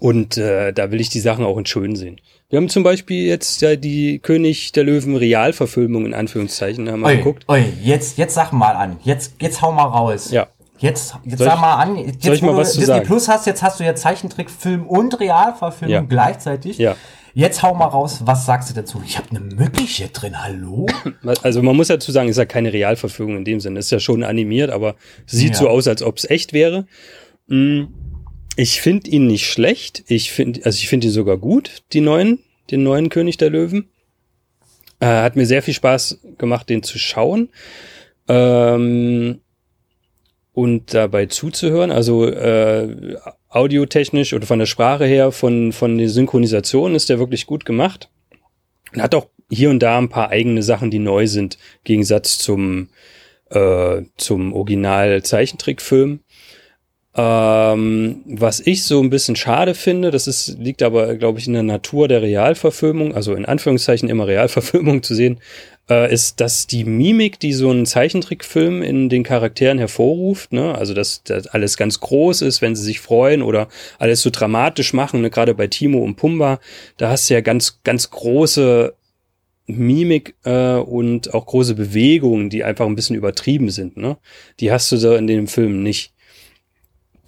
Und 0.00 0.36
äh, 0.36 0.72
da 0.72 0.90
will 0.90 1.00
ich 1.00 1.10
die 1.10 1.20
Sachen 1.20 1.44
auch 1.44 1.56
in 1.58 1.66
schön 1.66 1.94
sehen. 1.94 2.20
Wir 2.50 2.56
haben 2.56 2.68
zum 2.68 2.82
Beispiel 2.82 3.24
jetzt 3.24 3.62
ja 3.62 3.76
die 3.76 4.18
König 4.18 4.72
der 4.72 4.82
Löwen 4.82 5.14
Realverfilmung 5.14 6.06
in 6.06 6.12
Anführungszeichen 6.12 6.90
haben 6.90 7.00
wir 7.00 7.06
Oi, 7.06 7.16
geguckt. 7.18 7.44
oi, 7.46 7.62
jetzt, 7.80 8.18
jetzt 8.18 8.34
sag 8.34 8.52
mal 8.52 8.72
an. 8.72 8.98
Jetzt, 9.04 9.34
jetzt 9.40 9.62
hau 9.62 9.70
mal 9.70 9.84
raus. 9.84 10.32
Ja. 10.32 10.48
Jetzt, 10.82 11.14
jetzt 11.24 11.38
Soll 11.38 11.46
sag 11.46 11.60
mal 11.60 11.74
an. 11.76 11.96
Jetzt, 11.96 12.22
soll 12.24 12.34
ich 12.34 12.42
mal 12.42 12.52
du 12.52 12.58
was 12.58 12.72
zu 12.72 12.78
Disney 12.80 12.94
sagen? 12.94 13.06
Plus 13.06 13.28
hast, 13.28 13.46
jetzt 13.46 13.62
hast 13.62 13.80
du 13.80 13.84
ja 13.84 13.94
Zeichentrickfilm 13.94 14.86
und 14.86 15.18
Realverfilmung 15.20 15.94
Ja. 15.94 16.00
gleichzeitig. 16.00 16.78
Ja. 16.78 16.96
Jetzt 17.34 17.62
hau 17.62 17.72
mal 17.74 17.86
raus, 17.86 18.20
was 18.24 18.44
sagst 18.44 18.68
du 18.68 18.74
dazu? 18.74 19.00
Ich 19.06 19.16
habe 19.16 19.30
eine 19.30 19.40
Mücke 19.40 19.84
drin, 20.12 20.42
hallo? 20.42 20.86
Also 21.42 21.62
man 21.62 21.76
muss 21.76 21.88
dazu 21.88 22.12
sagen, 22.12 22.28
ist 22.28 22.36
ja 22.36 22.44
keine 22.44 22.72
Realverfügung 22.72 23.36
in 23.38 23.44
dem 23.44 23.60
Sinne. 23.60 23.78
Ist 23.78 23.90
ja 23.90 24.00
schon 24.00 24.22
animiert, 24.22 24.70
aber 24.70 24.96
sieht 25.26 25.52
Ja. 25.52 25.58
so 25.60 25.68
aus, 25.68 25.88
als 25.88 26.02
ob 26.02 26.18
es 26.18 26.28
echt 26.28 26.52
wäre. 26.52 26.86
Mm, 27.46 27.84
Ich 28.56 28.82
finde 28.82 29.08
ihn 29.08 29.28
nicht 29.28 29.46
schlecht. 29.50 30.04
Ich 30.08 30.30
finde, 30.30 30.60
also 30.64 30.76
ich 30.76 30.88
finde 30.88 31.06
ihn 31.06 31.12
sogar 31.12 31.38
gut, 31.38 31.82
die 31.94 32.02
neuen, 32.02 32.40
den 32.70 32.82
neuen 32.82 33.08
König 33.08 33.38
der 33.38 33.48
Löwen. 33.48 33.88
Äh, 35.00 35.06
hat 35.06 35.36
mir 35.36 35.46
sehr 35.46 35.62
viel 35.62 35.74
Spaß 35.74 36.18
gemacht, 36.38 36.68
den 36.68 36.82
zu 36.82 36.98
schauen. 36.98 37.48
Ähm, 38.28 39.40
und 40.52 40.94
dabei 40.94 41.26
zuzuhören. 41.26 41.90
Also 41.90 42.26
äh, 42.26 43.16
audiotechnisch 43.48 44.32
oder 44.34 44.46
von 44.46 44.58
der 44.58 44.66
Sprache 44.66 45.04
her, 45.04 45.32
von, 45.32 45.72
von 45.72 45.98
der 45.98 46.08
Synchronisation 46.08 46.94
ist 46.94 47.08
der 47.08 47.18
wirklich 47.18 47.46
gut 47.46 47.64
gemacht. 47.64 48.10
Und 48.92 49.02
hat 49.02 49.14
auch 49.14 49.28
hier 49.50 49.70
und 49.70 49.80
da 49.80 49.98
ein 49.98 50.08
paar 50.08 50.30
eigene 50.30 50.62
Sachen, 50.62 50.90
die 50.90 50.98
neu 50.98 51.26
sind, 51.26 51.58
Gegensatz 51.84 52.38
zum, 52.38 52.88
äh, 53.50 54.02
zum 54.16 54.52
Original-Zeichentrickfilm. 54.52 56.20
Ähm, 57.14 58.22
was 58.24 58.60
ich 58.60 58.84
so 58.84 59.02
ein 59.02 59.10
bisschen 59.10 59.36
schade 59.36 59.74
finde, 59.74 60.10
das 60.10 60.26
ist, 60.26 60.56
liegt 60.58 60.82
aber, 60.82 61.14
glaube 61.16 61.38
ich, 61.38 61.46
in 61.46 61.52
der 61.52 61.62
Natur 61.62 62.08
der 62.08 62.22
Realverfilmung, 62.22 63.14
also 63.14 63.34
in 63.34 63.44
Anführungszeichen 63.44 64.08
immer 64.08 64.26
Realverfilmung 64.26 65.02
zu 65.02 65.14
sehen, 65.14 65.38
äh, 65.90 66.10
ist, 66.12 66.40
dass 66.40 66.66
die 66.66 66.84
Mimik, 66.84 67.38
die 67.38 67.52
so 67.52 67.70
ein 67.70 67.84
Zeichentrickfilm 67.84 68.82
in 68.82 69.10
den 69.10 69.24
Charakteren 69.24 69.78
hervorruft, 69.78 70.54
ne, 70.54 70.74
also 70.74 70.94
dass, 70.94 71.22
dass 71.24 71.48
alles 71.48 71.76
ganz 71.76 72.00
groß 72.00 72.40
ist, 72.42 72.62
wenn 72.62 72.74
sie 72.74 72.84
sich 72.84 73.00
freuen 73.00 73.42
oder 73.42 73.68
alles 73.98 74.22
so 74.22 74.30
dramatisch 74.30 74.94
machen, 74.94 75.20
ne, 75.20 75.28
gerade 75.28 75.54
bei 75.54 75.66
Timo 75.66 75.98
und 75.98 76.16
Pumba, 76.16 76.60
da 76.96 77.10
hast 77.10 77.28
du 77.28 77.34
ja 77.34 77.42
ganz, 77.42 77.80
ganz 77.84 78.10
große 78.10 78.94
Mimik 79.66 80.34
äh, 80.44 80.76
und 80.76 81.34
auch 81.34 81.46
große 81.46 81.74
Bewegungen, 81.74 82.48
die 82.50 82.64
einfach 82.64 82.86
ein 82.86 82.96
bisschen 82.96 83.16
übertrieben 83.16 83.70
sind. 83.70 83.96
Ne? 83.96 84.16
Die 84.60 84.72
hast 84.72 84.90
du 84.92 84.96
da 84.96 85.16
in 85.16 85.26
dem 85.26 85.46
Film 85.46 85.82
nicht. 85.82 86.12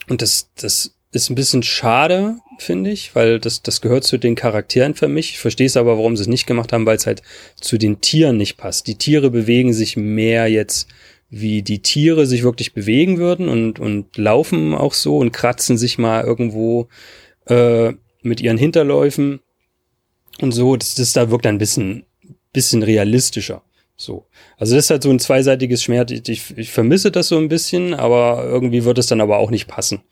Und 0.09 0.23
das, 0.23 0.51
das 0.57 0.97
ist 1.12 1.31
ein 1.31 1.35
bisschen 1.35 1.62
schade, 1.62 2.38
finde 2.59 2.90
ich, 2.90 3.14
weil 3.14 3.38
das, 3.38 3.62
das 3.62 3.81
gehört 3.81 4.05
zu 4.05 4.19
den 4.19 4.35
Charakteren 4.35 4.95
für 4.95 5.09
mich. 5.09 5.31
Ich 5.31 5.38
verstehe 5.38 5.67
es 5.67 5.77
aber, 5.77 5.97
warum 5.97 6.17
sie 6.17 6.23
es 6.23 6.29
nicht 6.29 6.47
gemacht 6.47 6.73
haben, 6.73 6.87
weil 6.87 6.97
es 6.97 7.07
halt 7.07 7.23
zu 7.61 7.79
den 7.79 8.01
Tieren 8.01 8.37
nicht 8.37 8.57
passt. 8.57 8.87
Die 8.87 8.97
Tiere 8.97 9.31
bewegen 9.31 9.73
sich 9.73 9.97
mehr 9.97 10.49
jetzt, 10.49 10.88
wie 11.31 11.62
die 11.62 11.81
Tiere 11.81 12.27
sich 12.27 12.43
wirklich 12.43 12.75
bewegen 12.75 13.19
würden 13.19 13.49
und, 13.49 13.79
und 13.79 14.17
laufen 14.17 14.75
auch 14.75 14.95
so 14.95 15.19
und 15.19 15.33
kratzen 15.33 15.79
sich 15.79 15.99
mal 15.99 16.25
irgendwo 16.25 16.88
äh, 17.47 17.93
mit 18.23 18.40
ihren 18.40 18.59
Hinterläufen 18.59 19.40
und 20.40 20.53
so. 20.53 20.77
Das, 20.77 20.95
das 20.95 21.12
da 21.12 21.31
wirkt 21.31 21.47
ein 21.47 21.59
bisschen, 21.59 22.05
bisschen 22.53 22.83
realistischer. 22.83 23.62
So. 23.97 24.27
Also 24.57 24.75
das 24.75 24.87
ist 24.87 24.91
halt 24.91 25.03
so 25.03 25.11
ein 25.11 25.21
zweiseitiges 25.21 25.83
Schmerz. 25.83 26.11
Ich, 26.11 26.57
ich 26.57 26.71
vermisse 26.73 27.11
das 27.11 27.29
so 27.29 27.39
ein 27.39 27.49
bisschen, 27.49 27.95
aber 27.95 28.45
irgendwie 28.45 28.85
wird 28.85 28.99
es 28.99 29.07
dann 29.07 29.21
aber 29.21 29.39
auch 29.39 29.51
nicht 29.51 29.69
passen. 29.69 30.03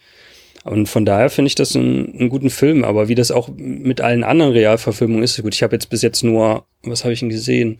Und 0.64 0.88
von 0.88 1.04
daher 1.04 1.28
finde 1.30 1.48
ich 1.48 1.56
das 1.56 1.74
einen, 1.74 2.16
einen 2.18 2.28
guten 2.28 2.50
Film. 2.50 2.84
Aber 2.84 3.08
wie 3.08 3.16
das 3.16 3.32
auch 3.32 3.48
mit 3.56 4.00
allen 4.00 4.22
anderen 4.22 4.52
Realverfilmungen 4.52 5.24
ist, 5.24 5.40
gut, 5.42 5.54
ich 5.54 5.62
habe 5.62 5.74
jetzt 5.74 5.90
bis 5.90 6.02
jetzt 6.02 6.22
nur, 6.22 6.66
was 6.82 7.04
habe 7.04 7.12
ich 7.12 7.20
denn 7.20 7.28
gesehen? 7.28 7.78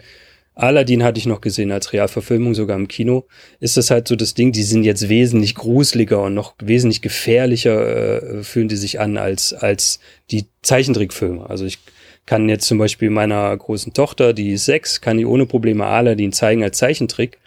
Aladdin 0.55 1.03
hatte 1.03 1.19
ich 1.19 1.27
noch 1.27 1.41
gesehen 1.41 1.73
als 1.73 1.93
Realverfilmung, 1.93 2.55
sogar 2.55 2.77
im 2.77 2.88
Kino. 2.88 3.27
Ist 3.61 3.77
das 3.77 3.91
halt 3.91 4.07
so 4.07 4.17
das 4.17 4.35
Ding, 4.35 4.53
die 4.53 4.65
sind 4.65 4.85
jetzt 4.85 5.09
wesentlich 5.09 5.55
gruseliger 5.55 6.23
und 6.23 6.35
noch 6.35 6.55
wesentlich 6.61 7.01
gefährlicher 7.01 8.41
äh, 8.41 8.43
fühlen 8.43 8.69
die 8.69 8.77
sich 8.77 9.01
an 9.01 9.17
als, 9.17 9.55
als 9.55 10.01
die 10.31 10.47
Zeichentrickfilme. 10.61 11.49
Also 11.49 11.65
ich 11.65 11.79
kann 12.26 12.48
jetzt 12.48 12.66
zum 12.66 12.78
Beispiel 12.78 13.11
meiner 13.11 13.56
großen 13.56 13.92
Tochter, 13.92 14.32
die 14.32 14.52
ist 14.52 14.64
sechs, 14.64 15.00
kann 15.00 15.18
die 15.18 15.26
ohne 15.26 15.46
Probleme 15.46 15.87
Aladdin 15.87 16.32
zeigen 16.32 16.62
als 16.62 16.78
Zeichentrick 16.78 17.38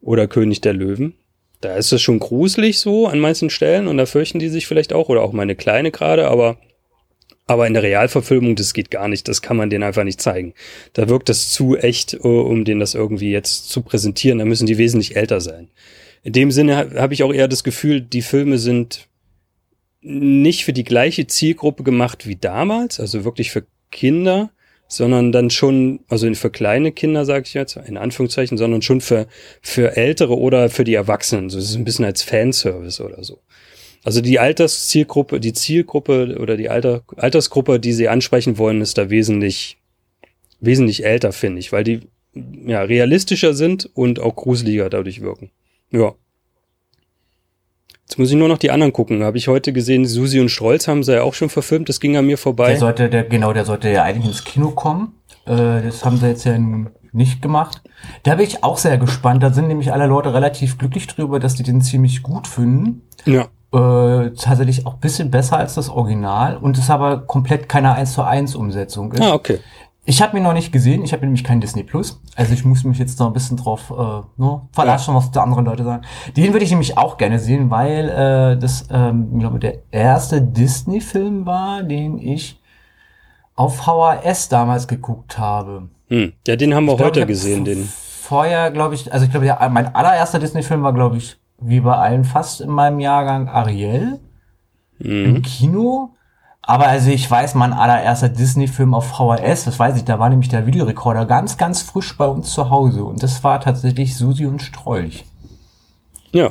oder 0.00 0.26
König 0.26 0.60
der 0.60 0.72
Löwen. 0.72 1.14
Da 1.60 1.76
ist 1.76 1.92
es 1.92 2.02
schon 2.02 2.18
gruselig 2.18 2.78
so 2.78 3.06
an 3.06 3.18
manchen 3.18 3.50
Stellen 3.50 3.88
und 3.88 3.96
da 3.96 4.06
fürchten 4.06 4.38
die 4.38 4.48
sich 4.48 4.66
vielleicht 4.66 4.92
auch 4.92 5.08
oder 5.08 5.22
auch 5.22 5.32
meine 5.32 5.54
Kleine 5.54 5.90
gerade, 5.90 6.28
aber 6.28 6.58
aber 7.48 7.68
in 7.68 7.74
der 7.74 7.84
Realverfilmung, 7.84 8.56
das 8.56 8.74
geht 8.74 8.90
gar 8.90 9.06
nicht. 9.06 9.28
Das 9.28 9.40
kann 9.40 9.56
man 9.56 9.70
denen 9.70 9.84
einfach 9.84 10.02
nicht 10.02 10.20
zeigen. 10.20 10.52
Da 10.94 11.08
wirkt 11.08 11.28
das 11.28 11.52
zu 11.52 11.76
echt, 11.76 12.14
äh, 12.14 12.18
um 12.18 12.64
denen 12.64 12.80
das 12.80 12.94
irgendwie 12.94 13.30
jetzt 13.30 13.70
zu 13.70 13.82
präsentieren. 13.82 14.40
Da 14.40 14.44
müssen 14.44 14.66
die 14.66 14.78
wesentlich 14.78 15.14
älter 15.14 15.40
sein. 15.40 15.68
In 16.24 16.32
dem 16.32 16.50
Sinne 16.50 16.76
habe 16.96 17.14
ich 17.14 17.22
auch 17.22 17.32
eher 17.32 17.46
das 17.46 17.62
Gefühl, 17.62 18.00
die 18.00 18.22
Filme 18.22 18.58
sind 18.58 19.06
nicht 20.00 20.64
für 20.64 20.72
die 20.72 20.82
gleiche 20.82 21.28
Zielgruppe 21.28 21.84
gemacht 21.84 22.26
wie 22.26 22.36
damals, 22.36 22.98
also 22.98 23.24
wirklich 23.24 23.52
für 23.52 23.64
Kinder, 23.90 24.50
sondern 24.88 25.32
dann 25.32 25.50
schon, 25.50 26.00
also 26.08 26.32
für 26.34 26.50
kleine 26.50 26.92
Kinder, 26.92 27.24
sage 27.24 27.44
ich 27.46 27.54
jetzt, 27.54 27.76
in 27.76 27.96
Anführungszeichen, 27.96 28.56
sondern 28.56 28.82
schon 28.82 29.00
für, 29.00 29.26
für 29.60 29.96
ältere 29.96 30.38
oder 30.38 30.70
für 30.70 30.84
die 30.84 30.94
Erwachsenen. 30.94 31.50
So, 31.50 31.58
es 31.58 31.70
ist 31.70 31.76
ein 31.76 31.84
bisschen 31.84 32.04
als 32.04 32.22
Fanservice 32.22 33.00
oder 33.00 33.22
so. 33.24 33.40
Also 34.04 34.20
die 34.20 34.38
Alterszielgruppe, 34.38 35.40
die 35.40 35.52
Zielgruppe 35.52 36.36
oder 36.38 36.56
die 36.56 36.68
Alter, 36.68 37.02
Altersgruppe, 37.16 37.80
die 37.80 37.92
sie 37.92 38.08
ansprechen 38.08 38.56
wollen, 38.58 38.80
ist 38.80 38.98
da 38.98 39.10
wesentlich, 39.10 39.78
wesentlich 40.60 41.04
älter, 41.04 41.32
finde 41.32 41.58
ich, 41.58 41.72
weil 41.72 41.82
die 41.82 42.00
ja 42.66 42.82
realistischer 42.82 43.54
sind 43.54 43.90
und 43.94 44.20
auch 44.20 44.36
gruseliger 44.36 44.90
dadurch 44.90 45.22
wirken. 45.22 45.50
Ja. 45.90 46.14
Jetzt 48.08 48.18
muss 48.18 48.30
ich 48.30 48.36
nur 48.36 48.48
noch 48.48 48.58
die 48.58 48.70
anderen 48.70 48.92
gucken. 48.92 49.24
Habe 49.24 49.36
ich 49.36 49.48
heute 49.48 49.72
gesehen, 49.72 50.04
Susi 50.04 50.38
und 50.38 50.48
Strolz 50.48 50.86
haben 50.86 51.02
sie 51.02 51.14
ja 51.14 51.22
auch 51.22 51.34
schon 51.34 51.48
verfilmt. 51.48 51.88
Das 51.88 51.98
ging 51.98 52.16
an 52.16 52.26
mir 52.26 52.38
vorbei. 52.38 52.68
Der 52.68 52.78
sollte, 52.78 53.10
der, 53.10 53.24
genau, 53.24 53.52
der 53.52 53.64
sollte 53.64 53.90
ja 53.90 54.04
eigentlich 54.04 54.26
ins 54.26 54.44
Kino 54.44 54.70
kommen. 54.70 55.14
Äh, 55.44 55.82
das 55.82 56.04
haben 56.04 56.16
sie 56.16 56.28
jetzt 56.28 56.44
ja 56.44 56.56
nicht 57.12 57.42
gemacht. 57.42 57.82
Da 58.22 58.36
bin 58.36 58.46
ich 58.46 58.62
auch 58.62 58.78
sehr 58.78 58.96
gespannt. 58.98 59.42
Da 59.42 59.52
sind 59.52 59.66
nämlich 59.66 59.92
alle 59.92 60.06
Leute 60.06 60.32
relativ 60.32 60.78
glücklich 60.78 61.08
drüber, 61.08 61.40
dass 61.40 61.56
die 61.56 61.64
den 61.64 61.80
ziemlich 61.80 62.22
gut 62.22 62.46
finden. 62.46 63.02
Ja. 63.24 63.48
Äh, 63.72 64.30
tatsächlich 64.34 64.86
auch 64.86 64.94
bisschen 64.94 65.32
besser 65.32 65.56
als 65.56 65.74
das 65.74 65.88
Original 65.88 66.56
und 66.56 66.78
es 66.78 66.88
aber 66.88 67.26
komplett 67.26 67.68
keine 67.68 67.94
1 67.94 68.12
zu 68.12 68.22
1 68.22 68.54
Umsetzung 68.54 69.10
ist. 69.12 69.20
Ah, 69.20 69.34
okay. 69.34 69.58
Ich 70.08 70.22
habe 70.22 70.36
ihn 70.36 70.44
noch 70.44 70.52
nicht 70.52 70.70
gesehen, 70.70 71.02
ich 71.02 71.12
habe 71.12 71.24
nämlich 71.24 71.42
kein 71.42 71.60
Disney 71.60 71.82
Plus. 71.82 72.22
Also 72.36 72.54
ich 72.54 72.64
muss 72.64 72.84
mich 72.84 72.98
jetzt 72.98 73.18
noch 73.18 73.26
ein 73.26 73.32
bisschen 73.32 73.56
drauf 73.56 73.90
äh, 73.90 74.40
ne, 74.40 74.62
verlassen, 74.70 75.10
ja. 75.10 75.16
was 75.16 75.32
die 75.32 75.38
anderen 75.40 75.64
Leute 75.64 75.82
sagen. 75.82 76.02
Den 76.36 76.52
würde 76.52 76.64
ich 76.64 76.70
nämlich 76.70 76.96
auch 76.96 77.16
gerne 77.16 77.40
sehen, 77.40 77.70
weil 77.70 78.08
äh, 78.08 78.56
das, 78.56 78.86
ähm, 78.90 79.30
ich 79.34 79.40
glaube, 79.40 79.58
der 79.58 79.78
erste 79.90 80.40
Disney-Film 80.40 81.44
war, 81.44 81.82
den 81.82 82.18
ich 82.18 82.60
auf 83.56 83.78
VHS 83.78 84.48
damals 84.48 84.86
geguckt 84.86 85.38
habe. 85.38 85.88
Hm. 86.08 86.34
Ja, 86.46 86.54
den 86.54 86.72
haben 86.72 86.84
wir 86.84 86.94
ich 86.94 87.00
heute 87.00 87.20
glaub, 87.20 87.28
gesehen. 87.28 87.64
Den. 87.64 87.88
Vorher, 87.88 88.70
glaube 88.70 88.94
ich, 88.94 89.12
also 89.12 89.24
ich 89.24 89.32
glaube, 89.32 89.46
ja, 89.46 89.68
mein 89.70 89.92
allererster 89.92 90.38
Disney-Film 90.38 90.84
war, 90.84 90.92
glaube 90.92 91.16
ich, 91.16 91.36
wie 91.58 91.80
bei 91.80 91.96
allen 91.96 92.22
fast 92.22 92.60
in 92.60 92.70
meinem 92.70 93.00
Jahrgang 93.00 93.48
Ariel 93.48 94.20
mhm. 94.98 95.24
im 95.24 95.42
Kino. 95.42 96.10
Aber 96.66 96.88
also 96.88 97.10
ich 97.10 97.30
weiß, 97.30 97.54
mein 97.54 97.72
allererster 97.72 98.28
Disney-Film 98.28 98.92
auf 98.92 99.06
VHS, 99.06 99.64
das 99.64 99.78
weiß 99.78 99.96
ich, 99.96 100.04
da 100.04 100.18
war 100.18 100.28
nämlich 100.28 100.48
der 100.48 100.66
Videorekorder 100.66 101.24
ganz, 101.24 101.56
ganz 101.56 101.80
frisch 101.80 102.16
bei 102.18 102.26
uns 102.26 102.52
zu 102.52 102.70
Hause. 102.70 103.04
Und 103.04 103.22
das 103.22 103.44
war 103.44 103.60
tatsächlich 103.60 104.16
Susi 104.16 104.46
und 104.46 104.60
Strolch. 104.60 105.24
Ja. 106.32 106.50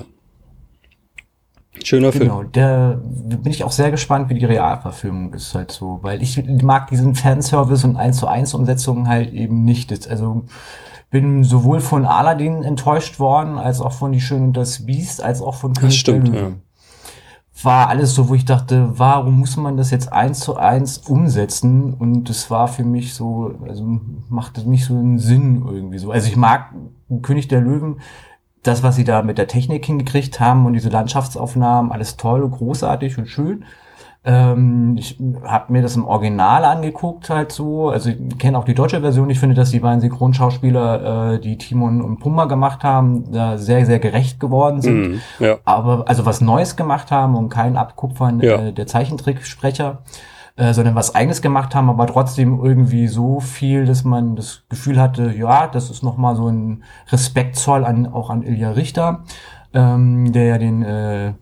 Schöner 1.84 2.14
Film. 2.14 2.30
Genau, 2.30 2.44
da 2.44 2.98
bin 3.04 3.52
ich 3.52 3.66
auch 3.66 3.74
sehr 3.74 3.92
gespannt, 3.92 4.30
wie 4.30 4.36
die 4.36 4.46
Realverfilmung 4.46 5.34
ist 5.34 5.54
halt 5.54 5.72
so. 5.72 6.00
Weil 6.02 6.24
ich 6.24 6.42
mag 6.64 6.88
diesen 6.88 7.14
Fanservice 7.14 7.84
und 7.84 7.98
1 7.98 8.18
zu 8.18 8.28
1 8.28 8.54
Umsetzungen 8.54 9.10
halt 9.10 9.34
eben 9.34 9.66
nicht. 9.66 9.92
Also 10.10 10.46
bin 11.12 11.44
sowohl 11.44 11.82
von 11.82 12.06
Aladdin 12.06 12.64
enttäuscht 12.64 13.20
worden, 13.20 13.58
als 13.58 13.82
auch 13.82 13.92
von 13.92 14.14
Die 14.14 14.22
Schöne 14.22 14.46
und 14.46 14.58
das 14.58 14.86
Biest, 14.86 15.22
als 15.22 15.42
auch 15.42 15.56
von 15.56 15.74
König 15.74 16.00
stimmt, 16.00 16.34
der 16.34 16.42
Ja. 16.42 16.52
War 17.66 17.90
alles 17.90 18.14
so, 18.14 18.30
wo 18.30 18.36
ich 18.36 18.46
dachte, 18.46 18.92
warum 18.98 19.40
muss 19.40 19.58
man 19.58 19.76
das 19.76 19.92
jetzt 19.92 20.14
eins 20.14 20.40
zu 20.40 20.56
eins 20.56 21.00
umsetzen? 21.00 21.94
Und 21.94 22.30
das 22.30 22.52
war 22.52 22.68
für 22.68 22.84
mich 22.84 23.14
so, 23.16 23.56
also 23.68 24.00
macht 24.30 24.58
das 24.58 24.66
nicht 24.66 24.86
so 24.86 24.94
einen 24.94 25.18
Sinn 25.20 25.66
irgendwie 25.68 25.98
so. 25.98 26.12
Also 26.12 26.28
ich 26.28 26.38
mag 26.38 26.74
König 27.24 27.48
der 27.48 27.62
Löwen, 27.62 28.00
das, 28.62 28.84
was 28.84 28.96
sie 28.96 29.04
da 29.04 29.22
mit 29.22 29.38
der 29.38 29.48
Technik 29.48 29.86
hingekriegt 29.86 30.40
haben 30.40 30.66
und 30.66 30.74
diese 30.74 30.90
Landschaftsaufnahmen, 30.90 31.92
alles 31.92 32.18
toll, 32.18 32.48
großartig 32.48 33.18
und 33.18 33.28
schön. 33.28 33.66
Ähm, 34.28 34.96
ich 34.98 35.20
habe 35.44 35.72
mir 35.72 35.84
das 35.84 35.96
im 35.96 36.06
Original 36.06 36.66
angeguckt 36.66 37.30
halt 37.30 37.52
so. 37.52 37.90
Also 37.90 38.10
ich 38.10 38.38
kenne 38.40 38.58
auch 38.58 38.66
die 38.66 38.74
deutsche 38.74 39.00
Version. 39.02 39.30
Ich 39.30 39.40
finde, 39.40 39.56
dass 39.56 39.70
die 39.70 39.80
beiden 39.80 40.02
Synchronschauspieler, 40.02 41.34
äh, 41.34 41.40
die 41.40 41.60
Timon 41.60 42.02
und 42.02 42.20
Pumba 42.20 42.46
gemacht 42.46 42.84
haben, 42.84 43.32
da 43.32 43.60
sehr, 43.60 43.86
sehr 43.86 44.00
gerecht 44.00 44.40
geworden 44.40 44.82
sind. 44.82 45.12
Mm, 45.12 45.22
ja. 45.40 45.58
Aber 45.64 46.06
also 46.08 46.26
was 46.26 46.42
Neues 46.42 46.76
gemacht 46.76 47.12
haben 47.12 47.36
und 47.36 47.50
kein 47.50 47.78
Abkupfern 47.78 48.40
ja. 48.40 48.56
äh, 48.56 48.74
der 48.74 48.88
Zeichentricksprecher. 48.88 50.00
Äh, 50.58 50.74
sondern 50.74 50.96
was 50.96 51.14
eigenes 51.14 51.42
gemacht 51.42 51.76
haben, 51.76 51.90
aber 51.90 52.08
trotzdem 52.08 52.64
irgendwie 52.64 53.10
so 53.10 53.42
viel, 53.42 53.86
dass 53.86 54.06
man 54.06 54.38
das 54.38 54.64
Gefühl 54.70 55.02
hatte, 55.02 55.34
ja, 55.38 55.68
das 55.68 55.90
ist 55.90 56.02
nochmal 56.02 56.38
so 56.38 56.48
ein 56.48 56.86
Respektzoll 57.12 57.84
an, 57.84 58.08
auch 58.08 58.30
an 58.30 58.42
Ilja 58.42 58.72
Richter, 58.72 59.26
ähm, 59.74 60.32
der 60.32 60.46
ja 60.46 60.58
den 60.58 60.82
äh, 60.82 61.34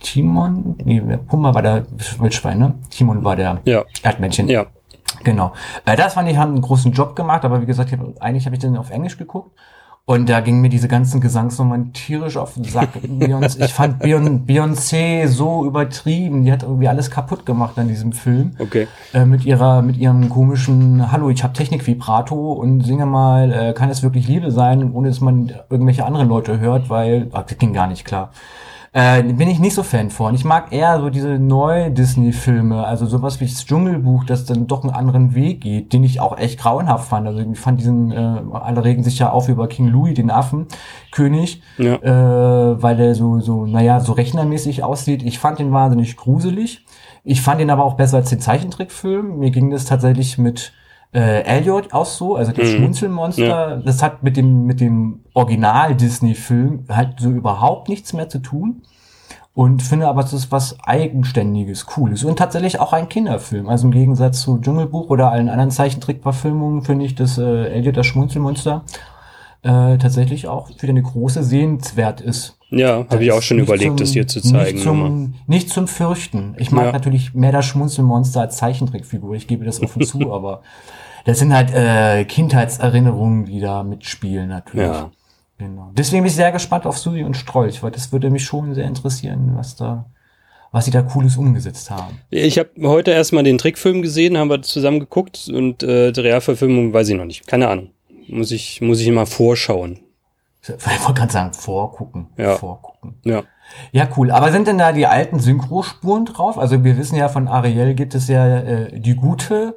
Timon, 0.00 0.76
nee, 0.84 1.00
Pumba 1.00 1.54
war 1.54 1.62
der 1.62 1.86
Wildschwein, 2.18 2.58
ne? 2.58 2.74
Timon 2.90 3.24
war 3.24 3.36
der 3.36 3.60
ja. 3.64 3.84
Erdmännchen. 4.02 4.48
Ja. 4.48 4.66
Genau. 5.24 5.52
Äh, 5.84 5.96
das 5.96 6.14
fand 6.14 6.28
ich, 6.28 6.36
haben 6.36 6.52
einen 6.52 6.62
großen 6.62 6.92
Job 6.92 7.16
gemacht, 7.16 7.44
aber 7.44 7.60
wie 7.60 7.66
gesagt, 7.66 7.92
ich 7.92 7.98
hab, 7.98 8.20
eigentlich 8.20 8.46
habe 8.46 8.56
ich 8.56 8.60
den 8.60 8.76
auf 8.76 8.90
Englisch 8.90 9.16
geguckt. 9.16 9.50
Und 10.08 10.28
da 10.28 10.38
gingen 10.38 10.60
mir 10.60 10.68
diese 10.68 10.86
ganzen 10.86 11.20
Gesangsnummern 11.20 11.92
tierisch 11.92 12.36
auf 12.36 12.54
den 12.54 12.62
Sack. 12.62 12.90
Ich 13.58 13.74
fand 13.74 14.00
Beyoncé 14.04 15.26
so 15.26 15.66
übertrieben. 15.66 16.44
Die 16.44 16.52
hat 16.52 16.62
irgendwie 16.62 16.86
alles 16.86 17.10
kaputt 17.10 17.44
gemacht 17.44 17.76
an 17.76 17.88
diesem 17.88 18.12
Film. 18.12 18.52
Okay. 18.60 18.86
Äh, 19.12 19.24
mit 19.24 19.44
ihrer, 19.44 19.82
mit 19.82 19.96
ihrem 19.96 20.28
komischen 20.28 21.10
Hallo, 21.10 21.28
ich 21.28 21.42
habe 21.42 21.54
Technik-Vibrato 21.54 22.52
und 22.52 22.82
singe 22.82 23.04
mal, 23.04 23.52
äh, 23.52 23.72
kann 23.72 23.90
es 23.90 24.04
wirklich 24.04 24.28
Liebe 24.28 24.52
sein, 24.52 24.92
ohne 24.92 25.08
dass 25.08 25.20
man 25.20 25.52
irgendwelche 25.70 26.06
anderen 26.06 26.28
Leute 26.28 26.60
hört, 26.60 26.88
weil, 26.88 27.28
ach, 27.32 27.42
das 27.42 27.58
ging 27.58 27.72
gar 27.72 27.88
nicht 27.88 28.04
klar. 28.04 28.30
Äh, 28.98 29.24
bin 29.24 29.50
ich 29.50 29.58
nicht 29.58 29.74
so 29.74 29.82
Fan 29.82 30.08
von. 30.08 30.34
Ich 30.34 30.46
mag 30.46 30.72
eher 30.72 30.98
so 31.00 31.10
diese 31.10 31.38
neue 31.38 31.90
Disney-Filme, 31.90 32.86
also 32.86 33.04
sowas 33.04 33.40
wie 33.40 33.44
das 33.44 33.66
Dschungelbuch, 33.66 34.24
das 34.24 34.46
dann 34.46 34.66
doch 34.66 34.84
einen 34.84 34.94
anderen 34.94 35.34
Weg 35.34 35.60
geht, 35.60 35.92
den 35.92 36.02
ich 36.02 36.18
auch 36.18 36.38
echt 36.38 36.58
grauenhaft 36.58 37.06
fand. 37.06 37.26
Also 37.26 37.40
ich 37.40 37.58
fand 37.58 37.78
diesen, 37.78 38.10
äh, 38.10 38.40
alle 38.52 38.84
regen 38.84 39.02
sich 39.02 39.18
ja 39.18 39.28
auf 39.28 39.50
über 39.50 39.68
King 39.68 39.88
Louis, 39.88 40.14
den 40.14 40.30
Affenkönig, 40.30 41.60
ja. 41.76 41.96
äh, 41.96 42.82
weil 42.82 42.96
der 42.96 43.14
so, 43.14 43.38
so, 43.40 43.66
naja, 43.66 44.00
so 44.00 44.14
rechnermäßig 44.14 44.82
aussieht. 44.82 45.22
Ich 45.24 45.38
fand 45.38 45.58
den 45.58 45.72
wahnsinnig 45.72 46.16
gruselig. 46.16 46.86
Ich 47.22 47.42
fand 47.42 47.60
ihn 47.60 47.68
aber 47.68 47.84
auch 47.84 47.98
besser 47.98 48.16
als 48.16 48.30
den 48.30 48.40
Zeichentrickfilm. 48.40 49.40
Mir 49.40 49.50
ging 49.50 49.68
das 49.68 49.84
tatsächlich 49.84 50.38
mit 50.38 50.72
äh, 51.12 51.42
Elliot 51.42 51.92
auch 51.92 52.06
so, 52.06 52.36
also 52.36 52.52
das 52.52 52.70
mhm. 52.70 52.76
Schmunzelmonster, 52.76 53.44
ja. 53.44 53.76
das 53.76 54.02
hat 54.02 54.22
mit 54.22 54.36
dem, 54.36 54.64
mit 54.66 54.80
dem 54.80 55.20
Original-Disney-Film 55.34 56.84
halt 56.88 57.20
so 57.20 57.30
überhaupt 57.30 57.88
nichts 57.88 58.12
mehr 58.12 58.28
zu 58.28 58.38
tun. 58.38 58.82
Und 59.54 59.82
finde 59.82 60.06
aber, 60.06 60.22
es 60.22 60.34
ist 60.34 60.52
was 60.52 60.76
Eigenständiges, 60.84 61.86
Cooles. 61.86 62.24
Und 62.24 62.38
tatsächlich 62.38 62.78
auch 62.78 62.92
ein 62.92 63.08
Kinderfilm. 63.08 63.70
Also 63.70 63.86
im 63.86 63.90
Gegensatz 63.90 64.42
zu 64.42 64.58
Dschungelbuch 64.58 65.08
oder 65.08 65.30
allen 65.30 65.48
anderen 65.48 65.70
Zeichentrickverfilmungen 65.70 66.82
finde 66.82 67.06
ich 67.06 67.14
das 67.14 67.38
äh, 67.38 67.68
Elliot 67.68 67.96
das 67.96 68.04
Schmunzelmonster 68.04 68.84
äh, 69.62 69.96
tatsächlich 69.96 70.46
auch 70.46 70.68
wieder 70.68 70.90
eine 70.90 71.02
große 71.02 71.42
sehenswert 71.42 72.20
ist. 72.20 72.55
Ja, 72.70 73.06
habe 73.08 73.24
ich 73.24 73.30
auch 73.32 73.42
schon 73.42 73.58
überlegt, 73.60 73.90
zum, 73.90 73.96
das 73.98 74.12
hier 74.12 74.26
zu 74.26 74.40
zeigen. 74.40 74.74
Nicht 74.76 74.84
zum, 74.84 75.34
nicht 75.46 75.68
zum 75.70 75.86
Fürchten. 75.86 76.54
Ich 76.58 76.72
mag 76.72 76.86
Ja. 76.86 76.92
natürlich 76.92 77.32
mehr 77.32 77.52
das 77.52 77.64
Schmunzelmonster 77.66 78.40
als 78.40 78.56
Zeichentrickfigur. 78.56 79.34
Ich 79.36 79.46
gebe 79.46 79.64
das 79.64 79.80
offen 79.82 80.02
zu, 80.02 80.32
aber 80.34 80.62
das 81.24 81.38
sind 81.38 81.54
halt 81.54 81.72
äh, 81.72 82.24
Kindheitserinnerungen, 82.24 83.44
die 83.44 83.60
da 83.60 83.82
mitspielen 83.84 84.48
natürlich. 84.48 84.86
Ja. 84.86 85.10
Genau. 85.58 85.90
Deswegen 85.96 86.22
bin 86.22 86.28
ich 86.28 86.36
sehr 86.36 86.52
gespannt 86.52 86.84
auf 86.86 86.98
Susi 86.98 87.22
und 87.24 87.36
Strolch, 87.36 87.82
weil 87.82 87.90
das 87.90 88.12
würde 88.12 88.30
mich 88.30 88.44
schon 88.44 88.74
sehr 88.74 88.84
interessieren, 88.84 89.52
was 89.54 89.74
da, 89.76 90.04
was 90.70 90.84
sie 90.84 90.90
da 90.90 91.00
Cooles 91.02 91.36
umgesetzt 91.38 91.90
haben. 91.90 92.18
Ich 92.30 92.58
habe 92.58 92.68
heute 92.82 93.12
erstmal 93.12 93.42
den 93.44 93.56
Trickfilm 93.56 94.02
gesehen, 94.02 94.36
haben 94.36 94.50
wir 94.50 94.60
zusammen 94.62 95.00
geguckt 95.00 95.48
und 95.50 95.82
äh, 95.82 96.12
die 96.12 96.20
Realverfilmung 96.20 96.92
weiß 96.92 97.08
ich 97.08 97.16
noch 97.16 97.24
nicht. 97.24 97.46
Keine 97.46 97.68
Ahnung. 97.68 97.90
Muss 98.28 98.50
ich, 98.50 98.80
muss 98.82 99.00
ich 99.00 99.08
mal 99.10 99.24
vorschauen. 99.24 100.00
Ich 100.68 101.04
wollte 101.04 101.20
gerade 101.20 101.32
sagen, 101.32 101.52
vorgucken. 101.52 102.28
Ja. 102.36 102.56
Vorgucken. 102.56 103.14
Ja. 103.24 103.42
Ja, 103.92 104.08
cool. 104.16 104.30
Aber 104.30 104.52
sind 104.52 104.66
denn 104.68 104.78
da 104.78 104.92
die 104.92 105.06
alten 105.06 105.40
Synchrospuren 105.40 106.24
drauf? 106.24 106.58
Also 106.58 106.84
wir 106.84 106.96
wissen 106.96 107.16
ja, 107.16 107.28
von 107.28 107.48
Ariel 107.48 107.94
gibt 107.94 108.14
es 108.14 108.28
ja 108.28 108.58
äh, 108.58 109.00
die 109.00 109.14
gute 109.14 109.76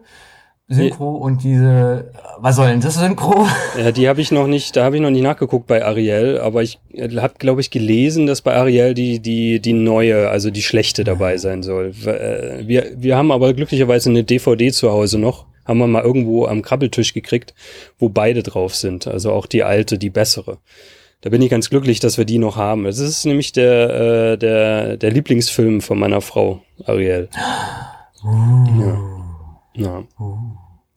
Synchro 0.71 1.15
und 1.15 1.43
diese, 1.43 2.11
was 2.37 2.55
soll 2.55 2.67
denn 2.67 2.79
das 2.79 2.93
Synchro? 2.93 3.47
Ja, 3.75 3.91
die 3.91 4.07
habe 4.07 4.21
ich 4.21 4.31
noch 4.31 4.45
nicht, 4.45 4.75
da 4.75 4.83
habe 4.83 4.97
ich 4.97 5.01
noch 5.01 5.09
nicht 5.09 5.23
nachgeguckt 5.23 5.65
bei 5.65 5.83
Ariel, 5.83 6.39
aber 6.39 6.61
ich 6.61 6.79
habe, 6.95 7.33
glaube 7.39 7.61
ich, 7.61 7.71
gelesen, 7.71 8.27
dass 8.27 8.41
bei 8.43 8.55
Ariel 8.55 8.93
die, 8.93 9.19
die, 9.19 9.59
die 9.59 9.73
neue, 9.73 10.29
also 10.29 10.51
die 10.51 10.61
schlechte 10.61 11.03
dabei 11.03 11.37
sein 11.37 11.63
soll. 11.63 11.93
Äh, 12.05 12.67
Wir, 12.67 12.91
wir 12.95 13.17
haben 13.17 13.31
aber 13.31 13.53
glücklicherweise 13.53 14.11
eine 14.11 14.23
DVD 14.23 14.71
zu 14.71 14.91
Hause 14.91 15.17
noch, 15.17 15.45
haben 15.69 15.77
wir 15.77 15.87
mal 15.87 16.03
irgendwo 16.03 16.47
am 16.47 16.63
Krabbeltisch 16.63 17.13
gekriegt, 17.13 17.53
wo 17.99 18.09
beide 18.09 18.43
drauf 18.43 18.75
sind, 18.75 19.07
also 19.07 19.31
auch 19.31 19.45
die 19.45 19.63
alte, 19.63 19.97
die 19.97 20.09
bessere. 20.09 20.57
Da 21.21 21.29
bin 21.29 21.41
ich 21.41 21.49
ganz 21.49 21.69
glücklich, 21.69 21.99
dass 21.99 22.17
wir 22.17 22.25
die 22.25 22.39
noch 22.39 22.55
haben. 22.55 22.85
Das 22.85 22.97
ist 22.97 23.25
nämlich 23.25 23.51
der, 23.51 23.89
äh, 23.89 24.37
der, 24.37 24.97
der 24.97 25.11
Lieblingsfilm 25.11 25.81
von 25.81 25.99
meiner 25.99 26.21
Frau, 26.21 26.61
Ariel. 26.85 27.29
Ja. 28.21 28.99
ja. 29.75 30.03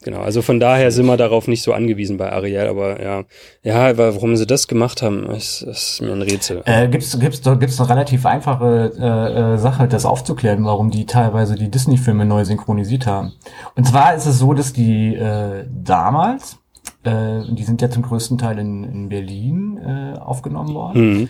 Genau, 0.03 0.21
also 0.21 0.43
von 0.43 0.59
daher 0.59 0.91
sind 0.91 1.07
wir 1.07 1.17
darauf 1.17 1.47
nicht 1.47 1.63
so 1.63 1.73
angewiesen 1.73 2.17
bei 2.17 2.33
Ariel, 2.33 2.67
aber 2.67 3.03
ja, 3.03 3.25
ja, 3.63 3.97
warum 3.97 4.37
sie 4.37 4.47
das 4.47 4.67
gemacht 4.67 5.01
haben, 5.01 5.27
ist, 5.31 5.63
ist 5.63 6.03
mir 6.03 6.13
ein 6.13 6.23
Rätsel. 6.23 6.63
Äh, 6.65 6.89
gibt's 6.89 7.19
gibt's 7.19 7.43
gibt's 7.43 7.81
eine 7.81 7.89
relativ 7.89 8.27
einfache 8.27 8.93
äh, 8.99 9.55
äh, 9.55 9.59
Sache, 9.59 9.87
das 9.87 10.05
aufzuklären, 10.05 10.65
warum 10.65 10.91
die 10.91 11.07
teilweise 11.07 11.55
die 11.55 11.71
Disney-Filme 11.71 12.25
neu 12.25 12.45
synchronisiert 12.45 13.07
haben. 13.07 13.33
Und 13.77 13.87
zwar 13.87 14.15
ist 14.15 14.27
es 14.27 14.39
so, 14.39 14.55
dass 14.55 14.73
die 14.73 15.15
äh, 15.15 15.65
damals, 15.71 16.59
äh, 17.05 17.43
die 17.51 17.63
sind 17.63 17.81
ja 17.81 17.89
zum 17.89 18.03
größten 18.03 18.39
Teil 18.39 18.59
in, 18.59 18.85
in 18.85 19.09
Berlin 19.09 19.79
äh, 19.79 20.19
aufgenommen 20.19 20.75
worden, 20.75 20.95
Hm. 20.95 21.29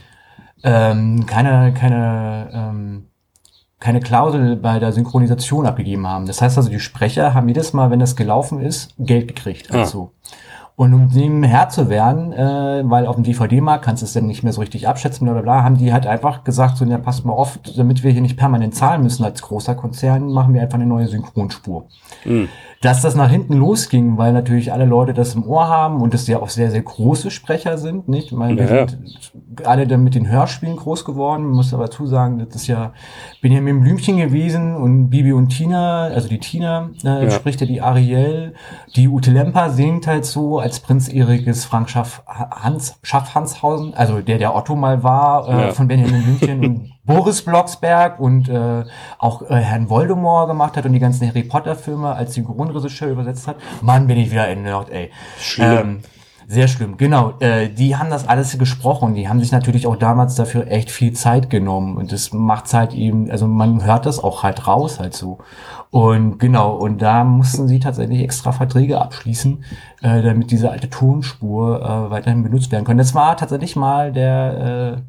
ähm, 0.65 1.27
keine 1.27 1.75
keine 1.75 2.51
ähm, 2.55 3.05
keine 3.83 3.99
Klausel 3.99 4.55
bei 4.55 4.79
der 4.79 4.93
Synchronisation 4.93 5.67
abgegeben 5.67 6.07
haben. 6.07 6.27
Das 6.27 6.41
heißt 6.41 6.57
also, 6.57 6.71
die 6.71 6.79
Sprecher 6.79 7.35
haben 7.35 7.49
jedes 7.49 7.73
Mal, 7.73 7.91
wenn 7.91 7.99
das 7.99 8.15
gelaufen 8.15 8.61
ist, 8.61 8.95
Geld 8.97 9.27
gekriegt. 9.27 9.75
Ah. 9.75 10.11
Und 10.75 10.95
um 10.95 11.11
dem 11.11 11.43
Herr 11.43 11.69
zu 11.69 11.91
werden, 11.91 12.33
äh, 12.33 12.83
weil 12.85 13.07
auf 13.07 13.17
dem 13.17 13.25
DVD-Markt 13.25 13.85
kannst 13.85 14.03
du 14.03 14.07
es 14.07 14.15
dann 14.15 14.27
nicht 14.27 14.43
mehr 14.43 14.53
so 14.55 14.61
richtig 14.61 14.89
abschätzen, 14.89 15.27
bla 15.27 15.35
bla 15.35 15.43
bla, 15.43 15.63
haben 15.65 15.77
die 15.77 15.93
halt 15.93 16.07
einfach 16.07 16.45
gesagt, 16.45 16.79
so, 16.79 16.85
ja, 16.87 16.99
passt 16.99 17.25
mal 17.27 17.35
auf, 17.35 17.59
damit 17.77 18.03
wir 18.03 18.11
hier 18.11 18.23
nicht 18.23 18.39
permanent 18.39 18.75
zahlen 18.75 19.03
müssen 19.03 19.25
als 19.25 19.43
großer 19.43 19.75
Konzern, 19.75 20.33
machen 20.33 20.55
wir 20.55 20.63
einfach 20.63 20.77
eine 20.79 20.87
neue 20.87 21.09
Synchronspur. 21.09 21.87
Hm. 22.25 22.49
Dass 22.81 23.01
das 23.01 23.15
nach 23.15 23.31
hinten 23.31 23.53
losging, 23.55 24.19
weil 24.19 24.33
natürlich 24.33 24.73
alle 24.73 24.87
Leute 24.87 25.15
das 25.15 25.37
im 25.37 25.45
Ohr 25.47 25.69
haben 25.69 26.01
und 26.01 26.15
es 26.15 26.27
ja 26.27 26.41
auch 26.41 26.49
sehr, 26.49 26.71
sehr 26.73 26.83
große 26.83 27.31
Sprecher 27.31 27.79
sind, 27.79 28.09
nicht? 28.09 28.33
Ich 28.33 28.37
meine, 28.37 28.57
wir 28.59 28.65
Ja. 28.65 28.89
sind 28.89 28.99
alle 29.65 29.87
dann 29.87 30.03
mit 30.03 30.17
den 30.17 30.29
Hörspielen 30.29 30.75
groß 30.77 31.05
geworden, 31.05 31.49
muss 31.49 31.73
aber 31.73 31.91
zusagen, 31.93 32.39
das 32.41 32.57
ist 32.57 32.67
ja 32.67 32.93
Benjamin 33.41 33.81
Blümchen 33.83 34.17
gewesen 34.17 34.75
und 34.75 35.11
Bibi 35.11 35.33
und 35.33 35.51
Tina, 35.51 36.05
also 36.07 36.29
die 36.29 36.41
Tina 36.41 36.91
äh, 37.05 37.25
Ja. 37.25 37.31
spricht 37.31 37.61
ja 37.61 37.69
die 37.69 37.81
Ariel, 37.81 38.55
die 38.97 39.09
Ute 39.09 39.31
Lemper 39.31 39.71
singt 39.71 40.09
halt 40.09 40.25
so 40.25 40.59
als 40.63 40.81
Prinz 40.81 41.09
Erik 41.09 41.47
ist 41.47 41.65
Frank 41.67 41.91
Schaff, 41.91 42.23
Hans, 42.27 42.99
Schaff 43.03 43.35
Hanshausen, 43.35 43.93
also 43.95 44.21
der 44.21 44.39
der 44.39 44.55
Otto 44.55 44.75
mal 44.77 45.03
war, 45.03 45.49
äh, 45.49 45.67
Ja. 45.67 45.73
von 45.73 45.89
Benjamin 45.89 46.23
Blümchen 46.23 46.65
und 46.65 46.93
Boris 47.05 47.43
Blocksberg 47.43 48.19
und 48.21 48.49
äh, 48.49 48.85
auch 49.19 49.43
äh, 49.51 49.57
Herrn 49.57 49.91
Voldemort 49.91 50.49
gemacht 50.49 50.77
hat 50.77 50.87
und 50.87 50.93
die 50.93 50.99
ganzen 51.01 51.27
Harry 51.29 51.43
Potter 51.43 51.75
Filme 51.77 52.15
als 52.15 52.35
Synchronregisseur 52.35 53.09
übersetzt 53.11 53.47
hat. 53.49 53.57
Mann, 53.83 54.07
bin 54.07 54.17
ich 54.19 54.31
wieder 54.31 54.45
ein 54.45 54.63
Nerd, 54.63 54.89
ey. 54.91 55.11
Schlimm. 55.39 55.79
Ähm, 55.79 56.01
sehr 56.47 56.69
schlimm, 56.69 56.97
genau. 56.97 57.35
Äh, 57.41 57.69
die 57.69 57.97
haben 57.97 58.11
das 58.11 58.29
alles 58.29 58.59
gesprochen. 58.59 59.15
Die 59.15 59.29
haben 59.29 59.41
sich 59.41 59.53
natürlich 59.53 59.87
auch 59.87 59.97
damals 59.97 60.35
dafür 60.35 60.67
echt 60.69 60.91
viel 60.91 61.13
Zeit 61.13 61.51
genommen. 61.51 61.97
Und 61.97 62.13
das 62.13 62.33
macht's 62.33 62.75
halt 62.75 62.95
eben, 62.95 63.31
also 63.31 63.47
man 63.47 63.85
hört 63.85 64.07
das 64.07 64.23
auch 64.23 64.43
halt 64.43 64.67
raus 64.67 65.01
halt 65.01 65.15
so. 65.15 65.39
Und 65.91 66.39
genau, 66.39 66.75
und 66.75 67.03
da 67.03 67.23
mussten 67.23 67.69
sie 67.69 67.79
tatsächlich 67.79 68.23
extra 68.23 68.53
Verträge 68.53 69.01
abschließen, 69.01 69.63
äh, 70.03 70.23
damit 70.23 70.51
diese 70.51 70.71
alte 70.71 70.89
Tonspur 70.89 71.83
äh, 71.83 72.11
weiterhin 72.11 72.43
benutzt 72.43 72.73
werden 72.73 72.85
können. 72.85 72.99
Das 72.99 73.15
war 73.15 73.37
tatsächlich 73.37 73.77
mal 73.77 74.11
der 74.13 74.97
äh, 74.99 75.03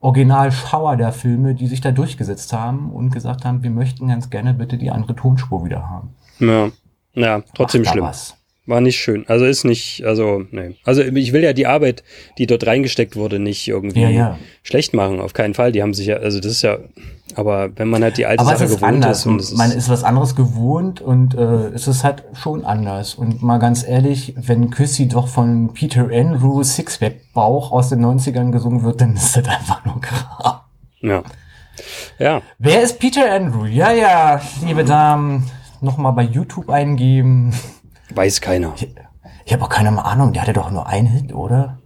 Original-Schauer 0.00 0.96
der 0.96 1.12
Filme, 1.12 1.54
die 1.54 1.68
sich 1.68 1.80
da 1.80 1.92
durchgesetzt 1.92 2.52
haben 2.52 2.90
und 2.90 3.10
gesagt 3.10 3.44
haben, 3.44 3.62
wir 3.62 3.70
möchten 3.70 4.08
ganz 4.08 4.30
gerne 4.30 4.54
bitte 4.54 4.78
die 4.78 4.90
andere 4.90 5.14
Tonspur 5.14 5.64
wieder 5.64 5.88
haben. 5.88 6.14
Ja, 6.38 6.70
ja 7.14 7.42
trotzdem 7.54 7.82
Macht 7.82 7.92
schlimm. 7.92 8.04
was. 8.04 8.41
War 8.64 8.80
nicht 8.80 8.96
schön. 9.00 9.24
Also 9.26 9.44
ist 9.44 9.64
nicht, 9.64 10.04
also, 10.04 10.44
nee. 10.52 10.76
Also 10.84 11.02
ich 11.02 11.32
will 11.32 11.42
ja 11.42 11.52
die 11.52 11.66
Arbeit, 11.66 12.04
die 12.38 12.46
dort 12.46 12.64
reingesteckt 12.64 13.16
wurde, 13.16 13.40
nicht 13.40 13.66
irgendwie 13.66 14.02
Ja, 14.02 14.08
ja. 14.08 14.38
schlecht 14.62 14.94
machen. 14.94 15.18
Auf 15.18 15.32
keinen 15.32 15.54
Fall. 15.54 15.72
Die 15.72 15.82
haben 15.82 15.94
sich 15.94 16.06
ja, 16.06 16.18
also 16.18 16.38
das 16.38 16.52
ist 16.52 16.62
ja, 16.62 16.78
aber 17.34 17.70
wenn 17.76 17.88
man 17.88 18.04
halt 18.04 18.18
die 18.18 18.26
alte 18.26 18.40
Aber 18.44 18.52
es 18.52 18.58
Sache 18.60 18.68
ist 18.70 18.76
gewohnt 18.76 18.92
anders. 18.94 19.18
ist 19.18 19.26
und 19.26 19.38
ist, 19.40 19.56
man 19.58 19.72
ist 19.72 19.88
was 19.88 20.04
anderes 20.04 20.36
gewohnt 20.36 21.00
und 21.00 21.34
äh, 21.34 21.70
es 21.74 21.88
ist 21.88 22.04
halt 22.04 22.22
schon 22.34 22.64
anders. 22.64 23.16
Und 23.16 23.42
mal 23.42 23.58
ganz 23.58 23.82
ehrlich, 23.86 24.34
wenn 24.36 24.70
Küssi 24.70 25.08
doch 25.08 25.26
von 25.26 25.74
Peter 25.74 26.08
Andrew 26.12 26.62
Sixpack 26.62 27.32
Bauch 27.34 27.72
aus 27.72 27.88
den 27.88 28.04
90ern 28.04 28.52
gesungen 28.52 28.84
wird, 28.84 29.00
dann 29.00 29.16
ist 29.16 29.36
das 29.36 29.48
einfach 29.48 29.84
nur 29.84 30.00
Kram. 30.00 30.60
ja. 31.00 31.22
Ja, 32.18 32.42
Wer 32.58 32.82
ist 32.82 33.00
Peter 33.00 33.28
Andrew? 33.32 33.64
Ja, 33.64 33.90
ja, 33.92 34.40
liebe 34.64 34.84
Damen, 34.84 35.50
nochmal 35.80 36.12
bei 36.12 36.22
YouTube 36.22 36.68
eingeben. 36.70 37.54
Weiß 38.14 38.40
keiner. 38.40 38.74
Ich 39.44 39.52
habe 39.52 39.64
auch 39.64 39.68
keine 39.68 40.04
Ahnung, 40.04 40.32
der 40.32 40.42
hatte 40.42 40.52
doch 40.52 40.70
nur 40.70 40.86
einen 40.86 41.08
Hit, 41.08 41.34
oder? 41.34 41.78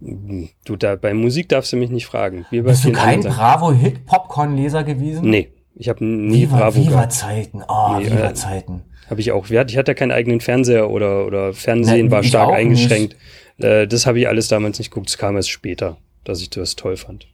Du, 0.00 0.76
da, 0.76 0.96
bei 0.96 1.12
Musik 1.12 1.48
darfst 1.50 1.72
du 1.72 1.76
mich 1.76 1.90
nicht 1.90 2.06
fragen. 2.06 2.46
Bei 2.50 2.62
Bist 2.62 2.84
du 2.84 2.92
kein. 2.92 3.20
Bravo-Hit-Popcorn-Leser 3.20 4.82
gewesen? 4.82 5.28
Nee, 5.28 5.52
ich 5.74 5.88
habe 5.90 6.02
nie 6.04 6.42
Viva, 6.42 6.56
Bravo 6.58 6.76
Viva 6.80 6.90
gehabt. 6.90 7.12
Zeiten. 7.12 7.62
Oh, 7.68 7.96
Nee, 7.98 8.06
Viva 8.06 8.30
äh, 8.30 8.34
Zeiten. 8.34 8.82
Habe 9.10 9.20
ich 9.20 9.32
auch. 9.32 9.50
Wir 9.50 9.66
Ich 9.66 9.76
hatte 9.76 9.94
keinen 9.94 10.12
eigenen 10.12 10.40
Fernseher 10.40 10.88
oder, 10.90 11.26
oder 11.26 11.52
Fernsehen 11.52 12.06
Nee, 12.06 12.10
war 12.12 12.20
ich 12.20 12.28
stark 12.28 12.52
eingeschränkt. 12.52 13.16
Äh, 13.58 13.86
das 13.86 14.06
habe 14.06 14.20
ich 14.20 14.28
alles 14.28 14.48
damals 14.48 14.78
nicht 14.78 14.90
geguckt. 14.90 15.10
Es 15.10 15.18
kam 15.18 15.36
erst 15.36 15.50
später, 15.50 15.98
dass 16.24 16.40
ich 16.40 16.48
das 16.48 16.76
toll 16.76 16.96
fand. 16.96 17.26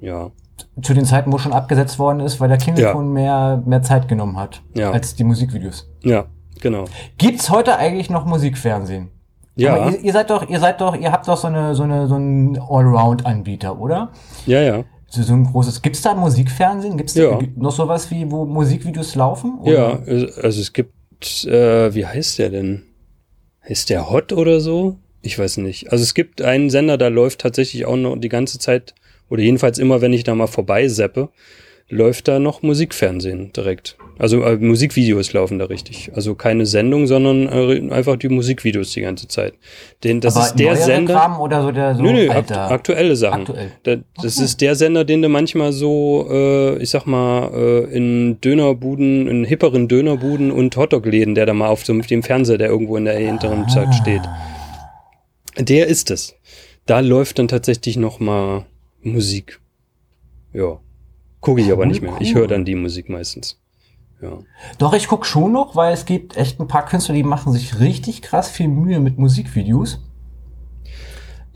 Ja. 0.00 0.30
Zu 0.80 0.94
den 0.94 1.04
Zeiten, 1.04 1.30
wo 1.32 1.38
schon 1.38 1.52
abgesetzt 1.52 1.98
worden 1.98 2.20
ist, 2.20 2.40
weil 2.40 2.48
der 2.48 2.56
Klingelton 2.58 3.12
mehr, 3.12 3.62
mehr 3.66 3.82
Zeit 3.82 4.08
genommen 4.08 4.38
hat 4.38 4.62
Ja. 4.74 4.92
als 4.92 5.14
die 5.14 5.24
Musikvideos. 5.24 5.90
Ja, 6.02 6.26
genau. 6.60 6.84
Gibt's 7.18 7.50
heute 7.50 7.76
eigentlich 7.76 8.10
noch 8.10 8.24
Musikfernsehen? 8.26 9.10
Ja, 9.54 9.90
ihr, 9.90 10.00
ihr 10.00 10.12
seid 10.12 10.30
doch, 10.30 10.48
ihr 10.48 10.60
seid 10.60 10.80
doch, 10.80 10.96
ihr 10.98 11.12
habt 11.12 11.28
doch 11.28 11.36
so 11.36 11.46
eine, 11.46 11.74
so 11.74 11.82
eine, 11.82 12.06
so 12.06 12.14
einen 12.14 12.58
Allround-Anbieter, 12.58 13.78
oder? 13.78 14.12
ja, 14.46 14.60
ja. 14.62 14.84
So, 15.08 15.22
so 15.22 15.34
ein 15.34 15.44
großes. 15.44 15.82
Gibt's 15.82 16.00
da 16.00 16.14
Musikfernsehen? 16.14 16.96
Gibt's 16.96 17.14
Ja. 17.14 17.32
da 17.36 17.40
noch 17.56 17.72
sowas 17.72 18.10
wie, 18.10 18.30
wo 18.30 18.46
Musikvideos 18.46 19.14
laufen? 19.14 19.58
oder? 19.60 20.00
Ja, 20.06 20.22
also 20.42 20.60
es 20.62 20.72
gibt, 20.72 21.44
äh, 21.44 21.94
wie 21.94 22.06
heißt 22.06 22.38
der 22.38 22.48
denn? 22.48 22.84
Heißt 23.68 23.90
der 23.90 24.08
Hot 24.08 24.32
oder 24.32 24.60
so? 24.60 24.96
Ich 25.20 25.38
weiß 25.38 25.58
nicht. 25.58 25.92
Also 25.92 26.02
es 26.02 26.14
gibt 26.14 26.40
einen 26.40 26.70
Sender, 26.70 26.96
da 26.96 27.08
läuft 27.08 27.42
tatsächlich 27.42 27.84
auch 27.84 27.96
noch 27.96 28.16
die 28.16 28.30
ganze 28.30 28.58
Zeit, 28.58 28.94
oder 29.28 29.42
jedenfalls 29.42 29.76
immer, 29.78 30.00
wenn 30.00 30.14
ich 30.14 30.24
da 30.24 30.34
mal 30.34 30.46
vorbei 30.46 30.88
seppe, 30.88 31.28
läuft 31.92 32.26
da 32.26 32.38
noch 32.38 32.62
Musikfernsehen 32.62 33.52
direkt. 33.52 33.98
Also 34.18 34.42
äh, 34.42 34.56
Musikvideos 34.56 35.32
laufen 35.34 35.58
da 35.58 35.66
richtig. 35.66 36.10
Also 36.14 36.34
keine 36.34 36.64
Sendung, 36.64 37.06
sondern 37.06 37.48
äh, 37.48 37.92
einfach 37.92 38.16
die 38.16 38.28
Musikvideos 38.30 38.92
die 38.92 39.02
ganze 39.02 39.28
Zeit. 39.28 39.54
Den, 40.02 40.20
das 40.20 40.36
Aber 40.36 40.46
ist 40.46 40.54
der 40.54 40.76
Sender. 40.76 41.14
Kram 41.14 41.40
oder 41.40 41.62
so 41.62 41.70
der 41.70 41.94
so 41.94 42.02
Nö, 42.02 42.12
nö, 42.12 42.30
alter. 42.30 42.70
aktuelle 42.70 43.14
Sachen. 43.14 43.42
Aktuell. 43.42 43.72
Da, 43.82 43.96
das 44.22 44.38
ist 44.38 44.60
der 44.62 44.74
Sender, 44.74 45.04
den 45.04 45.20
du 45.20 45.28
manchmal 45.28 45.72
so, 45.72 46.26
äh, 46.30 46.78
ich 46.82 46.88
sag 46.90 47.04
mal, 47.06 47.50
äh, 47.52 47.94
in 47.94 48.40
Dönerbuden, 48.40 49.28
in 49.28 49.44
hipperen 49.44 49.86
Dönerbuden 49.86 50.50
und 50.50 50.76
Hotdog-Läden, 50.76 51.34
der 51.34 51.44
da 51.44 51.52
mal 51.52 51.68
auf 51.68 51.84
so 51.84 51.92
dem 51.92 52.22
Fernseher, 52.22 52.58
der 52.58 52.68
irgendwo 52.68 52.96
in 52.96 53.04
der 53.04 53.18
hinteren 53.18 53.68
Zeit 53.68 53.94
steht. 53.94 54.22
Der 55.58 55.88
ist 55.88 56.10
es. 56.10 56.34
Da 56.86 57.00
läuft 57.00 57.38
dann 57.38 57.48
tatsächlich 57.48 57.96
noch 57.98 58.18
mal 58.18 58.64
Musik. 59.02 59.60
Ja. 60.54 60.80
Gucke 61.42 61.60
ich 61.60 61.70
aber 61.70 61.84
nicht 61.84 62.00
mehr. 62.00 62.14
Ich 62.20 62.34
höre 62.34 62.48
dann 62.48 62.64
die 62.64 62.74
Musik 62.74 63.10
meistens. 63.10 63.60
Ja. 64.22 64.38
Doch, 64.78 64.94
ich 64.94 65.08
guck 65.08 65.26
schon 65.26 65.52
noch, 65.52 65.74
weil 65.76 65.92
es 65.92 66.06
gibt 66.06 66.36
echt 66.36 66.60
ein 66.60 66.68
paar 66.68 66.86
Künstler, 66.86 67.14
die 67.14 67.24
machen 67.24 67.52
sich 67.52 67.80
richtig 67.80 68.22
krass 68.22 68.48
viel 68.48 68.68
Mühe 68.68 69.00
mit 69.00 69.18
Musikvideos. 69.18 70.00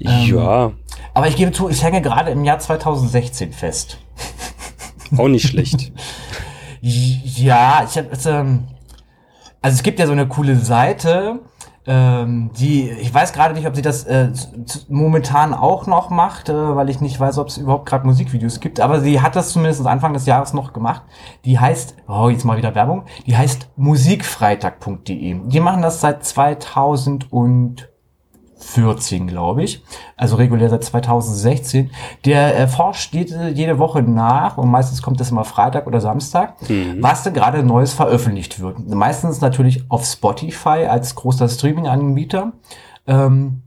Ähm, 0.01 0.35
Ja, 0.35 0.73
Aber 1.15 1.29
ich 1.29 1.37
gebe 1.37 1.53
zu, 1.53 1.71
ich 1.71 1.83
hänge 1.83 2.03
gerade 2.03 2.33
im 2.33 2.45
Jahr 2.45 2.59
2016 2.59 3.53
fest. 3.53 3.99
auch 5.17 5.29
nicht 5.29 5.47
schlecht. 5.49 5.93
Ja, 6.83 7.89
ich 7.89 7.97
habe 7.97 8.11
ähm, 8.27 8.65
also 9.63 9.77
es 9.77 9.83
gibt 9.83 9.99
ja 9.99 10.07
so 10.07 10.13
eine 10.13 10.29
coole 10.29 10.57
Seite, 10.57 11.41
ähm, 11.87 12.51
die 12.59 12.91
ich 12.91 13.13
weiß 13.13 13.33
gerade 13.33 13.55
nicht, 13.55 13.67
ob 13.67 13.77
sie 13.77 13.83
das 13.83 14.05
äh, 14.05 14.31
momentan 14.89 15.55
auch 15.55 15.87
noch 15.87 16.11
macht, 16.11 16.49
äh, 16.49 16.77
weil 16.77 16.91
ich 16.91 17.01
nicht 17.01 17.19
weiß, 17.19 17.39
ob 17.39 17.49
es 17.49 17.59
überhaupt 17.59 17.87
gerade 17.87 18.07
Musikvideos 18.07 18.61
gibt. 18.61 18.81
Aber 18.81 19.01
sie 19.01 19.21
hat 19.21 19.37
das 19.37 19.51
zumindest 19.51 19.87
Anfang 19.87 20.13
des 20.13 20.27
Jahres 20.27 20.53
noch 20.53 20.73
gemacht. 20.73 21.03
Die 21.45 21.59
heißt, 21.59 21.97
oh 22.09 22.29
jetzt 22.29 22.45
mal 22.45 22.57
wieder 22.57 22.75
Werbung. 22.75 23.05
Die 23.27 23.37
heißt 23.37 23.71
musikfreitag.de. 23.77 25.41
Die 25.47 25.61
machen 25.61 25.83
das 25.83 26.01
seit 26.01 26.25
2014, 28.67 29.27
glaube 29.27 29.63
ich. 29.63 29.83
Also 30.17 30.37
regulär 30.37 30.69
seit 30.69 30.85
2016. 30.85 31.91
Der 32.25 32.55
erforscht 32.55 33.15
jede, 33.15 33.49
jede 33.51 33.79
Woche 33.79 34.03
nach 34.03 34.59
und 34.59 34.71
meistens 34.71 35.03
kommt 35.03 35.21
das 35.21 35.31
immer 35.31 35.45
Freitag 35.45 35.87
oder 35.87 36.01
Samstag, 36.01 36.57
was 37.01 37.23
denn 37.23 37.35
gerade 37.35 37.63
Neues 37.63 37.93
veröffentlicht 37.93 38.61
wird. 38.61 38.89
Meistens 38.89 39.41
natürlich 39.41 39.85
auf 39.91 40.05
Spotify 40.05 40.87
als 40.89 41.15
großer 41.15 41.49
Streaming-Anbieter. 41.49 42.53
Ähm, 43.07 43.63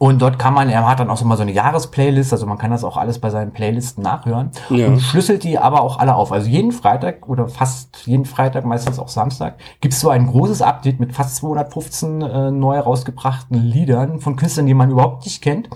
und 0.00 0.22
dort 0.22 0.38
kann 0.38 0.54
man, 0.54 0.68
er 0.68 0.88
hat 0.88 1.00
dann 1.00 1.10
auch 1.10 1.16
so 1.16 1.24
mal 1.24 1.36
so 1.36 1.42
eine 1.42 1.50
Jahresplaylist, 1.52 2.32
also 2.32 2.46
man 2.46 2.56
kann 2.56 2.70
das 2.70 2.84
auch 2.84 2.96
alles 2.96 3.18
bei 3.18 3.30
seinen 3.30 3.52
Playlisten 3.52 4.02
nachhören 4.04 4.52
Ja. 4.70 4.86
und 4.86 5.00
schlüsselt 5.00 5.42
die 5.42 5.58
aber 5.58 5.80
auch 5.82 5.98
alle 5.98 6.14
auf. 6.14 6.30
Also 6.30 6.48
jeden 6.48 6.70
Freitag 6.70 7.28
oder 7.28 7.48
fast 7.48 8.06
jeden 8.06 8.24
Freitag, 8.24 8.64
meistens 8.64 9.00
auch 9.00 9.08
Samstag, 9.08 9.56
gibt's 9.80 9.98
so 10.00 10.08
ein 10.08 10.28
großes 10.28 10.62
Update 10.62 11.00
mit 11.00 11.12
fast 11.14 11.34
215 11.36 12.22
äh, 12.22 12.50
neu 12.52 12.78
rausgebrachten 12.78 13.56
Liedern 13.60 14.20
von 14.20 14.36
Künstlern, 14.36 14.66
die 14.66 14.74
man 14.74 14.90
überhaupt 14.90 15.24
nicht 15.24 15.42
kennt. 15.42 15.68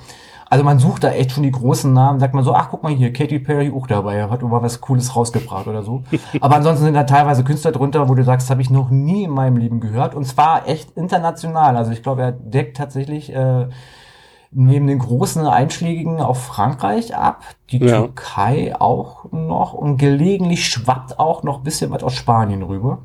Also 0.49 0.65
man 0.65 0.79
sucht 0.79 1.03
da 1.03 1.11
echt 1.13 1.33
schon 1.33 1.45
die 1.45 1.51
großen 1.51 1.91
Namen, 1.95 2.21
sagt 2.21 2.35
man 2.35 2.45
so, 2.45 2.55
ach 2.55 2.69
guck 2.71 2.83
mal 2.83 2.93
hier, 2.93 3.11
Katy 3.13 3.39
Perry 3.39 3.73
auch 3.75 3.87
dabei, 3.87 4.23
hat 4.29 4.43
immer 4.43 4.63
was 4.63 4.83
Cooles 4.83 5.17
rausgebracht 5.17 5.67
oder 5.67 5.83
so. 5.83 6.03
Aber 6.43 6.57
ansonsten 6.57 6.85
sind 6.85 6.95
da 6.95 7.05
teilweise 7.05 7.43
Künstler 7.43 7.73
drunter, 7.73 8.07
wo 8.09 8.15
du 8.15 8.23
sagst, 8.23 8.51
habe 8.51 8.61
ich 8.61 8.69
noch 8.69 8.91
nie 8.91 9.25
in 9.25 9.31
meinem 9.31 9.57
Leben 9.57 9.81
gehört. 9.81 10.15
Und 10.15 10.27
zwar 10.27 10.69
echt 10.69 10.91
international. 10.91 11.77
Also 11.79 11.91
ich 11.91 12.03
glaube, 12.03 12.21
er 12.23 12.33
deckt 12.33 12.77
tatsächlich 12.77 13.35
äh, 13.35 13.67
neben 14.53 14.87
den 14.87 14.99
großen 14.99 15.47
Einschlägigen 15.47 16.21
auf 16.21 16.43
Frankreich 16.45 17.17
ab, 17.17 17.43
die 17.71 17.79
Ja. 17.79 17.99
Türkei 18.01 18.75
auch 18.79 19.25
noch 19.33 19.73
und 19.73 19.97
gelegentlich 19.97 20.67
schwappt 20.69 21.19
auch 21.19 21.43
noch 21.43 21.59
ein 21.59 21.63
bisschen 21.65 21.91
was 21.91 22.03
aus 22.03 22.15
Spanien 22.15 22.63
rüber. 22.63 22.99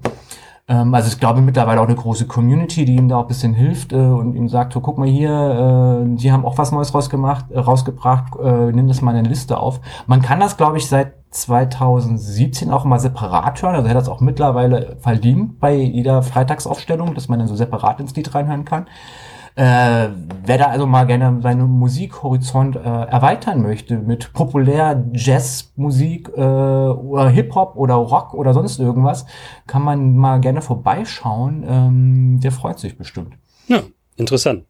Ähm, 0.68 0.94
also 0.94 1.08
ich 1.08 1.20
glaube 1.20 1.40
mittlerweile 1.42 1.80
auch 1.80 1.86
eine 1.86 1.96
große 1.96 2.28
Community, 2.28 2.84
die 2.84 2.96
ihm 2.96 3.08
da 3.08 3.18
auch 3.18 3.22
ein 3.22 3.28
bisschen 3.28 3.54
hilft 3.54 3.94
äh, 3.94 3.96
und 3.96 4.36
ihm 4.36 4.50
sagt, 4.50 4.74
so 4.74 4.82
guck 4.82 4.98
mal 4.98 5.08
hier, 5.08 6.04
äh, 6.04 6.16
die 6.16 6.32
haben 6.32 6.46
auch 6.46 6.58
was 6.58 6.72
Neues 6.74 6.94
rausgemacht, 6.94 7.50
äh, 7.52 7.60
rausgebracht, 7.60 8.36
äh, 8.44 8.72
nimm 8.74 8.88
das 8.90 9.02
mal 9.02 9.12
in 9.12 9.20
eine 9.20 9.30
Liste 9.30 9.58
auf. 9.58 9.80
Man 10.08 10.22
kann 10.22 10.42
das, 10.42 10.58
glaube 10.58 10.78
ich, 10.78 10.88
seit 10.88 11.14
2017 11.30 12.72
auch 12.72 12.84
mal 12.84 13.00
separat 13.00 13.62
hören, 13.62 13.76
also 13.76 13.88
er 13.88 13.92
hat 13.92 14.02
das 14.02 14.10
auch 14.10 14.20
mittlerweile 14.22 14.98
verdient 15.00 15.60
bei 15.60 15.76
jeder 15.76 16.22
Freitagsaufstellung, 16.24 17.14
dass 17.14 17.30
man 17.30 17.40
dann 17.40 17.48
so 17.48 17.56
separat 17.56 18.00
ins 18.02 18.16
Lied 18.16 18.34
reinhören 18.34 18.66
kann. 18.66 18.88
Äh, 19.58 20.10
wer 20.46 20.60
da 20.60 20.66
also 20.66 20.86
mal 20.86 21.08
gerne 21.08 21.42
seinen 21.42 21.68
Musikhorizont 21.68 22.76
äh, 22.76 22.80
erweitern 22.80 23.64
möchte 23.64 23.98
mit 23.98 24.32
populär 24.32 25.04
Jazzmusik 25.14 26.30
äh, 26.38 26.42
oder 26.42 27.30
Hip-Hop 27.30 27.76
oder 27.76 27.96
Rock 27.96 28.36
oder 28.36 28.54
sonst 28.54 28.78
irgendwas, 28.80 29.26
kann 29.66 29.82
man 29.82 30.16
mal 30.16 30.40
gerne 30.42 30.62
vorbeischauen. 30.62 31.66
Ähm, 31.68 32.40
der 32.40 32.52
freut 32.52 32.78
sich 32.78 33.00
bestimmt. 33.00 33.34
Ja, 33.68 33.82
interessant. 34.16 34.66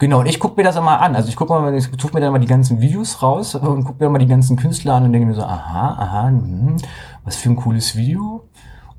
Genau, 0.00 0.18
und 0.18 0.26
ich 0.26 0.40
gucke 0.40 0.56
mir 0.56 0.64
das 0.64 0.74
immer 0.74 1.00
an. 1.00 1.14
Also 1.14 1.28
ich 1.28 1.36
gucke 1.36 1.52
mal, 1.52 1.72
ich 1.72 1.88
suche 1.96 2.14
mir 2.14 2.20
dann 2.20 2.32
mal 2.32 2.40
die 2.40 2.48
ganzen 2.48 2.80
Videos 2.80 3.22
raus 3.22 3.54
und 3.54 3.84
gucke 3.84 4.02
mir 4.02 4.10
mal 4.10 4.18
die 4.18 4.26
ganzen 4.26 4.56
Künstler 4.56 4.94
an 4.94 5.04
und 5.04 5.12
denke 5.12 5.28
mir 5.28 5.34
so, 5.34 5.42
aha, 5.42 5.94
aha, 5.96 6.26
hm, 6.26 6.74
was 7.22 7.36
für 7.36 7.50
ein 7.50 7.56
cooles 7.56 7.94
Video. 7.94 8.48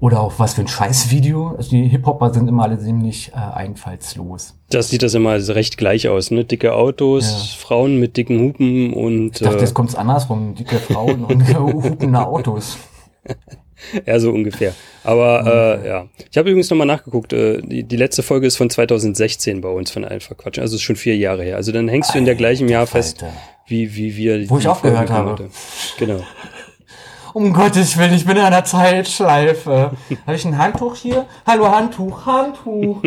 Oder 0.06 0.20
auch 0.22 0.34
was 0.38 0.54
für 0.54 0.62
ein 0.62 0.68
Scheißvideo. 0.68 1.56
Also 1.58 1.72
die 1.72 1.88
Hip-Hopper 1.88 2.32
sind 2.32 2.48
immer 2.48 2.62
alle 2.66 2.78
ziemlich 2.78 3.32
äh, 3.34 3.38
einfallslos. 3.38 4.54
Das 4.70 4.90
sieht 4.90 5.02
das 5.02 5.16
immer 5.16 5.34
recht 5.34 5.80
gleich 5.80 6.08
aus, 6.08 6.30
ne? 6.30 6.46
Dicke 6.46 6.76
Autos, 6.76 7.24
Ja. 7.32 7.58
Frauen 7.58 8.00
mit 8.00 8.16
dicken 8.16 8.40
Hupen 8.40 8.94
und 8.94 9.32
Ich 9.34 9.40
dachte, 9.42 9.58
äh, 9.58 9.62
jetzt 9.62 9.74
kommt's 9.74 9.96
andersrum. 9.96 10.54
Dicke 10.54 10.76
Frauen 10.78 11.26
und 11.26 11.42
hupende 11.58 12.20
Autos. 12.24 12.78
ja, 14.06 14.20
so 14.20 14.30
ungefähr. 14.30 14.76
Aber 15.04 15.82
äh, 15.84 15.88
ja, 15.88 16.06
ich 16.30 16.38
habe 16.38 16.52
übrigens 16.52 16.70
nochmal 16.70 16.86
nachgeguckt. 16.86 17.34
Äh, 17.34 17.64
die, 17.64 17.82
die 17.82 17.98
letzte 17.98 18.22
Folge 18.22 18.46
ist 18.46 18.58
von 18.58 18.70
2016 18.70 19.62
bei 19.62 19.70
uns 19.70 19.90
von 19.90 20.06
Einfach 20.06 20.38
Quatsch. 20.38 20.60
Also 20.60 20.76
ist 20.76 20.84
schon 20.84 20.98
vier 20.98 21.18
Jahre 21.18 21.42
her. 21.42 21.56
Also 21.56 21.72
dann 21.72 21.88
hängst 21.88 22.14
du 22.14 22.20
in 22.20 22.26
der 22.26 22.36
gleichen 22.36 22.70
Jahr 22.70 22.86
fest, 22.86 23.24
Alter. 23.24 23.36
wie 23.66 23.96
wie 23.96 24.16
wir. 24.18 24.48
Wo 24.52 24.60
ich 24.60 24.68
aufgehört 24.68 25.10
habe. 25.10 25.32
hatte. 25.32 25.50
Genau. 25.98 26.20
Um 27.36 27.52
Gottes 27.52 27.98
Willen, 27.98 28.14
ich 28.14 28.26
bin 28.26 28.38
in 28.38 28.44
einer 28.44 28.64
Zeitschleife. 28.64 29.92
Habe 30.26 30.36
ich 30.38 30.46
ein 30.46 30.58
Handtuch 30.58 30.96
hier? 30.96 31.26
Hallo 31.46 31.70
Handtuch, 31.70 32.26
Handtuch. 32.26 33.04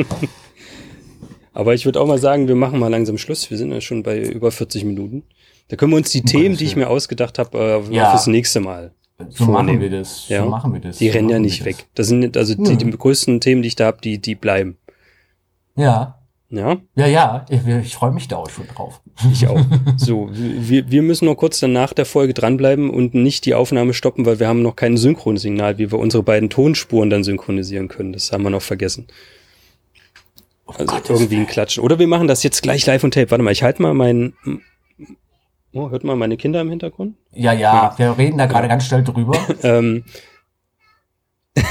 Aber 1.54 1.72
ich 1.72 1.86
würde 1.86 1.98
auch 1.98 2.06
mal 2.06 2.18
sagen, 2.18 2.46
wir 2.46 2.54
machen 2.54 2.78
mal 2.78 2.88
langsam 2.90 3.16
Schluss. 3.16 3.48
Wir 3.48 3.56
sind 3.56 3.72
ja 3.72 3.80
schon 3.80 4.02
bei 4.02 4.20
über 4.20 4.50
40 4.52 4.84
Minuten. 4.84 5.22
Da 5.68 5.76
können 5.76 5.92
wir 5.92 5.96
uns 5.96 6.10
die 6.10 6.20
Themen, 6.20 6.58
die 6.58 6.64
ich 6.64 6.76
mir 6.76 6.90
ausgedacht 6.90 7.38
habe, 7.38 7.82
äh, 7.88 7.94
Ja. 7.94 8.10
fürs 8.10 8.26
nächste 8.26 8.60
Mal. 8.60 8.92
So 9.30 9.44
machen 9.44 9.54
vornehmen. 9.54 9.80
wir 9.80 9.90
das. 9.98 10.28
Ja. 10.28 10.42
So 10.44 10.50
machen 10.50 10.74
wir 10.74 10.80
das. 10.82 10.98
Die 10.98 11.08
so 11.08 11.14
rennen 11.14 11.30
ja 11.30 11.36
machen 11.36 11.42
nicht 11.46 11.60
das. 11.60 11.66
weg. 11.66 11.86
Das 11.94 12.08
sind 12.08 12.36
also 12.36 12.54
die, 12.54 12.76
die 12.76 12.90
größten 12.90 13.40
Themen, 13.40 13.62
die 13.62 13.68
ich 13.68 13.76
da 13.76 13.86
habe, 13.86 14.02
die 14.02 14.18
die 14.18 14.34
bleiben. 14.34 14.76
Ja. 15.74 16.18
Ja, 16.50 16.76
Ja, 16.96 17.06
ja. 17.06 17.46
Ich, 17.48 17.66
ich 17.66 17.94
freue 17.94 18.10
mich 18.12 18.28
da 18.28 18.36
auch 18.36 18.50
schon 18.50 18.66
drauf. 18.68 19.00
Ich 19.32 19.46
auch. 19.46 19.60
so, 19.96 20.30
wir, 20.32 20.90
wir 20.90 21.02
müssen 21.02 21.26
noch 21.26 21.36
kurz 21.36 21.60
dann 21.60 21.72
nach 21.72 21.92
der 21.92 22.06
Folge 22.06 22.34
dranbleiben 22.34 22.90
und 22.90 23.14
nicht 23.14 23.44
die 23.46 23.54
Aufnahme 23.54 23.94
stoppen, 23.94 24.26
weil 24.26 24.40
wir 24.40 24.48
haben 24.48 24.62
noch 24.62 24.76
kein 24.76 24.96
Synchronsignal, 24.96 25.78
wie 25.78 25.90
wir 25.90 25.98
unsere 25.98 26.22
beiden 26.22 26.50
Tonspuren 26.50 27.10
dann 27.10 27.24
synchronisieren 27.24 27.88
können. 27.88 28.12
Das 28.12 28.32
haben 28.32 28.42
wir 28.42 28.50
noch 28.50 28.62
vergessen. 28.62 29.08
Also 30.66 30.84
Gottes 30.84 31.20
irgendwie 31.20 31.36
ein 31.36 31.46
Klatschen. 31.46 31.82
Oder 31.82 31.98
wir 31.98 32.06
machen 32.06 32.28
das 32.28 32.42
jetzt 32.42 32.62
gleich 32.62 32.84
live 32.84 33.02
und 33.02 33.14
tape. 33.14 33.30
Warte 33.30 33.42
mal, 33.42 33.52
ich 33.52 33.62
halte 33.62 33.80
mal 33.82 33.94
meinen. 33.94 34.34
Oh, 35.72 35.90
hört 35.90 36.04
mal 36.04 36.16
meine 36.16 36.36
Kinder 36.36 36.60
im 36.60 36.70
Hintergrund? 36.70 37.16
Ja, 37.32 37.52
ja. 37.52 37.94
Wir 37.96 38.16
reden 38.16 38.38
da 38.38 38.46
gerade 38.46 38.68
ganz 38.68 38.86
schnell 38.86 39.04
drüber. 39.04 39.38
Ähm, 39.62 40.04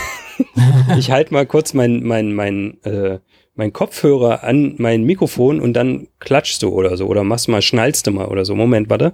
ich 0.97 1.11
halte 1.11 1.33
mal 1.33 1.45
kurz 1.45 1.73
mein, 1.73 2.03
mein, 2.03 2.33
mein, 2.33 2.81
äh, 2.83 3.19
mein 3.57 3.73
Kopfhörer 3.73 4.43
an 4.43 4.75
mein 4.77 5.03
Mikrofon 5.03 5.59
und 5.59 5.73
dann 5.73 6.07
klatschst 6.19 6.61
du 6.63 6.69
oder 6.69 6.95
so. 6.95 7.07
Oder 7.07 7.23
machst 7.23 7.49
mal, 7.49 7.61
schnallst 7.61 8.07
du 8.07 8.11
mal 8.11 8.27
oder 8.27 8.45
so. 8.45 8.55
Moment, 8.55 8.89
warte. 8.89 9.13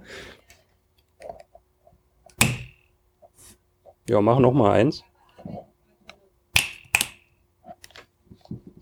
Ja, 4.09 4.21
mach 4.21 4.39
noch 4.39 4.53
mal 4.53 4.71
eins. 4.73 5.03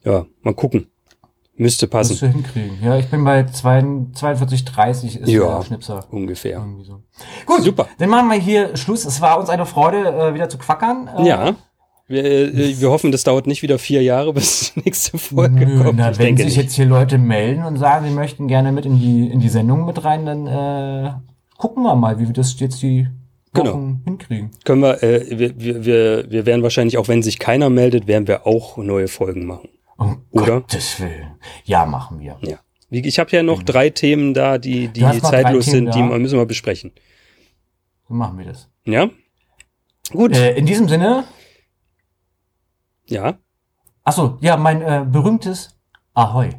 Ja, 0.04 0.26
mal 0.42 0.56
gucken. 0.56 0.88
Müsste 1.56 1.88
passen. 1.88 2.18
du 2.18 2.28
hinkriegen. 2.28 2.80
Ja, 2.82 2.98
ich 2.98 3.08
bin 3.12 3.24
bei 3.24 3.44
42, 3.44 4.66
30 4.66 5.20
ist 5.22 5.30
Ja. 5.30 5.58
der 5.60 5.66
Schnipser. 5.66 6.08
Ungefähr. 6.10 6.66
So. 6.82 7.04
Gut, 7.46 7.62
Super. 7.62 7.88
Dann 8.00 8.10
machen 8.10 8.30
wir 8.30 8.40
hier 8.40 8.76
Schluss. 8.78 9.06
Es 9.06 9.22
war 9.22 9.40
uns 9.40 9.50
eine 9.50 9.68
Freude, 9.68 10.00
äh, 10.08 10.34
wieder 10.34 10.50
zu 10.50 10.58
quackern. 10.58 11.08
Äh, 11.20 11.28
Ja. 11.28 11.56
Wir, 12.12 12.24
äh, 12.26 12.80
wir 12.80 12.90
hoffen, 12.90 13.12
das 13.12 13.24
dauert 13.24 13.48
nicht 13.48 13.62
wieder 13.64 13.80
vier 13.80 14.04
Jahre, 14.04 14.34
bis 14.36 14.74
die 14.74 14.82
nächste 14.82 15.18
Folge 15.18 15.66
Nö, 15.66 15.84
kommt. 15.84 15.98
na, 15.98 16.12
ich 16.12 16.20
wenn 16.20 16.38
sich 16.38 16.46
nicht. 16.48 16.56
jetzt 16.58 16.74
hier 16.76 16.86
Leute 16.86 17.18
melden 17.18 17.64
und 17.64 17.78
sagen, 17.78 18.06
sie 18.08 18.14
möchten 18.14 18.48
gerne 18.48 18.72
mit 18.72 18.86
in 18.86 19.00
die, 19.00 19.28
in 19.30 19.40
die 19.40 19.50
Sendung 19.50 19.86
mit 19.86 20.04
rein, 20.04 20.26
dann 20.26 20.48
äh, 20.48 21.12
gucken 21.58 21.84
wir 21.84 21.96
mal, 21.96 22.20
wie 22.20 22.28
wir 22.28 22.34
das 22.34 22.60
jetzt 22.60 22.82
die 22.82 23.08
Wochen 23.54 23.64
Genau. 23.66 23.96
hinkriegen. 24.06 24.52
können 24.64 24.82
wir, 24.82 25.04
äh, 25.04 25.26
wir, 25.38 25.60
wir, 25.60 25.86
wir, 25.86 26.26
wir 26.32 26.46
werden 26.46 26.64
wahrscheinlich, 26.64 26.98
auch 26.98 27.08
wenn 27.10 27.22
sich 27.24 27.38
keiner 27.40 27.70
meldet, 27.70 28.08
werden 28.08 28.28
wir 28.28 28.48
auch 28.48 28.78
neue 28.78 29.08
Folgen 29.10 29.46
machen. 29.46 29.68
Um 29.98 30.22
Oder? 30.32 30.62
Gottes 30.62 31.00
Willen. 31.00 31.36
Ja, 31.66 31.86
machen 31.86 32.20
wir. 32.20 32.38
Ja. 32.42 32.60
Ich 32.90 33.20
habe 33.20 33.30
ja 33.32 33.44
noch 33.44 33.62
drei 33.64 33.90
Themen 33.90 34.34
da, 34.34 34.58
die, 34.58 34.88
die 34.88 35.02
zeitlos 35.22 35.66
sind, 35.66 35.94
die 35.94 36.00
da? 36.00 36.10
wir- 36.10 36.20
müssen 36.20 36.38
wir 36.40 36.46
besprechen. 36.46 36.92
So 38.08 38.14
machen 38.14 38.38
wir 38.38 38.46
das. 38.46 38.70
Ja? 38.86 39.10
Gut. 40.12 40.36
Äh, 40.36 40.56
in 40.58 40.66
diesem 40.66 40.88
Sinne, 40.90 41.24
ja. 43.12 43.38
achso, 44.04 44.38
ja, 44.42 44.58
mein 44.58 44.82
äh, 44.82 45.06
berühmtes 45.10 45.70
Ahoi. 46.14 46.50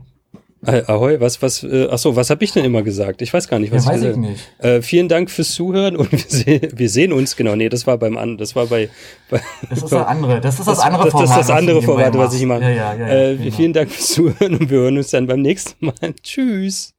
Äh, 0.64 0.84
Ahoi, 0.86 1.18
was, 1.20 1.42
was, 1.42 1.64
äh, 1.64 1.88
ach 1.90 1.98
so, 1.98 2.14
was 2.14 2.30
habe 2.30 2.44
ich 2.44 2.52
denn 2.52 2.64
immer 2.64 2.82
gesagt? 2.82 3.20
Ich 3.20 3.34
weiß 3.34 3.48
gar 3.48 3.58
nicht, 3.58 3.70
Ja, 3.72 3.78
was 3.78 3.86
weiß 3.88 3.96
ich 4.00 4.06
gesagt- 4.08 4.18
nicht. 4.20 4.48
Äh, 4.60 4.80
vielen 4.80 5.08
Dank 5.08 5.28
fürs 5.28 5.50
Zuhören 5.54 5.96
und 5.96 6.12
wir, 6.12 6.18
se 6.20 6.60
wir 6.72 6.88
sehen 6.88 7.12
uns, 7.12 7.34
genau. 7.34 7.56
Nee, 7.56 7.68
das 7.68 7.84
war 7.88 7.98
beim 7.98 8.16
an, 8.16 8.38
das 8.38 8.54
war 8.54 8.66
bei, 8.66 8.88
bei 9.30 9.40
Das 9.68 9.82
ist 9.82 9.90
das 9.92 10.06
andere. 10.06 10.40
Das 10.40 10.60
ist 10.60 10.68
das, 10.68 10.76
Das- 10.78 10.84
andere 10.86 11.04
das- 11.04 11.12
das 11.14 11.22
ist 11.24 11.30
das 11.30 11.48
was 11.48 11.50
andere 11.50 11.82
Format, 11.82 12.16
was 12.16 12.34
ich 12.34 12.44
mache. 12.46 12.62
Ja, 12.62 12.68
ja, 12.70 12.94
ja. 12.94 13.08
ja 13.08 13.14
äh, 13.30 13.36
genau. 13.36 13.56
Vielen 13.56 13.72
Dank 13.72 13.90
fürs 13.90 14.08
Zuhören 14.10 14.54
und 14.54 14.70
wir 14.70 14.78
hören 14.78 14.96
uns 14.98 15.10
dann 15.10 15.26
beim 15.26 15.40
nächsten 15.42 15.84
Mal. 15.84 15.94
Tschüss. 16.22 16.91